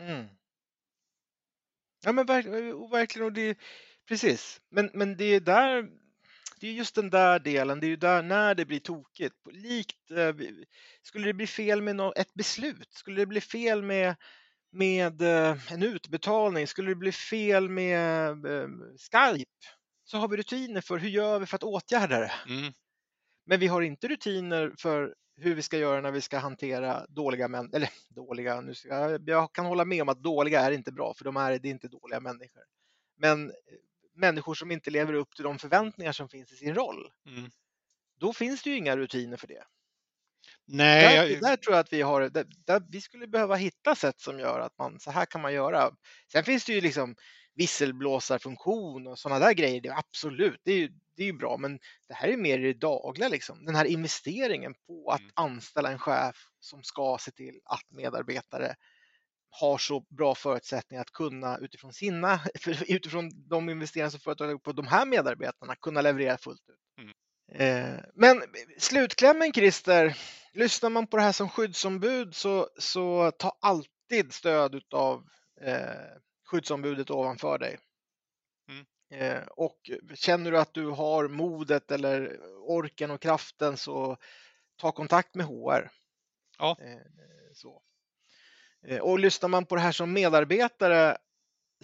Mm. 0.00 0.28
Ja 2.04 2.12
men 2.12 2.26
verkligen, 2.26 3.26
och 3.26 3.32
det, 3.32 3.58
precis. 4.08 4.60
Men, 4.70 4.90
men 4.94 5.16
det 5.16 5.24
är 5.24 5.40
där, 5.40 5.88
det 6.60 6.68
är 6.68 6.72
just 6.72 6.94
den 6.94 7.10
där 7.10 7.38
delen, 7.38 7.80
det 7.80 7.86
är 7.86 7.88
ju 7.88 7.96
där 7.96 8.22
när 8.22 8.54
det 8.54 8.64
blir 8.64 8.80
tokigt. 8.80 9.34
Likt, 9.52 10.10
eh, 10.10 10.34
skulle 11.02 11.26
det 11.26 11.34
bli 11.34 11.46
fel 11.46 11.82
med 11.82 12.12
ett 12.16 12.34
beslut, 12.34 12.94
skulle 12.94 13.16
det 13.16 13.26
bli 13.26 13.40
fel 13.40 13.82
med, 13.82 14.16
med 14.72 15.22
eh, 15.22 15.72
en 15.72 15.82
utbetalning, 15.82 16.66
skulle 16.66 16.90
det 16.90 16.94
bli 16.94 17.12
fel 17.12 17.68
med 17.68 18.46
eh, 18.46 18.68
Skype, 18.98 19.50
så 20.04 20.18
har 20.18 20.28
vi 20.28 20.36
rutiner 20.36 20.80
för 20.80 20.98
hur 20.98 21.08
gör 21.08 21.38
vi 21.38 21.46
för 21.46 21.56
att 21.56 21.62
åtgärda 21.62 22.18
det. 22.18 22.32
Mm. 22.48 22.72
Men 23.46 23.60
vi 23.60 23.66
har 23.66 23.82
inte 23.82 24.08
rutiner 24.08 24.74
för 24.78 25.14
hur 25.40 25.54
vi 25.54 25.62
ska 25.62 25.78
göra 25.78 26.00
när 26.00 26.10
vi 26.10 26.20
ska 26.20 26.38
hantera 26.38 27.06
dåliga 27.08 27.48
människor, 27.48 27.76
eller 27.76 27.90
dåliga, 28.08 28.60
nu 28.60 28.74
ska 28.74 28.88
jag, 28.88 29.28
jag 29.28 29.52
kan 29.52 29.66
hålla 29.66 29.84
med 29.84 30.02
om 30.02 30.08
att 30.08 30.22
dåliga 30.22 30.60
är 30.60 30.70
inte 30.70 30.92
bra, 30.92 31.14
för 31.14 31.24
de 31.24 31.36
är, 31.36 31.58
det 31.58 31.68
är 31.68 31.70
inte 31.70 31.88
dåliga 31.88 32.20
människor. 32.20 32.62
Men 33.16 33.50
eh, 33.50 33.54
människor 34.14 34.54
som 34.54 34.70
inte 34.70 34.90
lever 34.90 35.12
upp 35.12 35.34
till 35.34 35.44
de 35.44 35.58
förväntningar 35.58 36.12
som 36.12 36.28
finns 36.28 36.52
i 36.52 36.56
sin 36.56 36.74
roll, 36.74 37.10
mm. 37.26 37.50
då 38.20 38.32
finns 38.32 38.62
det 38.62 38.70
ju 38.70 38.76
inga 38.76 38.96
rutiner 38.96 39.36
för 39.36 39.46
det. 39.46 39.64
Nej, 40.64 41.16
där, 41.16 41.26
jag... 41.26 41.40
där 41.40 41.56
tror 41.56 41.74
jag 41.74 41.80
att 41.80 41.92
vi 41.92 42.02
har, 42.02 42.20
där, 42.20 42.46
där, 42.66 42.82
vi 42.88 43.00
skulle 43.00 43.26
behöva 43.26 43.54
hitta 43.54 43.94
sätt 43.94 44.20
som 44.20 44.38
gör 44.38 44.60
att 44.60 44.78
man, 44.78 45.00
så 45.00 45.10
här 45.10 45.24
kan 45.24 45.40
man 45.40 45.54
göra. 45.54 45.90
Sen 46.32 46.44
finns 46.44 46.64
det 46.64 46.72
ju 46.72 46.80
liksom 46.80 47.16
visselblåsarfunktion 47.58 49.06
och 49.06 49.18
sådana 49.18 49.46
där 49.46 49.52
grejer, 49.52 49.80
det, 49.80 49.94
absolut, 49.94 50.60
det 50.64 50.72
är, 50.72 50.76
ju, 50.76 50.88
det 51.16 51.22
är 51.22 51.26
ju 51.26 51.32
bra, 51.32 51.56
men 51.56 51.78
det 52.08 52.14
här 52.14 52.28
är 52.28 52.36
mer 52.36 52.58
det 52.58 52.72
dagliga, 52.72 53.28
liksom. 53.28 53.64
den 53.64 53.74
här 53.74 53.84
investeringen 53.84 54.74
på 54.86 55.10
att 55.10 55.20
mm. 55.20 55.32
anställa 55.34 55.92
en 55.92 55.98
chef 55.98 56.36
som 56.60 56.82
ska 56.82 57.18
se 57.20 57.30
till 57.30 57.60
att 57.64 57.90
medarbetare 57.90 58.74
har 59.50 59.78
så 59.78 60.00
bra 60.00 60.34
förutsättningar 60.34 61.02
att 61.02 61.12
kunna 61.12 61.58
utifrån 61.58 61.92
sina, 61.92 62.40
utifrån 62.88 63.30
de 63.48 63.68
investeringar 63.68 64.10
som 64.10 64.20
företaget 64.20 64.52
har 64.52 64.58
på 64.58 64.72
de 64.72 64.86
här 64.86 65.06
medarbetarna 65.06 65.76
kunna 65.76 66.00
leverera 66.00 66.38
fullt 66.38 66.62
ut. 66.68 67.04
Mm. 67.04 67.14
Eh, 67.54 68.00
men 68.14 68.42
slutklämmen 68.78 69.52
Christer, 69.52 70.16
lyssnar 70.52 70.90
man 70.90 71.06
på 71.06 71.16
det 71.16 71.22
här 71.22 71.32
som 71.32 71.48
skyddsombud 71.48 72.34
så, 72.34 72.68
så 72.78 73.30
ta 73.30 73.58
alltid 73.60 74.32
stöd 74.32 74.82
av 74.94 75.24
eh, 75.60 76.18
skyddsombudet 76.48 77.10
ovanför 77.10 77.58
dig. 77.58 77.78
Mm. 78.68 78.86
Eh, 79.10 79.42
och 79.46 79.90
känner 80.14 80.50
du 80.50 80.58
att 80.58 80.74
du 80.74 80.86
har 80.86 81.28
modet 81.28 81.90
eller 81.90 82.40
orken 82.60 83.10
och 83.10 83.20
kraften 83.20 83.76
så 83.76 84.16
ta 84.76 84.92
kontakt 84.92 85.34
med 85.34 85.46
HR. 85.46 85.90
Ja. 86.58 86.76
Eh, 86.80 87.52
så. 87.52 87.82
Eh, 88.86 88.98
och 88.98 89.18
lyssnar 89.18 89.48
man 89.48 89.66
på 89.66 89.74
det 89.74 89.80
här 89.80 89.92
som 89.92 90.12
medarbetare 90.12 91.18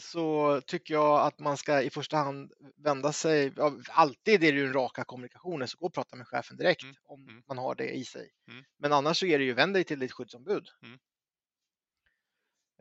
så 0.00 0.60
tycker 0.66 0.94
jag 0.94 1.26
att 1.26 1.38
man 1.38 1.56
ska 1.56 1.82
i 1.82 1.90
första 1.90 2.16
hand 2.16 2.52
vända 2.76 3.12
sig, 3.12 3.52
alltid 3.88 4.44
är 4.44 4.52
det 4.52 4.58
ju 4.58 4.64
den 4.64 4.72
raka 4.72 5.04
kommunikationen, 5.04 5.68
så 5.68 5.78
gå 5.78 5.86
och 5.86 5.94
prata 5.94 6.16
med 6.16 6.28
chefen 6.28 6.56
direkt 6.56 6.82
mm. 6.82 6.94
om 7.04 7.28
mm. 7.28 7.42
man 7.48 7.58
har 7.58 7.74
det 7.74 7.88
i 7.88 8.04
sig. 8.04 8.30
Mm. 8.48 8.64
Men 8.78 8.92
annars 8.92 9.18
så 9.18 9.26
är 9.26 9.38
det 9.38 9.44
ju 9.44 9.52
vänd 9.52 9.74
dig 9.74 9.84
till 9.84 9.98
ditt 9.98 10.12
skyddsombud. 10.12 10.68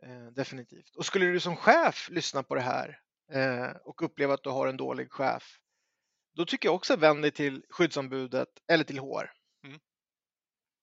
Eh, 0.02 0.26
definitivt. 0.32 0.96
Och 0.96 1.06
skulle 1.06 1.26
du 1.26 1.40
som 1.40 1.56
chef 1.56 2.08
lyssna 2.10 2.42
på 2.42 2.54
det 2.54 2.60
här 2.60 2.98
eh, 3.32 3.76
och 3.84 4.02
uppleva 4.02 4.34
att 4.34 4.42
du 4.42 4.50
har 4.50 4.66
en 4.66 4.76
dålig 4.76 5.12
chef, 5.12 5.58
då 6.34 6.44
tycker 6.44 6.68
jag 6.68 6.74
också 6.74 6.96
vänd 6.96 7.22
dig 7.22 7.30
till 7.30 7.64
skyddsombudet 7.70 8.48
eller 8.68 8.84
till 8.84 8.98
HR. 8.98 9.30
Mm. 9.64 9.80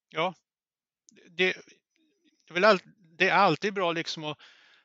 Ja, 0.10 0.34
det, 1.30 1.58
det 3.18 3.30
är 3.30 3.34
alltid 3.34 3.74
bra 3.74 3.92
liksom 3.92 4.24
att 4.24 4.38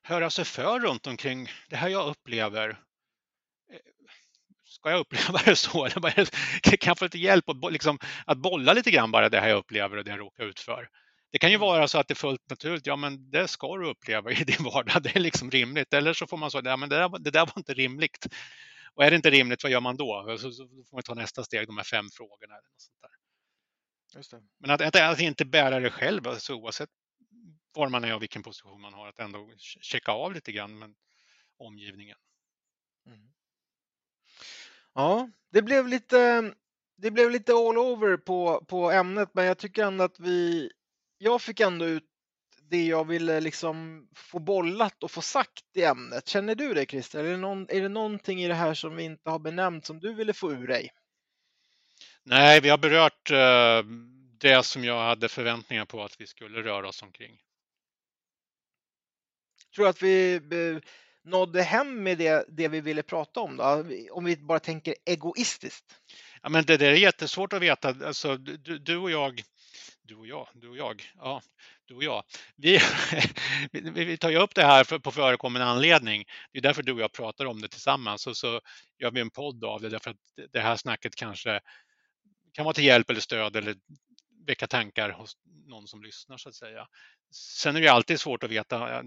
höra 0.02 0.30
sig 0.30 0.44
för 0.44 0.80
runt 0.80 1.06
omkring 1.06 1.48
det 1.68 1.76
här 1.76 1.88
jag 1.88 2.08
upplever. 2.08 2.70
Eh, 3.72 3.78
ska 4.64 4.90
jag 4.90 5.00
uppleva 5.00 5.40
det 5.44 5.56
så? 5.56 5.84
Eller 5.84 6.24
kan 6.76 6.90
jag 6.90 6.98
få 6.98 7.04
lite 7.04 7.18
hjälp 7.18 7.48
att, 7.48 7.72
liksom, 7.72 7.98
att 8.26 8.38
bolla 8.38 8.72
lite 8.72 8.90
grann 8.90 9.10
bara 9.10 9.28
det 9.28 9.40
här 9.40 9.48
jag 9.48 9.58
upplever 9.58 9.96
och 9.96 10.04
det 10.04 10.10
jag 10.10 10.20
råkar 10.20 10.44
ut 10.44 10.60
för? 10.60 10.88
Det 11.36 11.40
kan 11.40 11.50
ju 11.50 11.56
mm. 11.56 11.66
vara 11.66 11.88
så 11.88 11.98
att 11.98 12.08
det 12.08 12.12
är 12.12 12.16
fullt 12.16 12.50
naturligt, 12.50 12.86
ja 12.86 12.96
men 12.96 13.30
det 13.30 13.48
ska 13.48 13.76
du 13.76 13.86
uppleva 13.90 14.30
i 14.32 14.44
din 14.44 14.64
vardag, 14.64 15.02
det 15.02 15.16
är 15.16 15.20
liksom 15.20 15.50
rimligt. 15.50 15.94
Eller 15.94 16.12
så 16.12 16.26
får 16.26 16.36
man 16.36 16.50
säga, 16.50 16.62
ja 16.64 16.76
men 16.76 16.88
det 16.88 16.96
där, 16.96 17.18
det 17.18 17.30
där 17.30 17.46
var 17.46 17.52
inte 17.56 17.74
rimligt. 17.74 18.26
Och 18.94 19.04
är 19.04 19.10
det 19.10 19.16
inte 19.16 19.30
rimligt, 19.30 19.62
vad 19.62 19.72
gör 19.72 19.80
man 19.80 19.96
då? 19.96 20.36
Så, 20.38 20.52
så 20.52 20.68
får 20.68 20.96
man 20.96 21.02
ta 21.02 21.14
nästa 21.14 21.44
steg, 21.44 21.66
de 21.66 21.76
här 21.76 21.84
fem 21.84 22.08
frågorna. 22.10 22.54
Eller 22.54 22.68
sånt 22.76 24.30
där. 24.30 24.40
Men 24.58 24.70
att, 24.70 24.80
att, 24.80 24.96
att, 24.96 25.20
inte 25.20 25.44
bära 25.44 25.80
det 25.80 25.90
själv, 25.90 26.28
alltså, 26.28 26.54
oavsett 26.54 26.90
var 27.74 27.88
man 27.88 28.04
är 28.04 28.14
och 28.14 28.22
vilken 28.22 28.42
position 28.42 28.80
man 28.80 28.94
har, 28.94 29.08
att 29.08 29.18
ändå 29.18 29.50
checka 29.80 30.12
av 30.12 30.34
lite 30.34 30.52
grann 30.52 30.78
med 30.78 30.94
omgivningen. 31.58 32.18
Mm. 33.06 33.32
Ja, 34.94 35.30
det 35.50 35.62
blev 35.62 35.88
lite 35.88 36.52
det 36.96 37.10
blev 37.10 37.30
lite 37.30 37.52
all 37.52 37.78
over 37.78 38.16
på, 38.16 38.64
på 38.68 38.90
ämnet, 38.90 39.28
men 39.32 39.44
jag 39.44 39.58
tycker 39.58 39.84
ändå 39.84 40.04
att 40.04 40.20
vi 40.20 40.70
jag 41.18 41.42
fick 41.42 41.60
ändå 41.60 41.84
ut 41.84 42.04
det 42.70 42.86
jag 42.86 43.06
ville 43.06 43.40
liksom 43.40 44.08
få 44.14 44.38
bollat 44.38 45.02
och 45.02 45.10
få 45.10 45.22
sagt 45.22 45.64
i 45.74 45.82
ämnet. 45.82 46.28
Känner 46.28 46.54
du 46.54 46.74
det 46.74 46.86
Christer? 46.86 47.24
Är 47.24 47.30
det, 47.30 47.36
någon, 47.36 47.66
är 47.68 47.80
det 47.80 47.88
någonting 47.88 48.42
i 48.42 48.48
det 48.48 48.54
här 48.54 48.74
som 48.74 48.96
vi 48.96 49.04
inte 49.04 49.30
har 49.30 49.38
benämnt 49.38 49.86
som 49.86 50.00
du 50.00 50.14
ville 50.14 50.32
få 50.32 50.52
ur 50.52 50.66
dig? 50.66 50.90
Nej, 52.22 52.60
vi 52.60 52.68
har 52.68 52.78
berört 52.78 53.30
uh, 53.30 53.90
det 54.38 54.62
som 54.62 54.84
jag 54.84 55.04
hade 55.04 55.28
förväntningar 55.28 55.84
på 55.84 56.04
att 56.04 56.20
vi 56.20 56.26
skulle 56.26 56.62
röra 56.62 56.88
oss 56.88 57.02
omkring. 57.02 57.40
Tror 59.74 59.84
du 59.84 59.88
att 59.88 60.02
vi 60.02 60.40
uh, 60.52 60.80
nådde 61.24 61.62
hem 61.62 62.02
med 62.02 62.18
det, 62.18 62.44
det 62.48 62.68
vi 62.68 62.80
ville 62.80 63.02
prata 63.02 63.40
om 63.40 63.56
då? 63.56 63.84
Om 64.10 64.24
vi 64.24 64.36
bara 64.36 64.60
tänker 64.60 64.94
egoistiskt. 65.04 66.00
Ja, 66.42 66.48
men 66.48 66.64
det, 66.64 66.76
det 66.76 66.86
är 66.86 66.92
jättesvårt 66.92 67.52
att 67.52 67.62
veta. 67.62 67.88
Alltså, 67.88 68.36
du, 68.36 68.78
du 68.78 68.96
och 68.96 69.10
jag 69.10 69.42
du 70.06 70.14
och 70.14 70.26
jag, 70.26 70.48
du 70.54 70.68
och 70.68 70.76
jag, 70.76 71.02
ja, 71.16 71.42
du 71.84 71.94
och 71.94 72.04
jag. 72.04 72.24
Vi, 72.56 72.80
vi 73.92 74.16
tar 74.16 74.30
ju 74.30 74.38
upp 74.38 74.54
det 74.54 74.62
här 74.62 74.84
för, 74.84 74.98
på 74.98 75.10
förekommande 75.10 75.66
anledning. 75.66 76.24
Det 76.52 76.58
är 76.58 76.62
därför 76.62 76.82
du 76.82 76.92
och 76.92 77.00
jag 77.00 77.12
pratar 77.12 77.44
om 77.44 77.60
det 77.60 77.68
tillsammans 77.68 78.26
och 78.26 78.36
så 78.36 78.60
gör 78.98 79.10
vi 79.10 79.20
en 79.20 79.30
podd 79.30 79.64
av 79.64 79.80
det 79.80 79.88
därför 79.88 80.10
att 80.10 80.16
det 80.52 80.60
här 80.60 80.76
snacket 80.76 81.14
kanske 81.14 81.60
kan 82.52 82.64
vara 82.64 82.74
till 82.74 82.84
hjälp 82.84 83.10
eller 83.10 83.20
stöd 83.20 83.56
eller 83.56 83.74
väcka 84.46 84.66
tankar 84.66 85.10
hos 85.10 85.36
någon 85.66 85.86
som 85.86 86.02
lyssnar 86.02 86.36
så 86.36 86.48
att 86.48 86.54
säga. 86.54 86.88
Sen 87.30 87.76
är 87.76 87.80
det 87.80 87.88
alltid 87.88 88.20
svårt 88.20 88.42
att 88.42 88.50
veta 88.50 89.02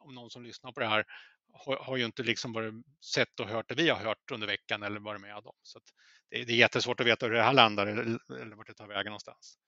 om 0.00 0.14
någon 0.14 0.30
som 0.30 0.42
lyssnar 0.44 0.72
på 0.72 0.80
det 0.80 0.86
här 0.86 1.04
har, 1.52 1.96
ju 1.96 2.04
inte 2.04 2.22
liksom 2.22 2.52
varit 2.52 2.74
sett 3.14 3.40
och 3.40 3.48
hört 3.48 3.68
det 3.68 3.74
vi 3.74 3.88
har 3.88 3.98
hört 3.98 4.30
under 4.30 4.46
veckan 4.46 4.82
eller 4.82 5.00
varit 5.00 5.20
med 5.20 5.36
om. 5.36 5.54
Så 5.62 5.80
det, 6.30 6.40
är 6.40 6.50
jättesvårt 6.50 7.00
att 7.00 7.06
veta 7.06 7.26
hur 7.26 7.32
det 7.32 7.42
här 7.42 7.52
landar 7.52 7.86
eller, 7.86 8.02
eller 8.40 8.56
vart 8.56 8.66
det 8.66 8.74
tar 8.74 8.86
vägen 8.86 9.10
någonstans. 9.10 9.58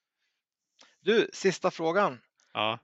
Du, 1.05 1.29
sista 1.33 1.71
frågan. 1.71 2.21
Ja. 2.53 2.79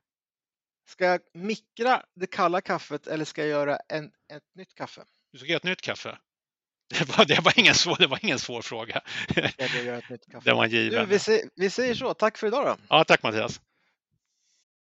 Ska 0.89 1.05
jag 1.05 1.21
mikra 1.35 2.03
det 2.15 2.27
kalla 2.27 2.61
kaffet 2.61 3.07
eller 3.07 3.25
ska 3.25 3.41
jag 3.41 3.51
göra 3.51 3.79
en, 3.89 4.05
ett 4.05 4.43
nytt 4.55 4.75
kaffe? 4.75 5.05
Du 5.33 5.39
ska 5.39 5.49
göra 5.49 5.57
ett 5.57 5.65
nytt 5.65 5.81
kaffe. 5.81 6.19
Det 6.99 7.19
var, 7.19 7.25
det 7.25 7.41
var, 7.41 7.59
ingen, 7.59 7.75
svår, 7.75 7.97
det 7.99 8.07
var 8.07 8.19
ingen 8.23 8.39
svår 8.39 8.63
fråga. 8.63 9.01
Det 10.45 10.53
var 10.53 10.67
given. 10.67 11.01
Du, 11.01 11.07
vi, 11.07 11.19
säger, 11.19 11.49
vi 11.57 11.71
säger 11.71 11.95
så. 11.95 12.15
Tack 12.15 12.39
för 12.39 12.47
idag 12.47 12.67
då. 12.67 12.77
Ja, 12.89 13.05
tack 13.05 13.23
Mattias. 13.23 13.61